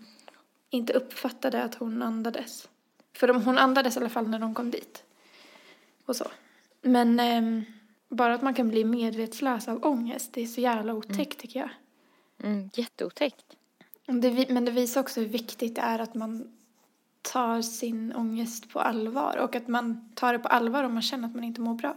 inte 0.71 0.93
uppfattade 0.93 1.63
att 1.63 1.75
hon 1.75 2.03
andades. 2.03 2.69
För 3.17 3.29
de, 3.29 3.43
hon 3.43 3.59
andades 3.59 3.97
i 3.97 4.01
alla 4.01 4.09
fall 4.09 4.29
när 4.29 4.39
de 4.39 4.55
kom 4.55 4.71
dit. 4.71 5.05
Och 6.07 6.17
så. 6.17 6.25
Men 6.83 7.21
ehm, 7.21 7.65
bara 8.09 8.35
att 8.35 8.43
man 8.43 8.55
kan 8.55 8.69
bli 8.69 8.85
medvetslös 8.85 9.69
av 9.69 9.87
ångest, 9.87 10.33
det 10.33 10.43
är 10.43 10.47
så 10.47 10.61
jävla 10.61 10.95
otäckt 10.95 11.39
tycker 11.39 11.61
jag. 11.61 11.71
Mm, 12.43 12.71
jätteotäckt. 12.75 13.57
Det, 14.07 14.51
men 14.51 14.65
det 14.65 14.71
visar 14.71 15.01
också 15.01 15.21
hur 15.21 15.29
viktigt 15.29 15.75
det 15.77 15.81
är 15.81 15.99
att 15.99 16.15
man 16.15 16.59
tar 17.23 17.63
sin 17.63 18.13
ångest 18.13 18.71
på 18.71 18.81
allvar 18.81 19.37
och 19.37 19.57
att 19.57 19.69
man 19.69 20.13
tar 20.15 20.33
det 20.33 20.39
på 20.39 20.49
allvar 20.49 20.85
om 20.85 20.93
man 20.93 21.03
känner 21.03 21.29
att 21.29 21.35
man 21.35 21.45
inte 21.45 21.61
mår 21.61 21.75
bra. 21.75 21.97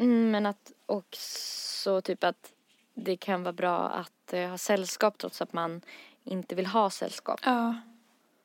Mm, 0.00 0.30
men 0.30 0.46
att 0.46 0.72
också 0.86 2.00
typ 2.00 2.24
att 2.24 2.52
det 2.94 3.16
kan 3.16 3.42
vara 3.42 3.52
bra 3.52 3.88
att 3.88 4.32
eh, 4.32 4.48
ha 4.48 4.58
sällskap 4.58 5.18
trots 5.18 5.42
att 5.42 5.52
man 5.52 5.80
inte 6.24 6.54
vill 6.54 6.66
ha 6.66 6.90
sällskap. 6.90 7.40
Ja, 7.44 7.74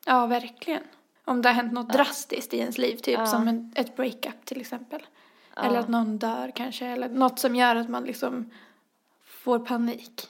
ja 0.06 0.26
verkligen. 0.26 0.84
Om 1.26 1.42
det 1.42 1.50
har 1.50 1.54
hänt 1.54 1.74
något 1.74 1.94
drastiskt 1.94 2.54
i 2.54 2.58
ens 2.58 2.78
liv, 2.78 2.98
typ 2.98 3.20
Ja. 3.20 3.26
som 3.26 3.48
en, 3.48 3.74
ett 3.76 3.96
breakup 3.96 4.46
till 4.46 4.62
exempel. 4.62 5.02
Ja. 5.56 5.64
Eller 5.64 5.80
att 5.80 5.88
någon 5.88 6.18
dör 6.18 6.52
kanske, 6.56 6.86
eller 6.86 7.10
något 7.10 7.40
som 7.40 7.56
gör 7.56 7.76
att 7.76 7.90
man 7.90 8.04
liksom 8.04 8.52
får 9.26 9.60
panik. 9.60 10.30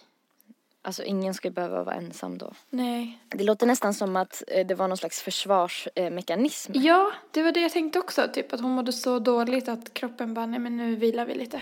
Alltså 0.85 1.03
ingen 1.03 1.33
ska 1.33 1.49
behöva 1.49 1.83
vara 1.83 1.95
ensam 1.95 2.37
då. 2.37 2.53
Nej. 2.69 3.19
Det 3.29 3.43
låter 3.43 3.67
nästan 3.67 3.93
som 3.93 4.15
att 4.15 4.43
eh, 4.47 4.67
det 4.67 4.75
var 4.75 4.87
någon 4.87 4.97
slags 4.97 5.21
försvarsmekanism. 5.21 6.71
Ja, 6.75 7.11
det 7.31 7.43
var 7.43 7.51
det 7.51 7.61
jag 7.61 7.71
tänkte 7.71 7.99
också. 7.99 8.27
Typ 8.33 8.53
att 8.53 8.61
hon 8.61 8.71
mådde 8.71 8.93
så 8.93 9.19
dåligt 9.19 9.67
att 9.67 9.93
kroppen 9.93 10.33
bara, 10.33 10.45
nej 10.45 10.59
men 10.59 10.77
nu 10.77 10.95
vilar 10.95 11.25
vi 11.25 11.35
lite. 11.35 11.61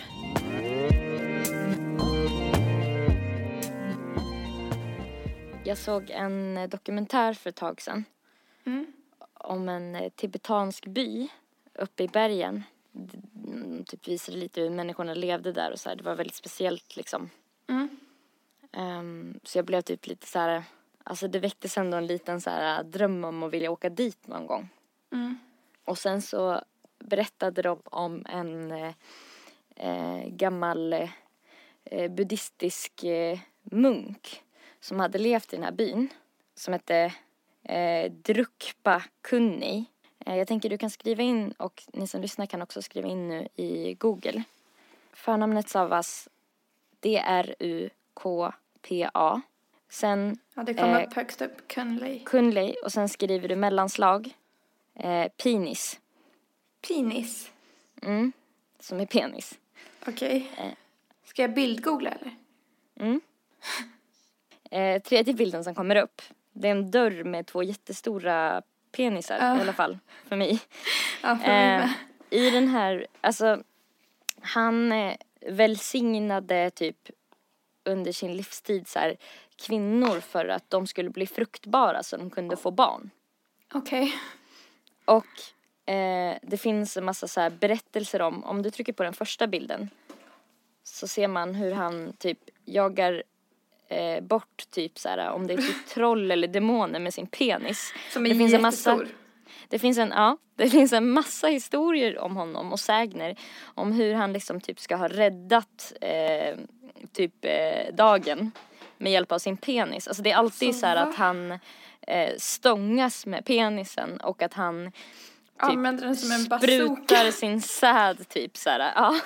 Jag 5.64 5.78
såg 5.78 6.10
en 6.10 6.58
eh, 6.58 6.70
dokumentär 6.70 7.34
för 7.34 7.50
ett 7.50 7.56
tag 7.56 7.82
sedan 7.82 8.06
Mm. 8.66 8.86
om 9.34 9.70
en 9.70 9.96
eh, 9.96 10.10
tibetansk 10.16 10.86
by 10.88 11.28
uppe 11.74 12.04
i 12.04 12.08
bergen. 12.08 12.64
Mm, 13.46 13.84
Typ 13.84 14.08
visade 14.08 14.38
lite 14.38 14.62
hur 14.62 14.70
människorna 14.70 15.14
levde 15.14 15.52
där 15.52 15.72
och 15.72 15.80
så 15.80 15.90
här. 15.90 15.96
Det 15.96 16.04
var 16.04 16.16
väldigt 16.16 16.36
speciellt 16.36 16.96
liksom. 16.98 17.30
Mm. 17.70 17.90
Ehm, 18.74 19.40
så 19.44 19.58
jag 19.58 19.66
blev 19.66 19.82
typ 19.82 20.08
lite 20.08 20.28
så 20.28 20.40
här, 20.40 20.64
alltså 21.04 21.28
det 21.28 21.40
väcktes 21.40 21.78
ändå 21.78 21.98
en 21.98 22.08
liten 22.08 22.42
så 22.42 22.50
här 22.50 22.84
dröm 22.84 23.24
om 23.24 23.44
att 23.44 23.52
vilja 23.52 23.72
åka 23.72 23.90
dit 23.90 24.28
någon 24.28 24.48
gång. 24.48 24.70
Mm. 25.12 25.38
Och 25.86 25.98
sen 25.98 26.22
så 26.22 26.62
berättade 27.00 27.62
de 27.62 27.82
om 27.86 28.26
en 28.30 28.72
eh, 28.72 28.94
eh, 29.76 30.28
gammal 30.28 30.94
eh, 31.84 32.12
buddhistisk 32.12 33.04
eh, 33.04 33.40
munk 33.64 34.44
som 34.80 35.00
hade 35.00 35.18
levt 35.18 35.54
i 35.54 35.56
den 35.56 35.66
här 35.66 35.72
byn 35.72 36.10
som 36.56 36.74
hette 36.74 37.14
eh, 37.64 38.12
Drukpa 38.12 39.04
Kunni. 39.22 39.86
Eh, 40.26 40.38
jag 40.38 40.48
tänker 40.48 40.70
du 40.70 40.78
kan 40.78 40.90
skriva 40.90 41.24
in 41.24 41.52
och 41.52 41.84
ni 41.94 42.08
som 42.08 42.22
lyssnar 42.22 42.46
kan 42.46 42.62
också 42.62 42.82
skriva 42.82 43.08
in 43.08 43.28
nu 43.28 43.48
i 43.56 43.94
Google. 43.94 44.44
Förnamnet 45.14 45.70
stavas 45.70 46.30
D-R-U-K-P-A. 48.89 49.41
Sen 49.89 50.38
Ja, 50.56 50.63
det 50.63 50.74
kom 50.74 50.89
Eh, 50.89 51.04
upp 51.08 51.13
högst 51.13 51.41
upp, 51.41 51.67
Kunley. 51.67 52.19
Kunley 52.26 52.74
och 52.84 52.91
sen 52.91 53.10
skriver 53.10 53.48
du 53.48 53.56
mellanslag 53.56 54.36
eh, 54.96 55.28
Pinis. 55.43 56.00
Penis. 56.88 57.52
Mm, 58.02 58.32
som 58.80 59.00
är 59.00 59.06
penis. 59.06 59.60
Okej. 60.08 60.52
Eh. 60.58 60.72
Ska 61.26 61.41
jag 61.41 61.54
bildgoogla 61.54 62.10
eller? 62.12 62.36
Mm. 63.00 63.22
Eh, 64.72 65.02
tredje 65.02 65.34
bilden 65.34 65.63
som 65.63 65.76
kommer 65.76 65.96
upp, 65.96 66.22
det 66.54 66.67
är 66.67 66.72
en 66.72 66.91
dörr 66.91 67.24
med 67.24 67.46
två 67.48 67.63
jättestora 67.63 68.62
penisar 68.91 69.38
Ja. 69.41 69.58
i 69.58 69.62
alla 69.62 69.74
fall, 69.74 69.98
för 70.28 70.36
mig. 70.36 70.60
Ja, 71.24 71.36
för 71.38 71.48
mig 71.48 71.74
Eh, 71.74 71.80
med. 71.80 71.93
I 72.30 72.50
den 72.50 72.67
här, 72.67 73.08
alltså, 73.22 73.63
han 74.41 74.91
eh, 74.91 75.15
välsignade 75.48 76.69
typ 76.69 77.10
under 77.86 78.12
sin 78.12 78.38
livstid 78.38 78.88
så 78.88 79.00
här, 79.00 79.17
kvinnor 79.56 80.19
för 80.19 80.48
att 80.48 80.69
de 80.69 80.88
skulle 80.88 81.10
bli 81.10 81.28
fruktbara 81.28 82.04
så 82.04 82.17
de 82.17 82.30
kunde 82.30 82.56
få 82.56 82.72
barn. 82.72 83.10
Okej. 83.74 84.13
Och 85.06 85.91
eh, 85.93 86.38
det 86.41 86.58
finns 86.58 86.98
en 86.98 87.06
massa 87.06 87.28
så 87.28 87.50
berättelser 87.60 88.22
om, 88.22 88.43
om 88.43 88.62
du 88.62 88.72
trycker 88.72 88.93
på 88.93 89.04
den 89.04 89.13
första 89.13 89.48
bilden 89.48 89.89
så 90.84 91.08
ser 91.08 91.28
man 91.28 91.56
hur 91.56 91.72
han 91.72 92.13
typ 92.13 92.39
jagar 92.65 93.24
eh, 93.88 94.24
bort 94.24 94.63
typ 94.69 95.00
så 95.00 95.10
här 95.10 95.32
om 95.32 95.48
det 95.48 95.54
är 95.54 95.58
typ 95.58 95.88
troll 95.88 96.32
eller 96.32 96.48
demoner 96.48 97.00
med 97.00 97.13
sin 97.13 97.28
penis. 97.28 97.93
Som 98.13 98.26
är 98.26 98.30
det 98.30 98.36
finns 98.36 98.54
en 98.54 98.62
massa, 98.62 98.91
jättestor. 98.91 99.23
Det 99.74 99.80
finns 99.80 99.98
en, 99.98 100.10
ja, 100.16 100.38
det 100.56 100.70
finns 100.70 100.94
en 100.94 101.10
massa 101.10 101.48
historier 101.48 102.20
om 102.20 102.36
honom 102.36 102.72
och 102.72 102.80
sägner 102.80 103.36
om 103.64 103.92
hur 103.92 104.14
han 104.14 104.34
liksom 104.34 104.62
typ 104.62 104.80
ska 104.80 104.96
ha 104.96 105.08
räddat 105.08 105.94
eh, 106.02 106.58
typ 107.14 107.34
eh, 107.46 107.94
dagen 107.96 108.52
med 108.98 109.12
hjälp 109.12 109.32
av 109.32 109.40
sin 109.40 109.58
penis. 109.58 110.08
Alltså 110.08 110.24
det 110.24 110.32
är 110.32 110.36
alltid 110.36 110.74
Så 110.74 110.80
så, 110.80 110.86
här 110.86 110.96
att 110.96 111.16
han 111.16 111.52
eh, 112.02 112.30
stångas 112.38 113.26
med 113.26 113.46
penisen 113.46 114.18
och 114.22 114.42
att 114.42 114.54
han 114.54 114.92
typ 114.92 115.70
Använder 115.70 116.06
den 116.06 116.16
som 116.16 116.32
en 116.32 116.48
bazooka. 116.48 116.96
sprutar 116.96 117.32
sin 117.32 117.62
säd 117.62 118.30
typ 118.30 118.58
så 118.58 118.70
här. 118.70 118.92
Ja. 118.96 119.20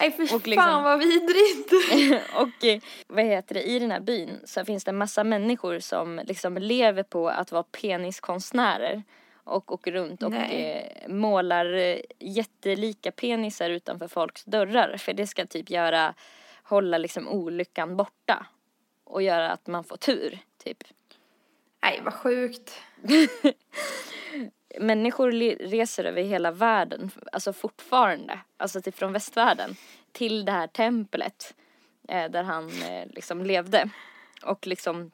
Nej 0.00 0.10
för 0.10 0.22
och 0.22 0.30
fan 0.30 0.40
liksom- 0.44 0.82
vad 0.82 0.98
vidrigt. 0.98 1.72
och 2.34 2.64
eh, 2.64 2.80
vad 3.06 3.24
heter 3.24 3.54
det, 3.54 3.62
i 3.62 3.78
den 3.78 3.90
här 3.90 4.00
byn 4.00 4.40
så 4.44 4.64
finns 4.64 4.84
det 4.84 4.90
en 4.90 4.98
massa 4.98 5.24
människor 5.24 5.78
som 5.78 6.20
liksom 6.24 6.58
lever 6.58 7.02
på 7.02 7.28
att 7.28 7.52
vara 7.52 7.62
peniskonstnärer. 7.62 9.02
Och 9.44 9.72
åker 9.72 9.92
runt 9.92 10.22
och 10.22 10.34
eh, 10.34 11.08
målar 11.08 11.72
eh, 11.74 11.98
jättelika 12.18 13.12
penisar 13.12 13.70
utanför 13.70 14.08
folks 14.08 14.44
dörrar. 14.44 14.96
För 14.96 15.12
det 15.12 15.26
ska 15.26 15.46
typ 15.46 15.70
göra, 15.70 16.14
hålla 16.62 16.98
liksom 16.98 17.28
olyckan 17.28 17.96
borta. 17.96 18.46
Och 19.04 19.22
göra 19.22 19.50
att 19.50 19.66
man 19.66 19.84
får 19.84 19.96
tur, 19.96 20.38
typ. 20.64 20.84
Nej 21.82 22.00
vad 22.04 22.14
sjukt. 22.14 22.82
Människor 24.80 25.32
reser 25.68 26.04
över 26.04 26.22
hela 26.22 26.50
världen, 26.50 27.10
alltså 27.32 27.52
fortfarande, 27.52 28.38
alltså 28.56 28.82
typ 28.82 28.96
från 28.96 29.12
västvärlden, 29.12 29.76
till 30.12 30.44
det 30.44 30.52
här 30.52 30.66
templet 30.66 31.54
eh, 32.08 32.30
där 32.30 32.42
han 32.42 32.68
eh, 32.68 33.06
liksom 33.10 33.44
levde. 33.44 33.90
Och 34.42 34.66
liksom 34.66 35.10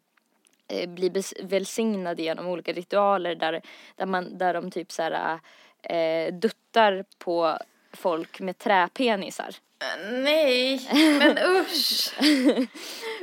eh, 0.68 0.88
blir 0.88 1.10
bes- 1.10 1.46
välsignad 1.48 2.20
genom 2.20 2.46
olika 2.46 2.72
ritualer 2.72 3.34
där, 3.34 3.62
där, 3.96 4.06
man, 4.06 4.38
där 4.38 4.54
de 4.54 4.70
typ 4.70 4.92
så 4.92 5.02
här 5.02 5.40
eh, 5.82 6.34
duttar 6.34 7.04
på 7.18 7.58
folk 7.92 8.40
med 8.40 8.58
träpenisar. 8.58 9.48
Äh, 9.82 10.12
Nej, 10.12 10.88
men 11.18 11.38
usch. 11.60 12.14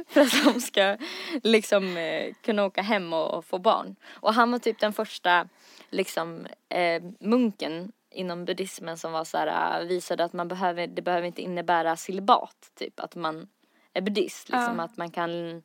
För 0.08 0.22
att 0.22 0.44
de 0.54 0.62
ska 0.62 0.98
liksom 1.44 1.98
eh, 1.98 2.34
kunna 2.41 2.66
åka 2.66 2.82
hem 2.82 3.14
och, 3.14 3.34
och 3.34 3.46
få 3.46 3.58
barn. 3.60 3.96
Och 4.12 4.34
han 4.34 4.52
var 4.52 4.60
typ 4.60 4.80
den 4.80 4.94
första 4.94 5.48
liksom 5.89 6.48
eh, 6.70 7.04
munken 7.20 7.91
inom 8.12 8.46
buddhismen 8.46 8.98
som 8.98 9.12
var 9.12 9.24
så 9.24 9.38
här, 9.38 9.82
eh, 9.82 9.88
visade 9.88 10.24
att 10.24 10.34
man 10.34 10.48
behöver, 10.48 10.88
det 10.88 11.02
behöver 11.02 11.28
inte 11.28 11.41
innebära 11.41 11.96
celibat 11.96 12.72
typ 12.80 13.00
att 13.00 13.16
man 13.16 13.48
är 13.94 14.02
buddhist 14.02 14.50
liksom 14.50 14.76
Ja. 14.78 14.84
att 14.84 14.98
man 14.98 15.12
kan 15.12 15.64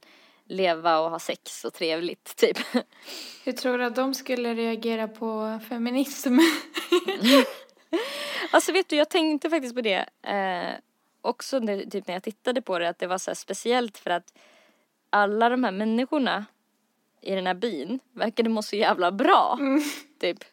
leva 0.49 0.99
och 0.99 1.11
ha 1.11 1.19
sex 1.19 1.65
och 1.65 1.73
trevligt 1.75 2.37
typ. 2.37 2.59
Hur 3.45 3.53
tror 3.53 3.79
du 3.79 3.85
att 3.85 3.97
de 3.97 4.15
skulle 4.15 4.55
reagera 4.55 5.09
på 5.09 5.61
feminism? 5.69 6.39
Alltså 8.51 8.73
vet 8.73 8.89
du, 8.89 8.97
jag 8.97 9.09
tänkte 9.09 9.51
faktiskt 9.51 9.75
på 9.75 9.81
det 9.81 10.09
eh, 10.23 10.75
också 11.21 11.59
när, 11.59 11.91
typ 11.91 12.07
när 12.07 12.15
jag 12.15 12.23
tittade 12.23 12.63
på 12.63 12.79
det 12.79 12.89
att 12.89 12.99
det 12.99 13.07
var 13.07 13.19
så 13.19 13.31
här 13.31 13.35
speciellt 13.35 13.99
för 13.99 14.11
att 14.11 14.39
alla 15.11 15.49
de 15.49 15.65
här 15.65 15.73
människorna 15.73 16.47
i 17.21 17.35
den 17.35 17.47
här 17.47 17.55
byn 17.55 18.01
verkade 18.13 18.49
må 18.49 18.63
så 18.63 18.77
jävla 18.77 19.13
bra. 19.13 19.59
Typ. 20.21 20.45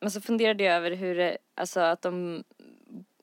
Men 0.00 0.10
så 0.10 0.20
funderade 0.20 0.64
jag 0.64 0.76
över 0.76 0.90
hur 0.90 1.14
det, 1.14 1.38
alltså 1.54 1.80
att 1.80 2.02
de 2.02 2.44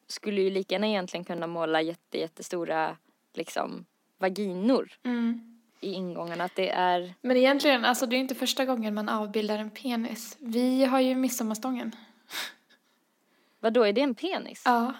skulle 0.07 0.41
ju 0.41 0.49
lika 0.49 0.75
gärna 0.75 0.87
egentligen 0.87 1.23
kunna 1.23 1.47
måla 1.47 1.81
jätte, 1.81 2.17
jättestora 2.17 2.97
liksom 3.33 3.85
vaginor 4.19 4.91
Mm. 5.03 5.41
i 5.81 5.91
ingångarna. 5.93 6.43
Att 6.43 6.55
det 6.55 6.69
är, 6.69 7.13
Men 7.21 7.37
egentligen, 7.37 7.85
alltså 7.85 8.05
det 8.05 8.15
är 8.15 8.17
inte 8.17 8.35
första 8.35 8.65
gången 8.65 8.93
man 8.93 9.09
avbildar 9.09 9.59
en 9.59 9.69
penis. 9.71 10.37
Vi 10.39 10.85
har 10.85 10.99
ju 10.99 11.15
midsommarstången. 11.15 11.95
vad 13.59 13.73
då 13.73 13.83
är 13.83 13.93
det 13.93 14.01
en 14.01 14.15
penis? 14.15 14.61
Ja. 14.65 14.93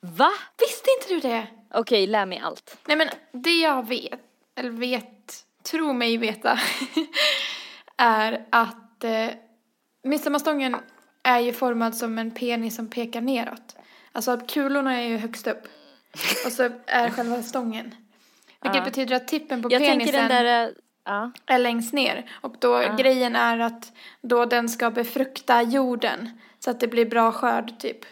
Va? 0.00 0.30
Visste 0.58 0.88
inte 1.00 1.14
du 1.14 1.28
det? 1.28 1.46
Okej, 1.74 2.06
lär 2.06 2.26
mig 2.26 2.38
allt. 2.38 2.78
Nej 2.88 2.96
men 2.96 3.08
det 3.32 3.60
jag 3.60 3.88
vet, 3.88 4.20
eller 4.54 4.70
vet, 4.70 5.44
tror 5.62 5.92
mig 5.92 6.16
veta, 6.16 6.58
är 7.96 8.46
att 8.50 9.04
eh, 9.04 9.28
midsommarstången 10.02 10.76
är 11.22 11.38
ju 11.38 11.52
formad 11.52 11.96
som 11.96 12.18
en 12.18 12.30
penis 12.30 12.76
som 12.76 12.88
pekar 12.90 13.20
neråt. 13.20 13.76
Alltså 14.12 14.30
att 14.30 14.50
kulorna 14.50 14.94
är 15.00 15.08
ju 15.08 15.16
högst 15.16 15.46
upp. 15.46 15.62
Och 16.46 16.52
så 16.52 16.70
är 16.86 17.10
själva 17.10 17.42
stången. 17.42 17.94
Vilket 18.62 18.78
Ja. 18.78 18.84
betyder 18.84 19.16
att 19.16 19.28
tippen 19.28 19.62
på 19.62 19.72
Jag 19.72 19.80
penisen 19.80 19.98
tänker 19.98 20.18
den 20.18 20.28
där, 20.28 20.66
eh, 20.66 20.72
ja. 21.04 21.30
är 21.46 21.58
längst 21.58 21.92
ner. 21.92 22.30
Och 22.40 22.56
då 22.58 22.82
Ja. 22.82 22.94
grejen 22.96 23.36
är 23.36 23.58
att 23.58 23.92
då 24.22 24.44
den 24.44 24.68
ska 24.68 24.90
befrukta 24.90 25.62
jorden. 25.62 26.30
Så 26.58 26.70
att 26.70 26.80
det 26.80 26.88
blir 26.88 27.06
bra 27.06 27.32
skörd 27.32 27.78
typ. 27.78 28.04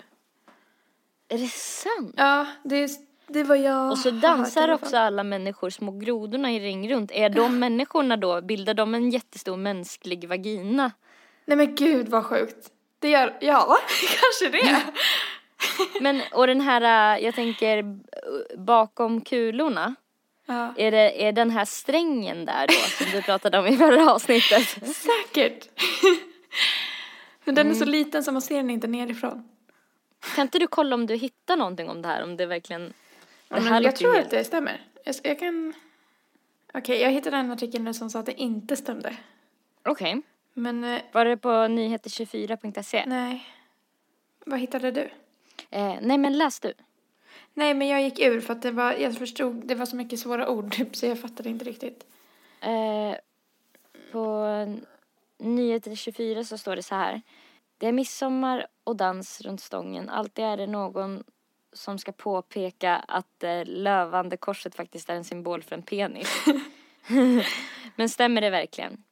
Är 1.28 1.38
det 1.38 1.50
sant? 1.52 2.14
Ja, 2.16 2.46
det 2.64 2.88
det 3.26 3.42
vad 3.42 3.58
jag 3.58 3.90
Och 3.90 3.98
så 3.98 4.10
hört 4.10 4.22
dansar 4.22 4.68
också 4.68 4.96
alla 4.96 5.22
människor 5.24 5.70
små 5.70 5.92
grodorna 5.92 6.52
i 6.52 6.60
ring 6.60 6.90
runt. 6.92 7.10
Är 7.12 7.28
de 7.28 7.58
människorna 7.58 8.16
då, 8.16 8.40
bildar 8.42 8.74
de 8.74 8.94
en 8.94 9.10
jättestor 9.10 9.56
mänsklig 9.56 10.28
vagina? 10.28 10.90
Nej 11.44 11.56
men 11.56 11.74
gud 11.74 12.08
vad 12.08 12.24
sjukt. 12.24 12.70
Det 12.98 13.08
gör, 13.10 13.36
ja, 13.40 13.76
kanske 14.20 14.58
det. 14.58 14.82
Men, 16.00 16.20
och 16.32 16.46
den 16.46 16.60
här, 16.60 17.16
äh, 17.16 17.24
jag 17.24 17.34
tänker 17.34 17.84
bakom 18.56 19.20
kulorna, 19.20 19.94
Ja. 20.46 20.74
är, 20.76 20.90
det, 20.90 21.24
är 21.26 21.32
den 21.32 21.50
här 21.50 21.64
strängen 21.64 22.44
där 22.44 22.66
då 22.66 22.72
som 22.74 23.06
du 23.12 23.22
pratade 23.22 23.58
om 23.58 23.66
i 23.66 23.76
förra 23.76 24.12
avsnittet? 24.12 24.68
Säkert. 24.96 25.68
Men 27.44 27.54
den 27.54 27.66
är 27.66 27.70
Mm. 27.70 27.78
så 27.78 27.84
liten 27.84 28.24
så 28.24 28.32
man 28.32 28.42
ser 28.42 28.56
den 28.56 28.70
inte 28.70 28.86
nerifrån. 28.86 29.48
Kan 30.34 30.42
inte 30.42 30.58
du 30.58 30.66
kolla 30.66 30.94
om 30.94 31.06
du 31.06 31.14
hittar 31.16 31.56
någonting 31.56 31.88
om 31.88 32.02
det 32.02 32.08
här? 32.08 32.22
Om 32.22 32.36
det 32.36 32.46
verkligen... 32.46 32.92
Det 33.48 33.60
här 33.60 33.80
jag 33.82 33.96
tror 33.96 34.12
helt- 34.14 34.24
att 34.24 34.30
det 34.30 34.44
stämmer. 34.44 34.80
Jag, 35.04 35.14
jag 35.22 35.38
kan... 35.38 35.74
Okej, 36.74 37.00
jag 37.00 37.10
hittade 37.10 37.36
en 37.36 37.50
artikel 37.50 37.82
nu 37.82 37.94
som 37.94 38.10
sa 38.10 38.18
att 38.18 38.26
det 38.26 38.40
inte 38.40 38.76
stämde. 38.76 39.16
Okej. 39.84 40.22
Men 40.54 40.84
eh, 40.84 41.00
Var 41.12 41.24
det 41.24 41.36
på 41.36 41.48
nyheter24.se? 41.48 43.04
nej. 43.06 43.46
Vad 44.46 44.60
hittade 44.60 44.90
du? 44.90 45.10
Eh, 45.70 45.94
nej 46.02 46.18
men 46.18 46.38
läs 46.38 46.60
du. 46.60 46.72
Nej, 47.54 47.74
men 47.74 47.88
jag 47.88 48.02
gick 48.02 48.20
ur 48.20 48.40
för 48.40 48.52
att 48.52 48.62
det 48.62 48.70
var, 48.70 48.92
jag 48.92 49.18
förstod, 49.18 49.66
det 49.66 49.74
var 49.74 49.86
så 49.86 49.96
mycket 49.96 50.20
svåra 50.20 50.48
ord 50.48 50.72
typ, 50.76 50.96
så 50.96 51.06
jag 51.06 51.20
fattade 51.20 51.48
inte 51.48 51.64
riktigt. 51.64 52.06
Eh, 52.60 53.16
på 54.12 54.46
Nyheter 55.38 55.94
24 55.94 56.44
så 56.44 56.58
står 56.58 56.76
det 56.76 56.82
så 56.82 56.94
här. 56.94 57.22
Det 57.78 57.86
är 57.86 57.92
midsommar 57.92 58.66
och 58.84 58.96
dans 58.96 59.40
runt 59.40 59.60
stången. 59.60 60.08
Alltid 60.08 60.44
är 60.44 60.56
det 60.56 60.66
någon 60.66 61.24
som 61.72 61.98
ska 61.98 62.12
påpeka 62.12 62.96
att 62.96 63.26
det 63.38 63.64
lövande 63.64 64.36
korset 64.36 64.74
faktiskt 64.74 65.10
är 65.10 65.14
en 65.14 65.24
symbol 65.24 65.62
för 65.62 65.76
en 65.76 65.82
penis. 65.82 66.46
Men 67.96 68.08
stämmer 68.08 68.40
det 68.40 68.50
verkligen? 68.50 69.02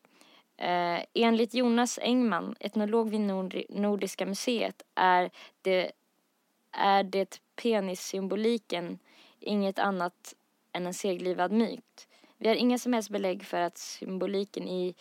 Eh, 0.57 1.05
enligt 1.15 1.55
Jonas 1.55 1.99
Engman, 2.03 2.57
etnolog 2.61 3.11
vid 3.11 3.21
Nord- 3.21 3.65
Nordiska 3.69 4.27
museet, 4.27 4.83
är 4.95 5.31
det, 5.63 5.93
är 6.73 7.03
det 7.03 7.42
penissymboliken 7.57 8.99
inget 9.41 9.79
annat 9.79 10.35
än 10.73 10.87
en 10.87 10.95
seglivad 10.95 11.53
myt. 11.53 12.09
Vi 12.39 12.49
har 12.49 12.55
inga 12.55 12.79
som 12.79 12.93
helst 12.93 13.11
belägg 13.11 13.45
för 13.45 13.61
att 13.61 13.79
symboliken 13.79 14.69
i, 14.69 14.95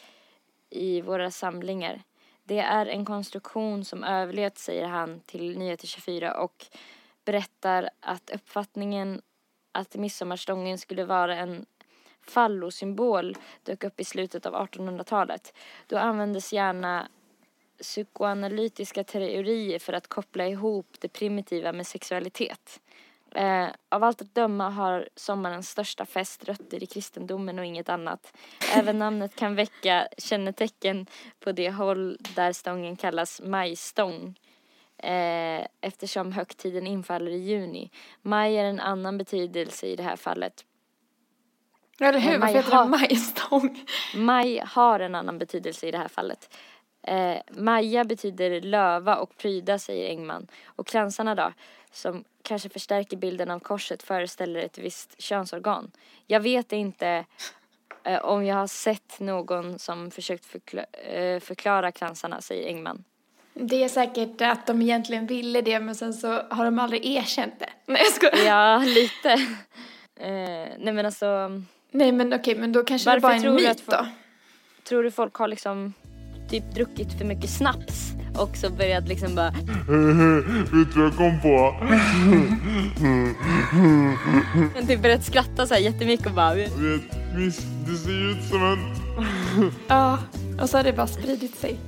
i 0.69 1.01
våra 1.01 1.31
samlingar. 1.31 2.01
Det 2.43 2.59
är 2.59 2.85
en 2.85 3.05
konstruktion 3.05 3.85
som 3.85 4.03
överlevt, 4.03 4.57
säger 4.57 4.87
han 4.87 5.19
till 5.19 5.57
Nyheter 5.57 5.87
24 5.87 6.41
och 6.41 6.65
berättar 7.25 7.89
att 7.99 8.29
uppfattningen 8.29 9.21
att 9.71 9.95
midsommarstången 9.95 10.77
skulle 10.77 11.05
vara 11.05 11.35
en 11.35 11.65
fallosymbol 12.21 13.37
dök 13.63 13.83
upp 13.83 13.99
i 13.99 14.03
slutet 14.03 14.45
av 14.45 14.53
1800-talet. 14.53 15.53
Då 15.87 15.97
användes 15.97 16.53
gärna 16.53 17.07
psykoanalytiska 17.81 19.03
teorier 19.03 19.79
för 19.79 19.93
att 19.93 20.07
koppla 20.07 20.47
ihop 20.47 20.87
det 20.99 21.07
primitiva 21.07 21.71
med 21.71 21.87
sexualitet. 21.87 22.79
Eh, 23.35 23.67
av 23.89 24.03
allt 24.03 24.21
att 24.21 24.35
döma 24.35 24.69
har 24.69 25.09
sommarens 25.15 25.69
största 25.69 26.05
fest 26.05 26.43
rötter 26.43 26.83
i 26.83 26.85
kristendomen 26.85 27.59
och 27.59 27.65
inget 27.65 27.89
annat. 27.89 28.37
Även 28.75 28.99
namnet 28.99 29.35
kan 29.35 29.55
väcka 29.55 30.07
kännetecken 30.17 31.05
på 31.39 31.51
det 31.51 31.71
håll 31.71 32.17
där 32.35 32.53
stången 32.53 32.95
kallas 32.95 33.41
majstång. 33.41 34.39
Eh, 34.97 35.67
eftersom 35.81 36.31
högtiden 36.31 36.87
infaller 36.87 37.31
i 37.31 37.37
juni. 37.37 37.91
Maj 38.21 38.57
är 38.57 38.65
en 38.65 38.79
annan 38.79 39.17
betydelse 39.17 39.87
i 39.87 39.95
det 39.95 40.03
här 40.03 40.15
fallet. 40.15 40.65
Eller 41.99 42.19
hur? 42.19 42.33
Eh, 42.33 42.39
Varför 42.39 42.55
heter 42.55 42.83
det 42.83 42.85
majstång? 42.85 43.85
Maj 44.15 44.63
har 44.67 44.99
en 44.99 45.15
annan 45.15 45.37
betydelse 45.37 45.87
i 45.87 45.91
det 45.91 45.97
här 45.97 46.07
fallet. 46.07 46.57
Eh, 47.03 47.37
Maja 47.49 48.03
betyder 48.03 48.61
löva 48.61 49.15
och 49.15 49.37
pryda, 49.37 49.79
säger 49.79 50.09
Engman. 50.09 50.47
Och 50.65 50.87
kransarna 50.87 51.35
då, 51.35 51.53
som 51.91 52.23
kanske 52.43 52.69
förstärker 52.69 53.17
bilden 53.17 53.51
av 53.51 53.59
korset, 53.59 54.03
föreställer 54.03 54.59
ett 54.59 54.77
visst 54.77 55.21
könsorgan. 55.21 55.91
Jag 56.27 56.39
vet 56.39 56.71
inte 56.71 57.25
eh, 58.03 58.19
om 58.25 58.45
jag 58.45 58.55
har 58.55 58.67
sett 58.67 59.19
någon 59.19 59.79
som 59.79 60.11
försökt 60.11 60.45
förkla- 60.45 60.85
eh, 61.13 61.39
förklara 61.39 61.91
kransarna, 61.91 62.41
säger 62.41 62.67
Engman. 62.67 63.03
Det 63.53 63.83
är 63.83 63.89
säkert 63.89 64.41
att 64.41 64.67
de 64.67 64.81
egentligen 64.81 65.27
ville 65.27 65.61
det 65.61 65.79
men 65.79 65.95
sen 65.95 66.13
så 66.13 66.27
har 66.49 66.65
de 66.65 66.79
aldrig 66.79 67.05
erkänt 67.05 67.53
det. 67.59 67.69
Nej 67.85 68.01
jag 68.03 68.13
skojar. 68.13 68.45
Ja, 68.45 68.77
lite. 68.77 69.31
Eh, 70.15 70.77
nej 70.79 70.93
men 70.93 71.05
alltså, 71.05 71.61
Nej 71.91 72.11
men 72.11 72.33
okej, 72.33 72.55
men 72.55 72.71
då 72.71 72.83
kanske 72.83 73.09
Varför 73.09 73.17
det 73.17 73.21
bara 73.21 73.33
är 73.33 73.47
en 73.47 73.55
myt 73.55 73.81
folk- 73.81 73.97
då. 73.99 74.07
tror 74.83 75.03
du 75.03 75.11
folk 75.11 75.35
har 75.35 75.47
liksom 75.47 75.93
typ 76.51 76.73
druckit 76.75 77.17
för 77.17 77.25
mycket 77.25 77.49
snaps 77.49 78.11
och 78.37 78.57
så 78.57 78.69
börjat 78.69 79.07
liksom 79.07 79.35
bara 79.35 79.51
Vet 79.51 80.93
du 80.93 81.01
vad 81.01 81.05
jag 81.05 81.17
kom 81.17 81.41
på? 81.41 81.75
Men 84.73 84.87
typ 84.87 85.01
börjat 85.01 85.23
skratta 85.25 85.67
så 85.67 85.73
här 85.73 85.81
jättemycket 85.81 86.25
och 86.25 86.33
bara 86.33 86.53
Vet, 86.55 86.71
det 87.85 87.95
ser 87.97 88.31
ut 88.31 88.43
som 88.49 88.63
en... 88.63 88.79
Ja, 89.87 90.17
och 90.61 90.69
så 90.69 90.77
har 90.77 90.83
det 90.83 90.93
bara 90.93 91.07
spridit 91.07 91.55
sig. 91.55 91.79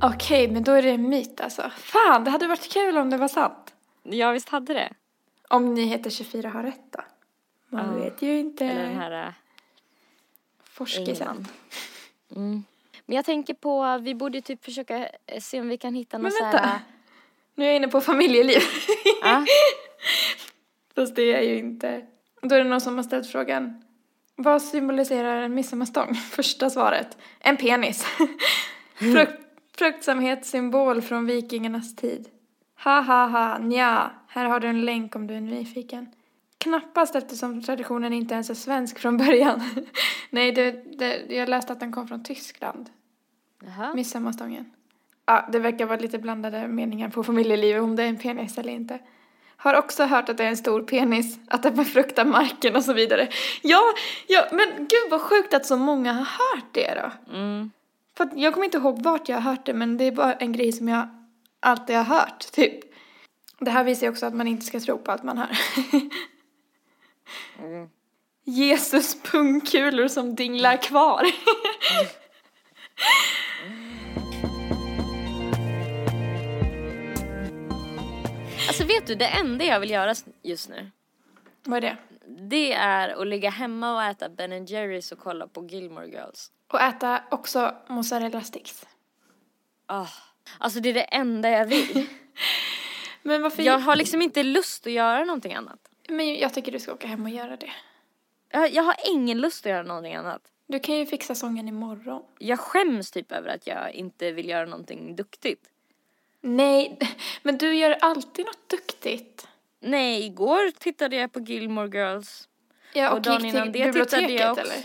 Okej, 0.00 0.48
men 0.50 0.64
då 0.64 0.72
är 0.72 0.82
det 0.82 0.90
en 0.90 1.08
myt 1.08 1.40
alltså. 1.40 1.70
Fan, 1.78 2.24
det 2.24 2.30
hade 2.30 2.46
varit 2.46 2.72
kul 2.72 2.98
om 2.98 3.10
det 3.10 3.16
var 3.16 3.28
sant. 3.28 3.74
Ja 4.02 4.30
visst 4.32 4.48
hade 4.48 4.74
det. 4.74 4.92
Om 5.48 5.74
Nyheter 5.74 6.10
24 6.10 6.48
har 6.48 6.62
rätt 6.62 6.92
då. 6.92 7.00
Man 7.76 7.86
Ja. 7.98 8.04
vet 8.04 8.22
ju 8.22 8.38
inte. 8.38 8.64
Eller 8.64 8.82
den 8.88 8.96
här 8.96 9.26
äh, 9.26 9.32
Forskisen. 10.64 11.46
Mm. 12.36 12.64
Men 13.06 13.16
jag 13.16 13.24
tänker 13.24 13.54
på, 13.54 13.98
vi 14.02 14.14
borde 14.14 14.40
typ 14.40 14.64
försöka 14.64 15.08
eh, 15.26 15.40
se 15.40 15.60
om 15.60 15.68
vi 15.68 15.76
kan 15.76 15.94
hitta 15.94 16.18
någon 16.18 16.22
Men 16.22 16.32
så 16.32 16.44
vänta. 16.44 16.58
här... 16.58 16.78
Nu 17.54 17.64
är 17.64 17.68
jag 17.68 17.76
inne 17.76 17.88
på 17.88 18.00
familjeliv. 18.00 18.60
Ja, 19.22 19.44
Fast 20.94 21.16
det 21.16 21.34
är 21.34 21.42
ju 21.42 21.58
inte. 21.58 22.06
Då 22.42 22.54
är 22.54 22.58
det 22.58 22.70
någon 22.70 22.80
som 22.80 22.96
har 22.96 23.02
ställt 23.02 23.26
frågan. 23.26 23.82
Vad 24.36 24.62
symboliserar 24.62 25.42
en 25.42 25.54
midsommarstång? 25.54 26.14
Första 26.30 26.70
svaret. 26.70 27.18
En 27.40 27.56
penis. 27.56 28.06
Frukt, 28.94 29.42
fruktsamhetssymbol 29.78 31.02
från 31.02 31.26
vikingarnas 31.26 31.96
tid. 31.96 32.28
Ha 32.84 33.00
ha 33.00 33.26
ha, 33.26 33.58
nja. 33.58 34.10
Här 34.28 34.44
har 34.44 34.60
du 34.60 34.68
en 34.68 34.84
länk 34.84 35.16
om 35.16 35.26
du 35.26 35.34
är 35.34 35.40
nyfiken. 35.40 36.06
Knappast 36.58 37.14
eftersom 37.14 37.62
traditionen 37.62 38.12
inte 38.12 38.34
ens 38.34 38.50
är 38.50 38.54
svensk 38.54 38.98
från 38.98 39.16
början. 39.16 39.62
Nej, 40.30 40.52
det, 40.52 40.98
det, 40.98 41.34
jag 41.34 41.48
läste 41.48 41.72
att 41.72 41.80
den 41.80 41.92
kom 41.92 42.08
från 42.08 42.24
Tyskland. 42.24 42.90
Jaha. 43.62 43.94
Midsommarstången. 43.94 44.70
Ja, 45.26 45.48
det 45.52 45.58
verkar 45.58 45.86
vara 45.86 45.98
lite 45.98 46.18
blandade 46.18 46.68
meningar 46.68 47.08
på 47.08 47.24
familjelivet 47.24 47.82
om 47.82 47.96
det 47.96 48.02
är 48.02 48.08
en 48.08 48.18
penis 48.18 48.58
eller 48.58 48.72
inte. 48.72 48.98
Har 49.56 49.74
också 49.74 50.04
hört 50.04 50.28
att 50.28 50.36
det 50.36 50.44
är 50.44 50.48
en 50.48 50.56
stor 50.56 50.82
penis, 50.82 51.38
att 51.48 51.62
den 51.62 51.76
befruktar 51.76 52.24
marken 52.24 52.76
och 52.76 52.84
så 52.84 52.92
vidare. 52.92 53.28
Ja, 53.62 53.82
ja, 54.26 54.46
men 54.52 54.68
gud 54.76 55.10
vad 55.10 55.20
sjukt 55.20 55.54
att 55.54 55.66
så 55.66 55.76
många 55.76 56.12
har 56.12 56.24
hört 56.24 56.72
det 56.72 56.94
då. 56.94 57.32
Mm. 57.36 57.70
För 58.16 58.28
jag 58.34 58.54
kommer 58.54 58.64
inte 58.64 58.78
ihåg 58.78 59.02
vart 59.02 59.28
jag 59.28 59.36
har 59.36 59.50
hört 59.50 59.66
det, 59.66 59.74
men 59.74 59.96
det 59.96 60.04
är 60.04 60.12
bara 60.12 60.32
en 60.32 60.52
grej 60.52 60.72
som 60.72 60.88
jag 60.88 61.08
alltid 61.60 61.96
har 61.96 62.04
hört, 62.04 62.52
typ. 62.52 62.74
Det 63.60 63.70
här 63.70 63.84
visar 63.84 64.06
ju 64.06 64.10
också 64.10 64.26
att 64.26 64.34
man 64.34 64.46
inte 64.46 64.66
ska 64.66 64.80
tro 64.80 64.98
på 64.98 65.12
allt 65.12 65.22
man 65.22 65.38
hör. 65.38 65.48
Mm. 67.58 67.88
Jesus 68.44 69.22
pungkulor 69.22 70.08
som 70.08 70.34
dinglar 70.34 70.82
kvar. 70.82 71.26
Alltså 78.68 78.84
vet 78.84 79.06
du, 79.06 79.14
det 79.14 79.26
enda 79.26 79.64
jag 79.64 79.80
vill 79.80 79.90
göra 79.90 80.14
just 80.42 80.68
nu, 80.68 80.90
Vad 81.64 81.76
är 81.76 81.80
det? 81.80 81.96
det 82.28 82.72
är 82.72 83.22
att 83.22 83.26
ligga 83.26 83.50
hemma 83.50 83.94
och 83.94 84.02
äta 84.02 84.28
Ben 84.28 84.66
Jerrys 84.66 85.12
och 85.12 85.18
kolla 85.18 85.46
på 85.46 85.66
Gilmore 85.66 86.06
Girls. 86.08 86.50
Och 86.72 86.80
äta 86.80 87.22
också 87.30 87.74
mozzarella 87.88 88.42
sticks. 88.42 88.86
Ah. 89.86 90.06
Alltså 90.58 90.80
det 90.80 90.88
är 90.88 90.94
det 90.94 91.02
enda 91.02 91.50
jag 91.50 91.66
vill. 91.66 92.06
Men 93.22 93.42
varför? 93.42 93.62
Jag 93.62 93.78
har 93.78 93.96
liksom 93.96 94.22
inte 94.22 94.42
lust 94.42 94.86
att 94.86 94.92
göra 94.92 95.24
någonting 95.24 95.54
annat. 95.54 95.85
Men 96.08 96.34
jag 96.38 96.54
tycker 96.54 96.72
du 96.72 96.80
ska 96.80 96.92
åka 96.92 97.06
hem 97.06 97.24
och 97.24 97.30
göra 97.30 97.56
det. 97.56 97.72
Jag, 98.50 98.70
jag 98.72 98.82
har 98.82 98.96
ingen 99.06 99.40
lust 99.40 99.66
att 99.66 99.70
göra 99.70 99.82
någonting 99.82 100.14
annat. 100.14 100.42
Du 100.66 100.78
kan 100.80 100.94
ju 100.94 101.06
fixa 101.06 101.34
sången 101.34 101.68
imorgon. 101.68 102.22
Jag 102.38 102.60
skäms 102.60 103.10
typ 103.10 103.32
över 103.32 103.48
att 103.48 103.66
jag 103.66 103.92
inte 103.92 104.32
vill 104.32 104.48
göra 104.48 104.66
någonting 104.66 105.16
duktigt. 105.16 105.68
Nej, 106.40 106.98
men 107.42 107.58
du 107.58 107.74
gör 107.74 107.96
alltid 108.00 108.46
något 108.46 108.68
duktigt. 108.68 109.48
Nej, 109.80 110.26
igår 110.26 110.70
tittade 110.78 111.16
jag 111.16 111.32
på 111.32 111.40
Gilmore 111.40 111.98
Girls. 111.98 112.48
Ja, 112.92 113.10
Och 113.10 113.16
och, 113.16 113.22
dagen 113.22 113.44
innan 113.44 113.72
till 113.72 113.82
det 113.82 113.92
tittade 113.92 114.32
jag 114.32 114.52
också. 114.52 114.64
eller? 114.64 114.84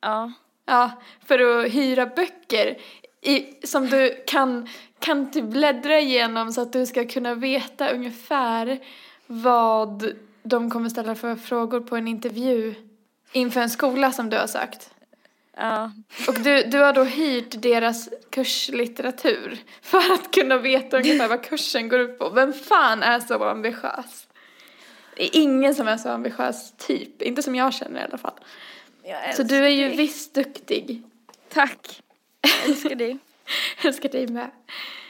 Ja. 0.00 0.32
Ja, 0.64 0.90
för 1.24 1.38
att 1.38 1.72
hyra 1.72 2.06
böcker 2.06 2.78
i, 3.20 3.66
som 3.66 3.86
du 3.86 4.24
kan, 4.26 4.68
kan 4.98 5.30
typ 5.30 5.44
bläddra 5.44 6.00
igenom 6.00 6.52
så 6.52 6.60
att 6.60 6.72
du 6.72 6.86
ska 6.86 7.04
kunna 7.04 7.34
veta 7.34 7.88
ungefär 7.88 8.80
vad 9.32 10.12
de 10.42 10.70
kommer 10.70 10.88
ställa 10.88 11.14
för 11.14 11.36
frågor 11.36 11.80
på 11.80 11.96
en 11.96 12.08
intervju 12.08 12.74
inför 13.32 13.60
en 13.60 13.70
skola 13.70 14.12
som 14.12 14.30
du 14.30 14.36
har 14.36 14.46
sökt. 14.46 14.90
Ja. 15.56 15.92
Och 16.28 16.34
du, 16.34 16.62
du 16.62 16.78
har 16.78 16.92
då 16.92 17.04
hyrt 17.04 17.62
deras 17.62 18.08
kurslitteratur 18.30 19.58
för 19.82 20.12
att 20.12 20.30
kunna 20.30 20.58
veta 20.58 20.96
ungefär 20.96 21.28
vad 21.28 21.44
kursen 21.44 21.88
går 21.88 22.00
ut 22.00 22.18
på. 22.18 22.30
Vem 22.30 22.52
fan 22.52 23.02
är 23.02 23.20
så 23.20 23.44
ambitiös? 23.44 24.26
Det 25.16 25.22
är 25.22 25.42
ingen 25.42 25.74
som 25.74 25.88
är 25.88 25.96
så 25.96 26.08
ambitiös 26.08 26.72
typ, 26.76 27.22
inte 27.22 27.42
som 27.42 27.54
jag 27.54 27.74
känner 27.74 28.00
i 28.00 28.04
alla 28.04 28.18
fall. 28.18 28.40
Så 29.36 29.42
du 29.42 29.56
är 29.56 29.68
ju 29.68 29.88
visst 29.88 30.34
duktig. 30.34 31.02
Tack. 31.48 32.02
Jag 32.40 32.68
älskar 32.68 32.94
dig. 32.94 33.18
Jag 33.76 33.86
älskar 33.86 34.08
dig 34.08 34.26
med. 34.26 34.50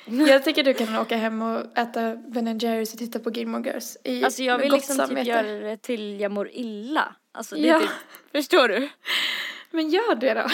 Jag 0.28 0.44
tycker 0.44 0.64
du 0.64 0.74
kan 0.74 0.96
åka 0.96 1.16
hem 1.16 1.42
och 1.42 1.78
äta 1.78 2.16
Ben 2.16 2.58
Jerrys 2.58 2.92
och 2.92 2.98
titta 2.98 3.18
på 3.18 3.30
Gilmore 3.30 3.70
Girls 3.70 3.96
i 4.04 4.24
Alltså 4.24 4.42
jag 4.42 4.58
vill 4.58 4.70
gott 4.70 4.78
liksom 4.80 4.96
typ 4.96 5.06
samvete. 5.06 5.28
göra 5.30 5.42
det 5.42 5.76
till 5.76 6.20
jag 6.20 6.32
mår 6.32 6.48
illa. 6.52 7.14
Alltså 7.32 7.54
det 7.54 7.60
är 7.68 7.72
Ja. 7.72 7.80
typ, 7.80 7.90
förstår 8.32 8.68
du? 8.68 8.88
Men 9.70 9.90
gör 9.90 10.14
det 10.14 10.34
då. 10.34 10.46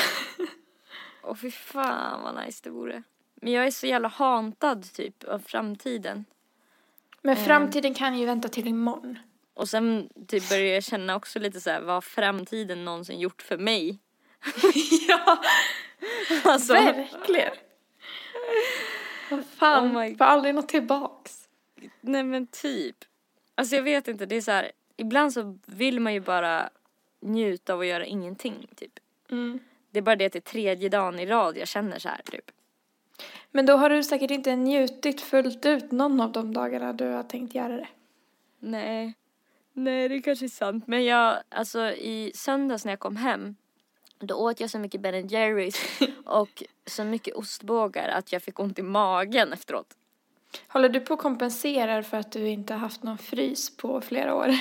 Åh 1.23 1.37
fy 1.37 1.51
fan 1.51 2.23
vad 2.23 2.45
nice 2.47 2.61
det 2.65 2.71
vore. 2.71 3.03
Men 3.43 3.53
jag 3.53 3.67
är 3.67 3.71
så 3.71 3.87
jävla 3.87 4.09
hantad 4.09 4.93
typ 4.93 5.25
av 5.25 5.39
framtiden. 5.39 6.25
Men 7.23 7.37
framtiden 7.37 7.95
kan 7.95 8.19
ju 8.19 8.27
vänta 8.27 8.49
till 8.49 8.67
imorgon. 8.69 9.19
Och 9.55 9.69
sen 9.69 10.09
typ 10.29 10.49
börjar 10.49 10.75
jag 10.75 10.85
känna 10.85 11.17
också 11.17 11.39
lite 11.39 11.61
så 11.61 11.71
här, 11.71 11.81
vad 11.81 12.05
framtiden 12.05 12.85
någonsin 12.85 13.21
gjort 13.21 13.43
för 13.43 13.59
mig? 13.59 13.99
ja, 15.09 15.39
Alltså, 16.45 16.73
verkligen. 16.73 17.53
Vad 19.31 19.45
fan, 19.45 19.97
Oh 19.97 20.17
får 20.17 20.25
aldrig 20.25 20.55
något 20.55 20.69
tillbaks. 20.69 21.49
nej 22.01 22.25
men 22.25 22.47
typ. 22.47 22.97
Alltså 23.55 23.77
jag 23.77 23.83
vet 23.83 24.09
inte, 24.09 24.27
det 24.27 24.37
är 24.37 24.41
så 24.41 24.51
här, 24.51 24.73
ibland 24.97 25.33
så 25.33 25.59
vill 25.67 26.01
man 26.01 26.15
ju 26.15 26.21
bara 26.21 26.71
njuta 27.21 27.75
av 27.75 27.81
att 27.81 27.87
göra 27.87 28.07
ingenting 28.07 28.67
typ. 28.77 28.99
Mm. 29.31 29.59
Det 29.91 29.99
är 29.99 30.03
bara 30.03 30.17
det 30.17 30.27
att 30.27 30.33
det 30.33 30.39
är 30.39 30.53
tredje 30.53 30.89
dagen 30.89 31.19
i 31.19 31.27
rad 31.27 31.57
jag 31.57 31.69
känner 31.69 31.99
så 31.99 32.09
här 32.09 32.21
typ. 32.31 32.51
Men 33.51 33.67
då 33.67 33.77
har 33.77 33.91
du 33.91 34.03
säkert 34.03 34.31
inte 34.31 34.57
njutit 34.57 35.21
fullt 35.21 35.67
ut 35.67 35.93
någon 35.93 36.21
av 36.21 36.33
de 36.33 36.55
dagarna 36.55 36.93
du 36.93 37.07
har 37.07 37.23
tänkt 37.23 37.55
göra 37.55 37.77
det. 37.77 37.89
Nej. 38.59 39.15
Nej, 39.73 40.09
det 40.09 40.21
kanske 40.21 40.47
är 40.47 40.49
sant. 40.49 40.87
Men 40.87 41.05
jag, 41.05 41.39
alltså 41.49 41.91
i 41.91 42.33
söndags 42.35 42.85
när 42.85 42.93
jag 42.93 42.99
kom 43.01 43.17
hem, 43.17 43.57
då 44.19 44.35
åt 44.35 44.61
jag 44.61 44.71
så 44.71 44.79
mycket 44.79 45.01
Ben 45.01 45.29
Jerrys 45.29 46.01
och 46.25 46.63
så 46.89 47.05
mycket 47.05 47.35
ostbågar 47.35 48.09
att 48.09 48.33
jag 48.33 48.43
fick 48.43 48.59
ont 48.59 48.79
i 48.79 48.83
magen 48.83 49.53
efteråt. 49.53 49.87
Håller 50.69 50.89
du 50.89 51.01
på 51.01 51.15
att 51.15 51.21
kompensera 51.21 52.03
för 52.03 52.17
att 52.17 52.33
du 52.33 52.49
inte 52.49 52.73
har 52.75 52.81
haft 52.81 53.03
någon 53.03 53.19
frys 53.19 53.77
på 53.77 54.01
flera 54.01 54.35
år? 54.35 54.55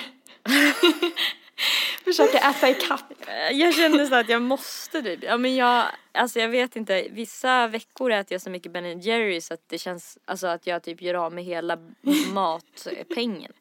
Försöker 2.03 2.49
äta 2.49 2.69
ikapp. 2.69 3.11
Eh, 3.27 3.57
Jag 3.57 3.73
kände 3.73 4.07
så 4.07 4.15
att 4.15 4.29
jag 4.29 4.41
måste 4.41 5.01
typ. 5.03 5.23
Ja 5.23 5.37
men 5.37 5.55
jag, 5.55 5.85
alltså 6.11 6.39
jag 6.39 6.49
vet 6.49 6.75
inte, 6.75 7.07
vissa 7.11 7.67
veckor 7.67 8.11
äter 8.11 8.33
jag 8.33 8.41
så 8.41 8.49
mycket 8.49 8.71
Ben 8.71 8.99
Jerrys 8.99 9.51
att 9.51 9.61
det 9.67 9.77
känns, 9.77 10.17
alltså 10.25 10.47
att 10.47 10.67
jag 10.67 10.83
typ 10.83 11.01
gör 11.01 11.13
av 11.13 11.33
med 11.33 11.43
hela 11.43 11.77
matpengen. 12.33 13.51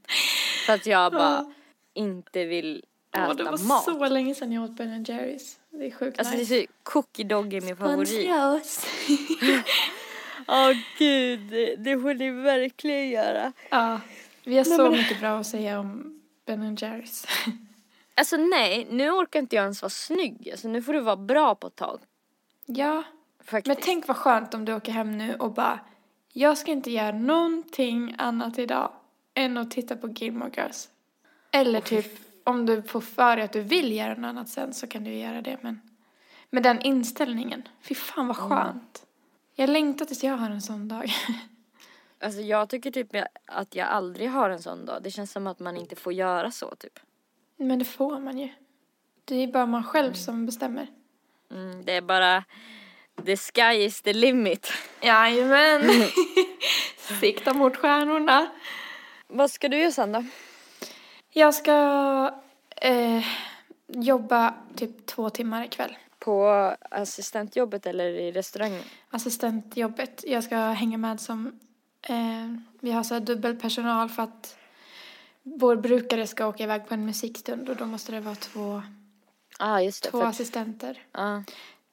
För 0.67 0.73
att 0.73 0.87
jag 0.87 1.13
bara 1.13 1.53
inte 1.95 2.45
vill 2.45 2.85
äta 3.13 3.29
Åh, 3.29 3.35
det 3.37 3.45
var 3.45 3.69
mat. 3.69 3.85
så 3.85 4.09
länge 4.09 4.35
sedan 4.35 4.53
jag 4.53 4.65
åt 4.65 4.71
Ben 4.77 5.05
Jerrys. 5.05 5.59
Det 5.79 5.87
är 5.87 5.91
sjukt 5.91 6.19
Alltså 6.19 6.35
det 6.35 6.39
är 6.39 6.41
nice. 6.41 6.61
så, 6.67 6.73
cookie 6.83 7.25
dog 7.25 7.55
är 7.55 7.61
min 7.61 7.77
favorit. 7.77 8.09
Sponsios. 8.09 8.87
Åh 10.49 10.73
gud, 10.99 11.41
det, 11.41 11.77
det 11.77 12.01
får 12.01 12.15
ni 12.15 12.31
verkligen 12.31 13.09
göra. 13.09 13.53
ja, 13.71 14.01
vi 14.45 14.57
har 14.57 14.65
så 14.65 14.83
men- 14.83 14.93
mycket 14.93 15.21
bra 15.21 15.39
att 15.39 15.47
säga 15.47 15.81
om 15.81 16.21
Ben 16.47 16.77
Jerrys. 16.77 17.27
Alltså 18.19 18.37
nej, 18.37 18.87
nu 18.91 19.11
orkar 19.11 19.39
inte 19.41 19.57
jag 19.57 19.63
ens 19.63 19.83
vara 19.83 19.91
snygg. 19.91 20.49
Alltså 20.51 20.69
nu 20.69 20.83
får 20.83 20.93
du 20.93 21.01
vara 21.01 21.17
bra 21.17 21.55
på 21.55 21.67
ett 21.67 21.77
tag. 21.77 22.01
ja, 22.67 23.03
Faktiskt. 23.45 23.67
men 23.77 23.77
tänk 23.85 24.09
vad 24.09 24.17
skönt 24.17 24.55
om 24.55 24.65
du 24.65 24.75
åker 24.75 24.93
hem 24.93 25.19
nu 25.19 25.35
och 25.35 25.53
bara 25.53 25.81
jag 26.33 26.59
ska 26.59 26.71
inte 26.71 26.91
göra 26.91 27.13
någonting 27.13 28.15
annat 28.19 28.59
idag 28.59 28.93
än 29.35 29.57
att 29.59 29.71
titta 29.71 29.97
på 29.97 30.09
Gilmore 30.09 30.51
Girls. 30.57 30.89
Eller 31.53 31.81
typ 31.81 32.26
om 32.47 32.67
du 32.67 32.83
får 32.83 33.01
för 33.01 33.37
dig 33.37 33.45
att 33.45 33.53
du 33.53 33.61
vill 33.61 33.93
göra 33.93 34.15
något 34.15 34.29
annat 34.29 34.49
sen 34.49 34.75
så 34.75 34.87
kan 34.87 35.05
du 35.05 35.15
göra 35.15 35.43
det 35.43 35.59
men 35.61 35.81
med 36.51 36.63
den 36.63 36.81
inställningen, 36.81 37.69
fy 37.83 37.95
fan 37.95 38.27
vad 38.27 38.37
skönt. 38.37 39.07
Jag 39.55 39.71
längtar 39.71 40.05
tills 40.05 40.25
jag 40.25 40.37
har 40.37 40.51
en 40.51 40.63
sån 40.63 40.89
dag. 40.89 41.13
Alltså 42.21 42.41
jag 42.41 42.69
tycker 42.69 42.91
typ 42.91 43.09
att 43.47 43.75
jag 43.75 43.89
aldrig 43.89 44.31
har 44.31 44.51
en 44.51 44.63
sån 44.63 44.85
dag. 44.85 45.03
Det 45.03 45.11
känns 45.11 45.33
som 45.33 45.47
att 45.47 45.59
man 45.59 45.77
inte 45.77 45.97
får 45.97 46.13
göra 46.13 46.51
så 46.51 46.75
typ. 46.75 46.99
Men 47.57 47.79
det 47.79 47.85
får 47.85 48.21
man 48.21 48.39
ju. 48.39 48.49
Det 49.25 49.37
är 49.37 49.47
bara 49.47 49.67
man 49.67 49.85
själv 49.85 50.13
som 50.13 50.47
bestämmer. 50.47 50.87
Mm, 51.51 51.85
det 51.85 51.93
är 51.93 52.01
bara 52.01 52.45
the 53.25 53.37
sky 53.37 53.85
is 53.85 54.03
the 54.03 54.13
limit. 54.13 54.73
Jajamän. 55.01 55.83
Sikta 57.21 57.55
mot 57.55 57.77
stjärnorna. 57.77 58.47
Vad 59.27 59.51
ska 59.51 59.69
du 59.69 59.79
göra 59.79 59.93
sen 59.93 60.13
då? 60.13 60.25
Jag 61.39 61.55
ska 61.55 62.35
eh, 62.77 63.25
jobba 63.87 64.55
typ 64.77 65.07
två 65.07 65.31
timmar 65.31 65.65
ikväll. 65.65 65.97
På 66.19 66.47
assistentjobbet 66.91 67.87
eller 67.87 68.05
i 68.05 68.33
restaurangen? 68.33 68.83
Assistentjobbet. 69.11 70.25
Jag 70.27 70.45
ska 70.45 70.57
hänga 70.57 70.99
med 70.99 71.21
som, 71.21 71.61
eh, 72.03 72.57
vi 72.81 72.91
har 72.91 73.03
så 73.03 73.15
här 73.15 73.21
dubbelpersonal 73.21 74.09
för 74.09 74.23
att 74.23 74.57
vår 75.43 75.77
brukare 75.77 76.27
ska 76.27 76.47
åka 76.47 76.65
iväg 76.65 76.89
på 76.89 76.95
en 76.95 77.07
musikstund 77.07 77.69
och 77.69 77.77
då 77.77 77.87
måste 77.87 78.13
det 78.13 78.21
vara 78.21 78.35
två, 78.35 78.83
ah, 79.59 79.79
det. 79.79 79.93
två 79.93 80.21
för- 80.21 80.27
assistenter. 80.27 81.03
Ja. 81.13 81.43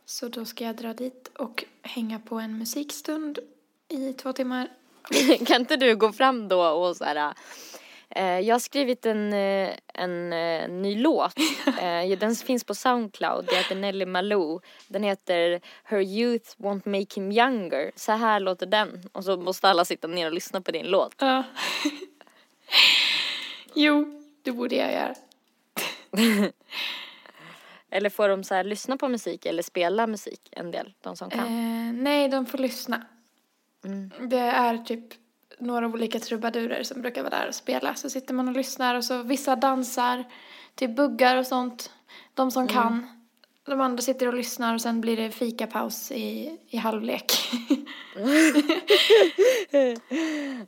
Så 0.06 0.28
då 0.28 0.46
ska 0.46 0.64
jag 0.64 0.76
dra 0.76 0.94
dit 0.94 1.32
och 1.38 1.64
hänga 1.82 2.20
på 2.20 2.36
en 2.40 2.58
musikstund 2.58 3.40
i 3.88 4.14
två 4.14 4.34
timmar. 4.34 4.68
kan 5.46 5.62
inte 5.62 5.76
du 5.76 5.96
gå 5.96 6.12
fram 6.14 6.48
då 6.48 6.64
och 6.64 6.98
så 6.98 7.04
här 7.04 7.34
jag 8.22 8.56
har 8.56 8.60
skrivit 8.60 9.06
en, 9.06 9.34
eh, 9.34 9.70
en, 9.94 10.34
eh, 10.34 10.70
ny 10.70 10.96
låt. 10.96 11.34
Eh, 11.82 12.18
den 12.18 12.36
finns 12.36 12.64
på 12.64 12.76
Soundcloud. 12.76 13.46
Det 13.46 13.56
heter 13.56 13.76
Nelly 13.76 14.06
Malou. 14.06 14.62
Den 14.88 15.04
heter 15.04 15.62
Her 15.84 16.00
Youth 16.00 16.50
Won't 16.58 16.90
Make 16.90 17.16
Him 17.16 17.32
Younger. 17.32 17.92
Så 17.96 18.12
här 18.12 18.40
låter 18.40 18.66
den. 18.66 19.10
Och 19.12 19.24
så 19.24 19.38
måste 19.38 19.70
alla 19.70 19.86
sitta 19.86 20.08
ner 20.08 20.28
och 20.28 20.34
lyssna 20.34 20.62
på 20.62 20.72
din 20.72 20.86
låt. 20.86 21.16
Ja. 21.18 21.44
jo, 23.74 24.22
det 24.44 24.52
borde 24.52 24.76
jag 24.76 24.94
göra. 24.94 25.16
Eller 27.90 28.10
får 28.10 28.30
de 28.30 28.44
så 28.44 28.56
här 28.56 28.64
lyssna 28.64 28.98
på 28.98 29.08
musik 29.08 29.46
eller 29.46 29.64
spela 29.64 30.08
musik 30.08 30.50
en 30.52 30.72
del, 30.72 30.94
de 31.02 31.16
som 31.16 31.30
kan? 31.30 31.40
Eh, 31.40 31.94
nej, 31.94 32.30
de 32.30 32.46
får 32.46 32.58
lyssna. 32.58 33.06
Mm. 33.86 34.12
Det 34.30 34.38
är 34.40 34.78
typ 34.78 35.23
några 35.64 35.88
olika 35.88 36.20
trubadurer 36.20 36.84
som 36.84 37.02
brukar 37.02 37.24
vara 37.24 37.40
där 37.40 37.48
och 37.48 37.56
spela. 37.56 37.96
Så 37.96 38.10
sitter 38.10 38.34
man 38.34 38.48
och 38.48 38.54
lyssnar 38.56 38.96
och 38.96 39.06
så 39.06 39.24
vissa 39.24 39.56
dansar 39.56 40.24
till 40.76 40.90
buggar 40.90 41.38
och 41.38 41.48
sånt. 41.48 41.92
De 42.34 42.52
som 42.52 42.68
kan. 42.68 43.08
De 43.66 43.82
andra 43.82 44.02
sitter 44.02 44.28
och 44.28 44.34
lyssnar 44.34 44.74
och 44.74 44.82
sen 44.82 45.02
blir 45.02 45.18
det 45.18 45.32
fikapaus 45.32 46.12
i, 46.12 46.58
i 46.70 46.78
halvlek. 46.78 47.32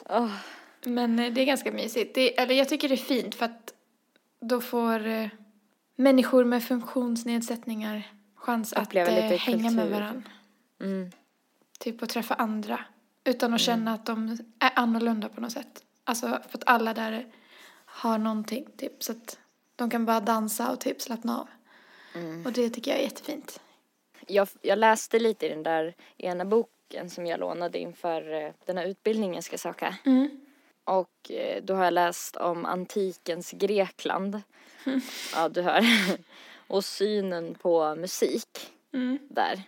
Åh, 0.10 0.32
Men 0.86 1.20
eh, 1.20 1.34
det 1.34 1.42
är 1.42 1.46
ganska 1.46 1.72
mysigt. 1.72 2.16
Det, 2.16 2.40
eller 2.40 2.56
jag 2.56 2.70
tycker 2.70 2.90
det 2.90 2.96
är 2.96 2.98
fint 2.98 3.36
för 3.36 3.46
att 3.46 3.74
då 4.42 4.62
får 4.62 5.08
eh, 5.08 5.28
människor 5.96 6.44
med 6.44 6.64
funktionsnedsättningar 6.64 8.04
chans 8.36 8.74
att 8.74 8.88
Uppleva 8.88 9.10
eh, 9.10 9.24
lite 9.24 9.36
hänga 9.36 9.72
med 9.72 9.84
kultur. 9.86 10.00
varandra. 10.00 10.30
mm. 10.82 11.12
Typ 11.80 12.04
att 12.04 12.10
träffa 12.10 12.34
andra. 12.34 12.80
Utan 13.26 13.54
att 13.54 13.62
känna 13.62 13.94
att 13.94 14.06
de 14.06 14.38
är 14.60 14.72
annorlunda 14.76 15.30
på 15.30 15.42
något 15.42 15.52
sätt. 15.52 15.84
Alltså 16.04 16.28
för 16.28 16.58
att 16.58 16.64
alla 16.66 16.94
där 16.94 17.26
har 17.86 18.18
någonting 18.18 18.68
typ. 18.78 19.04
Så 19.04 19.12
att 19.12 19.40
de 19.76 19.90
kan 19.90 20.06
bara 20.06 20.20
dansa 20.20 20.72
och 20.72 20.80
typ 20.80 21.02
slappna 21.02 21.40
av. 21.40 21.48
Och 22.46 22.52
det 22.52 22.70
tycker 22.70 22.92
jag 22.92 23.00
är 23.00 23.04
jättefint. 23.04 23.60
jag, 24.28 24.48
jag 24.62 24.80
läste 24.80 25.20
lite 25.20 25.46
i 25.46 25.50
den 25.50 25.64
där 25.64 25.96
ena 26.18 26.46
boken 26.46 27.10
som 27.10 27.26
jag 27.26 27.40
lånade 27.40 27.80
inför 27.80 28.34
eh, 28.34 28.52
den 28.66 28.78
här 28.78 28.86
utbildningen 28.86 29.36
jag 29.36 29.44
ska 29.44 29.58
söka. 29.58 29.96
Mm. 30.06 30.30
Och 30.84 31.32
eh, 31.32 31.64
då 31.64 31.74
har 31.76 31.84
jag 31.84 31.94
läst 31.94 32.36
om 32.36 32.66
antikens 32.66 33.52
Grekland. 33.52 34.42
Ja, 35.34 35.50
du 35.50 35.62
hör. 35.62 35.82
Och 36.68 36.86
synen 36.86 37.56
på 37.56 37.96
musik 37.96 38.72
Mm. 38.94 39.20
där. 39.30 39.62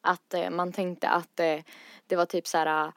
Att 0.00 0.34
eh, 0.34 0.50
man 0.50 0.72
tänkte 0.72 1.08
att 1.08 1.40
det 2.08 2.16
var 2.16 2.26
typ 2.26 2.46
så 2.46 2.58
här 2.58 2.84
eh, 2.86 2.92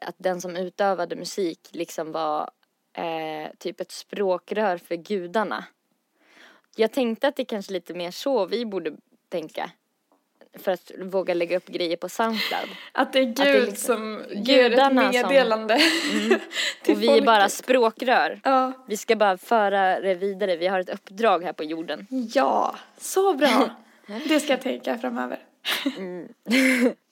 att 0.00 0.14
den 0.18 0.40
som 0.40 0.56
utövade 0.56 1.16
musik 1.16 1.60
liksom 1.72 2.12
var 2.12 2.50
eh, 2.92 3.50
typ 3.58 3.80
ett 3.80 3.92
språkrör 3.92 4.78
för 4.78 4.94
gudarna. 4.96 5.64
Jag 6.76 6.92
tänkte 6.92 7.28
att 7.28 7.36
det 7.36 7.44
kanske 7.44 7.72
lite 7.72 7.94
mer 7.94 8.10
så 8.10 8.46
vi 8.46 8.64
borde 8.66 8.92
tänka. 9.28 9.70
För 10.58 10.72
att 10.72 10.90
våga 10.98 11.34
lägga 11.34 11.56
upp 11.56 11.66
grejer 11.66 11.96
på 11.96 12.08
Soundcloud. 12.08 12.68
Att 12.92 13.12
det 13.12 13.18
är 13.18 13.24
Gud 13.24 13.34
det 13.36 13.48
är 13.48 13.66
liksom 13.66 14.22
som 14.26 14.42
ger 14.44 14.64
ett 14.64 14.70
gudarna 14.70 15.02
som- 15.02 15.22
meddelande. 15.22 15.78
till 16.82 16.94
Och 16.94 17.02
vi 17.02 17.08
är 17.18 17.22
bara 17.22 17.36
folket. 17.40 17.52
språkrör. 17.52 18.40
Ja. 18.44 18.72
Vi 18.88 18.96
ska 18.96 19.16
bara 19.16 19.36
föra 19.38 20.00
det 20.00 20.14
vidare. 20.14 20.56
Vi 20.56 20.66
har 20.66 20.80
ett 20.80 20.88
uppdrag 20.88 21.44
här 21.44 21.52
på 21.52 21.64
jorden. 21.64 22.06
ja, 22.34 22.76
så 22.98 23.34
bra. 23.34 23.70
Det 24.28 24.40
ska 24.40 24.52
jag 24.52 24.62
tänka 24.62 24.98
framöver. 24.98 25.38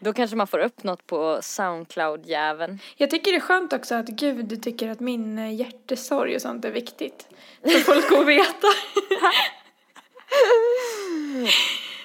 Då 0.00 0.12
kanske 0.12 0.36
man 0.36 0.46
får 0.46 0.58
upp 0.58 0.82
något 0.82 1.06
på 1.06 1.38
Soundcloud-jäveln. 1.42 2.78
Jag 2.96 3.10
tycker 3.10 3.32
det 3.32 3.38
är 3.38 3.40
skönt 3.40 3.72
också 3.72 3.94
att 3.94 4.08
Gud 4.08 4.62
tycker 4.62 4.88
att 4.88 5.00
min 5.00 5.38
eh, 5.38 5.54
hjärtesorg 5.54 6.34
och 6.34 6.42
sånt 6.42 6.64
är 6.64 6.70
viktigt. 6.70 7.28
För 7.62 7.78
folk 7.78 8.12
att 8.12 8.26
veta. 8.26 8.66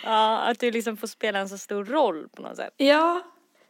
Ja, 0.04 0.38
att 0.38 0.60
du 0.60 0.72
liksom 0.72 0.98
får 0.98 1.08
spela 1.08 1.40
en 1.40 1.50
så 1.50 1.58
stor 1.58 1.86
roll 1.86 2.30
på 2.30 2.42
något 2.42 2.56
sätt. 2.56 2.74
Ja, 2.78 3.22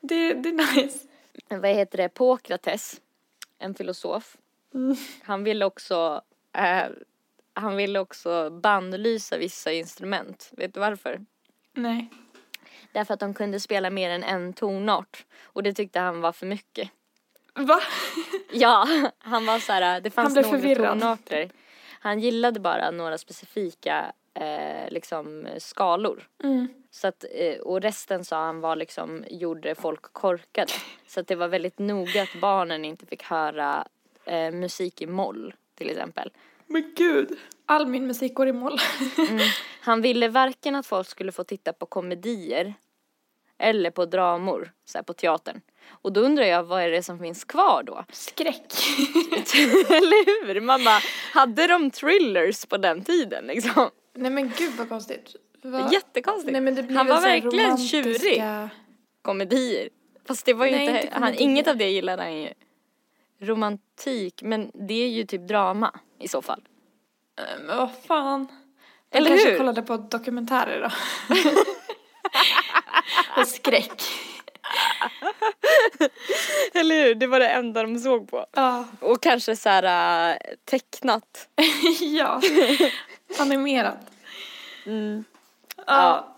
det, 0.02 0.34
det 0.34 0.50
är 0.50 0.76
nice. 0.76 1.08
Vad 1.50 1.70
heter 1.70 1.98
det? 1.98 2.10
Pokrates, 2.10 3.02
en 3.60 3.76
filosof. 3.76 4.38
Han 5.24 5.44
ville 5.44 5.66
också, 5.66 6.22
eh, 6.58 6.86
han 7.54 7.76
ville 7.76 8.00
också 8.00 8.50
bannlysa 8.50 9.38
vissa 9.38 9.72
instrument. 9.72 10.50
Vet 10.52 10.74
du 10.74 10.80
varför? 10.80 11.26
Nej. 11.74 12.10
Därför 12.94 13.14
att 13.14 13.20
de 13.20 13.34
kunde 13.34 13.60
spela 13.60 13.90
mer 13.90 14.10
än 14.10 14.24
en 14.24 14.54
tonart. 14.54 15.26
Och 15.44 15.64
det 15.64 15.74
tyckte 15.74 16.00
han 16.00 16.22
var 16.22 16.32
för 16.32 16.46
mycket. 16.46 16.90
Va? 17.56 17.80
Ja, 18.52 18.88
han 19.18 19.46
var 19.46 19.60
så 19.60 19.74
här, 19.74 20.02
det 20.02 20.10
fanns 20.10 20.36
några 20.36 20.50
förvirrad. 20.50 21.00
tonarter. 21.00 21.50
Han 22.00 22.20
gillade 22.20 22.60
bara 22.60 22.92
några 22.92 23.18
specifika 23.18 24.14
eh, 24.34 24.92
liksom 24.92 25.48
skalor. 25.58 26.28
Mm. 26.44 26.68
Så 26.92 27.08
att, 27.08 27.26
eh, 27.32 27.60
och 27.60 27.82
resten 27.82 28.26
sa 28.26 28.46
han 28.46 28.62
var 28.62 28.76
liksom, 28.76 29.26
gjorde 29.30 29.76
folk 29.76 30.02
korkade. 30.02 30.74
Så 31.08 31.20
att 31.20 31.28
det 31.28 31.36
var 31.36 31.48
väldigt 31.48 31.80
noga 31.80 32.24
att 32.24 32.42
barnen 32.42 32.86
inte 32.86 33.06
fick 33.06 33.24
höra 33.24 33.88
eh, 34.26 34.52
musik 34.52 35.02
i 35.02 35.08
moll 35.08 35.54
till 35.76 35.90
exempel. 35.90 36.32
Men 36.68 36.94
gud. 36.96 37.38
All 37.66 37.88
min 37.88 38.08
musik 38.08 38.34
går 38.34 38.48
i 38.48 38.54
moll. 38.54 38.78
Han 39.86 40.02
ville 40.02 40.28
varken 40.28 40.76
att 40.76 40.86
folk 40.86 41.08
skulle 41.08 41.32
få 41.32 41.44
titta 41.44 41.74
på 41.74 41.86
komedier 41.86 42.74
eller 43.58 43.92
på 43.92 44.06
dramor, 44.06 44.72
så 44.86 44.98
här 44.98 45.04
på 45.04 45.14
teatern. 45.14 45.62
Och 45.90 46.14
då 46.14 46.22
undrar 46.22 46.44
jag, 46.46 46.64
vad 46.64 46.82
är 46.84 46.90
det 46.92 47.04
som 47.04 47.20
finns 47.20 47.44
kvar 47.44 47.84
då? 47.84 48.06
Skräck. 48.12 48.74
Eller 49.90 50.46
hur? 50.48 50.62
Man 50.62 50.84
bara, 50.84 51.00
hade 51.34 51.68
de 51.68 51.92
thrillers 51.92 52.66
på 52.66 52.78
den 52.78 53.04
tiden 53.04 53.46
liksom? 53.48 53.90
Nej 54.16 54.32
men 54.32 54.52
gud 54.58 54.74
vad 54.78 54.90
konstigt. 54.90 55.36
Va? 55.64 55.90
Jättekonstigt. 55.92 56.52
Nej, 56.52 56.62
men 56.62 56.76
det 56.76 56.84
blir 56.84 56.98
han 56.98 57.08
var 57.08 57.22
verkligen 57.22 57.72
romantiska- 57.78 58.04
tjurig. 58.04 58.44
Komedier. 59.22 59.90
Fast 60.28 60.46
det 60.46 60.54
var 60.54 60.66
ju 60.66 60.72
Nej, 60.72 60.88
inte, 60.88 61.02
inte 61.02 61.20
han, 61.20 61.34
inget 61.38 61.68
av 61.68 61.78
det 61.78 61.90
gillade 61.90 62.22
han 62.24 62.42
ju. 62.42 62.50
Romantik, 63.40 64.42
men 64.44 64.72
det 64.74 64.94
är 64.94 65.10
ju 65.10 65.24
typ 65.26 65.48
drama 65.48 66.00
i 66.20 66.28
så 66.28 66.42
fall. 66.42 66.62
Eh, 67.40 67.44
Men 67.66 67.78
vad 67.78 67.90
fan. 68.08 68.48
Eller 69.14 69.30
kanske 69.30 69.50
hur? 69.50 69.58
kollade 69.58 69.82
på 69.82 69.98
dokumentärer 69.98 70.82
då. 70.82 70.90
och 73.42 73.48
skräck. 73.48 74.02
Eller 76.74 77.04
hur? 77.04 77.16
Det 77.16 77.28
var 77.28 77.40
det 77.40 77.48
enda 77.48 77.84
de 77.84 78.00
såg 78.00 78.30
på. 78.30 78.46
Ja. 78.52 78.86
Och 79.00 79.22
kanske 79.22 79.56
så 79.56 79.70
här 79.70 80.30
äh, 80.32 80.38
tecknat. 80.66 81.48
ja. 82.02 82.42
Animerat. 83.40 83.98
Mm. 84.86 85.24
Ja. 85.88 86.36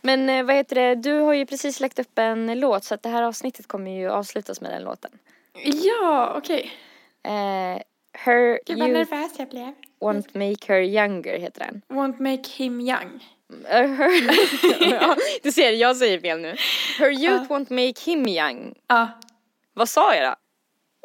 Men 0.00 0.28
eh, 0.28 0.44
vad 0.44 0.56
heter 0.56 0.74
det, 0.76 0.94
du 0.94 1.18
har 1.18 1.32
ju 1.34 1.46
precis 1.46 1.80
lagt 1.80 1.98
upp 1.98 2.18
en 2.18 2.60
låt 2.60 2.84
så 2.84 2.94
att 2.94 3.02
det 3.02 3.08
här 3.08 3.22
avsnittet 3.22 3.68
kommer 3.68 3.90
ju 3.90 4.10
avslutas 4.10 4.60
med 4.60 4.70
den 4.70 4.82
låten. 4.82 5.10
Ja, 5.64 6.34
okej. 6.36 6.72
Eh, 7.22 7.82
Her 8.24 8.60
Gud 8.66 8.78
vad 8.78 8.90
nervös 8.90 9.32
jag 9.38 9.48
blev. 9.48 9.72
Won't 10.00 10.28
Make 10.34 10.72
Her 10.72 10.80
Younger 10.80 11.38
heter 11.38 11.60
den. 11.60 11.82
Won't 11.88 12.20
make 12.20 12.48
him 12.56 12.80
young. 12.80 13.20
Her... 13.68 14.90
ja, 14.92 15.16
du 15.42 15.52
ser, 15.52 15.70
jag 15.72 15.96
säger 15.96 16.20
fel 16.20 16.40
nu. 16.40 16.56
Her 16.98 17.10
youth 17.10 17.50
won't 17.50 17.70
make 17.70 18.10
him 18.10 18.28
young. 18.28 18.74
Ja. 18.88 19.08
Vad 19.74 19.88
sa 19.88 20.14
jag 20.14 20.24
då? 20.32 20.34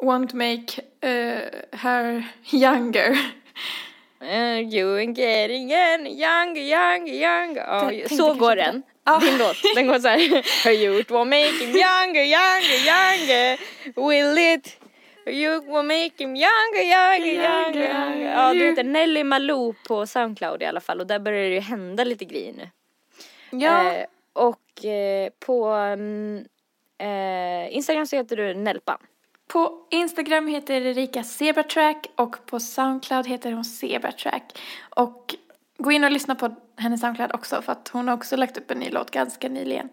Won't 0.06 0.34
make 0.34 0.82
eh, 1.00 1.78
her 1.78 2.24
younger. 2.50 3.18
Uh, 4.22 4.60
you 4.60 4.98
ain't 4.98 5.16
getting 5.16 5.72
any 5.72 6.10
younger, 6.10 6.62
younger, 6.62 7.12
younger. 7.12 7.88
Tänkte 7.88 8.16
så 8.16 8.34
går 8.34 8.56
den. 8.56 8.82
Ja. 9.04 9.18
Din 9.18 9.38
låt. 9.38 9.56
Den 9.74 9.86
går 9.86 9.98
så 9.98 10.08
här. 10.08 10.18
Her 10.64 10.72
youth 10.72 11.12
won't 11.12 11.24
make 11.24 11.64
him 11.64 11.76
younger, 11.76 12.22
younger, 12.22 12.78
younger. 12.86 13.58
Will 14.08 14.54
it? 14.54 14.80
Youth 15.30 15.66
won't 15.66 15.86
make 15.86 16.12
him 16.18 16.36
younger, 16.36 16.82
younger, 16.82 17.26
younger, 17.26 17.76
younger. 17.76 18.32
Ja, 18.32 18.54
du 18.54 18.64
heter 18.64 18.84
Nelly 18.84 19.24
Malou 19.24 19.74
på 19.88 20.06
Soundcloud 20.06 20.62
i 20.62 20.64
alla 20.64 20.80
fall 20.80 21.00
och 21.00 21.06
där 21.06 21.18
börjar 21.18 21.42
det 21.42 21.54
ju 21.54 21.60
hända 21.60 22.04
lite 22.04 22.24
grejer 22.24 22.52
nu. 22.52 22.70
Ja. 23.50 23.92
Eh, 23.92 24.06
och 24.32 24.84
eh, 24.84 25.30
på 25.38 25.66
mm, 25.68 26.44
eh, 26.98 27.76
Instagram 27.76 28.06
så 28.06 28.16
heter 28.16 28.36
du 28.36 28.54
Nelpan. 28.54 28.98
På 29.48 29.86
Instagram 29.90 30.46
heter 30.46 30.86
Erika 30.86 31.22
Zebratrack 31.22 32.06
och 32.16 32.46
på 32.46 32.60
Soundcloud 32.60 33.26
heter 33.26 33.52
hon 33.52 33.64
Zebratrack. 33.64 34.58
Och 34.90 35.34
gå 35.78 35.92
in 35.92 36.04
och 36.04 36.10
lyssna 36.10 36.34
på 36.34 36.54
hennes 36.76 37.00
Soundcloud 37.00 37.34
också 37.34 37.62
för 37.62 37.72
att 37.72 37.88
hon 37.88 38.08
har 38.08 38.14
också 38.14 38.36
lagt 38.36 38.56
upp 38.56 38.70
en 38.70 38.78
ny 38.78 38.90
låt 38.90 39.10
ganska 39.10 39.48
nyligen. 39.48 39.88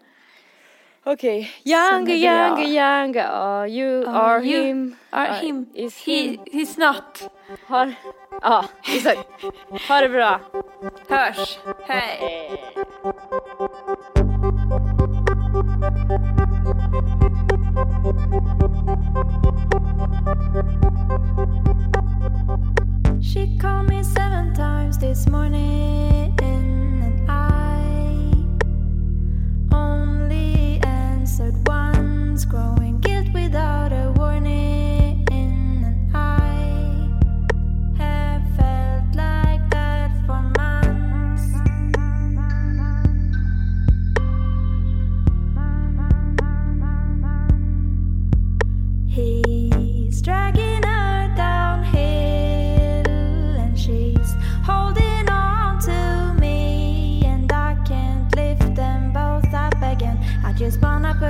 Okej. 1.06 1.50
Younger, 1.64 2.12
är 2.14 2.20
bra. 2.20 2.58
younger, 2.58 2.64
younger 2.64 3.24
are 3.26 3.68
you, 3.68 4.04
are, 4.08 4.44
you- 4.44 4.64
him. 4.64 4.96
Are 5.10 5.28
are- 5.28 5.46
him. 5.46 5.66
Is 5.74 6.06
He, 6.06 6.28
him. 6.28 6.38
he's 6.52 6.78
not. 6.78 7.30
Har, 7.66 7.94
ja, 8.42 8.64
exakt. 8.94 9.28
Ha 9.88 10.00
det 10.00 10.08
bra. 10.08 10.40
Hörs. 11.08 11.58
Hej. 11.86 12.18
She 23.20 23.56
called 23.58 23.88
me 23.88 24.02
seven 24.02 24.54
times 24.54 24.98
this 24.98 25.26
morning 25.28 26.38
and 26.42 27.28
I 27.30 27.63
answered 31.34 31.66
once, 31.66 32.44
growing 32.44 33.00
guilt 33.00 33.26
without 33.34 33.92
a 33.92 34.13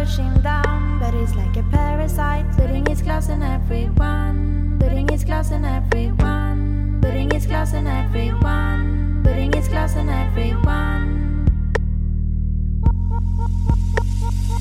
push 0.04 0.16
down, 0.42 0.98
but 0.98 1.14
it's 1.14 1.34
like 1.34 1.56
a 1.56 1.62
parasite, 1.70 2.44
putting 2.56 2.86
its 2.88 3.00
claws 3.00 3.30
in 3.30 3.42
everyone, 3.42 4.76
putting 4.78 5.08
its 5.08 5.24
claws 5.24 5.50
in 5.50 5.64
everyone, 5.64 6.98
putting 7.00 7.30
its 7.32 7.46
claws 7.46 7.72
in 7.72 7.86
everyone, 7.86 9.22
putting 9.24 9.52
its 9.54 9.68
claws 9.68 9.96
in 9.96 10.08
everyone. 10.10 11.46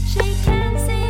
She 0.08 0.34
can't 0.46 0.80
see. 0.80 1.03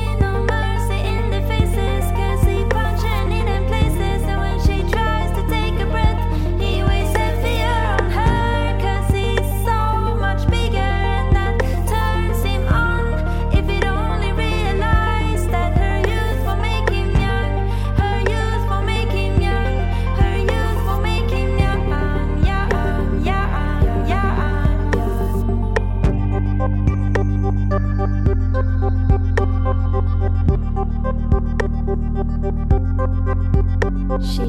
She 34.22 34.44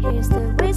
hears 0.00 0.28
the 0.28 0.54
wind. 0.60 0.67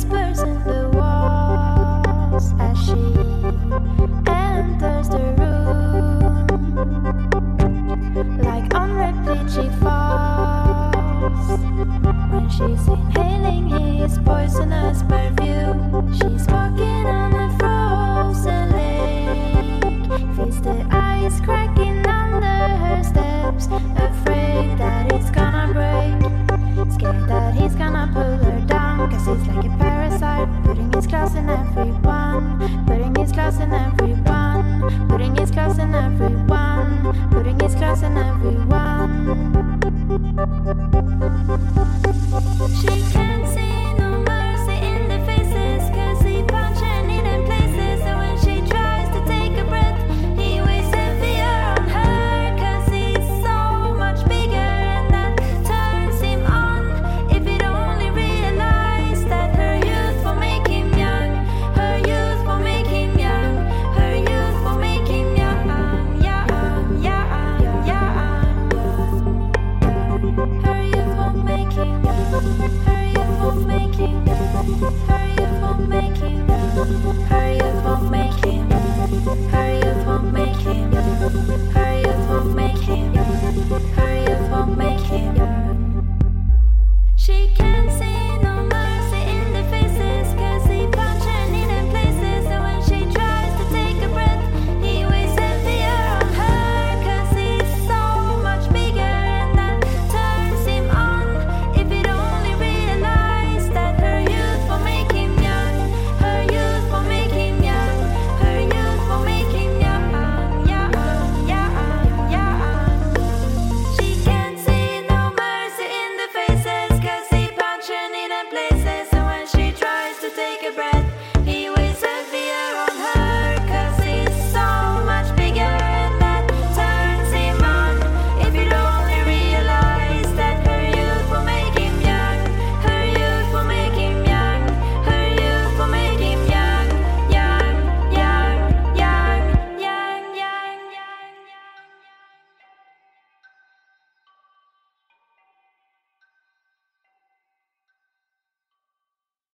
everyone. 38.17 39.71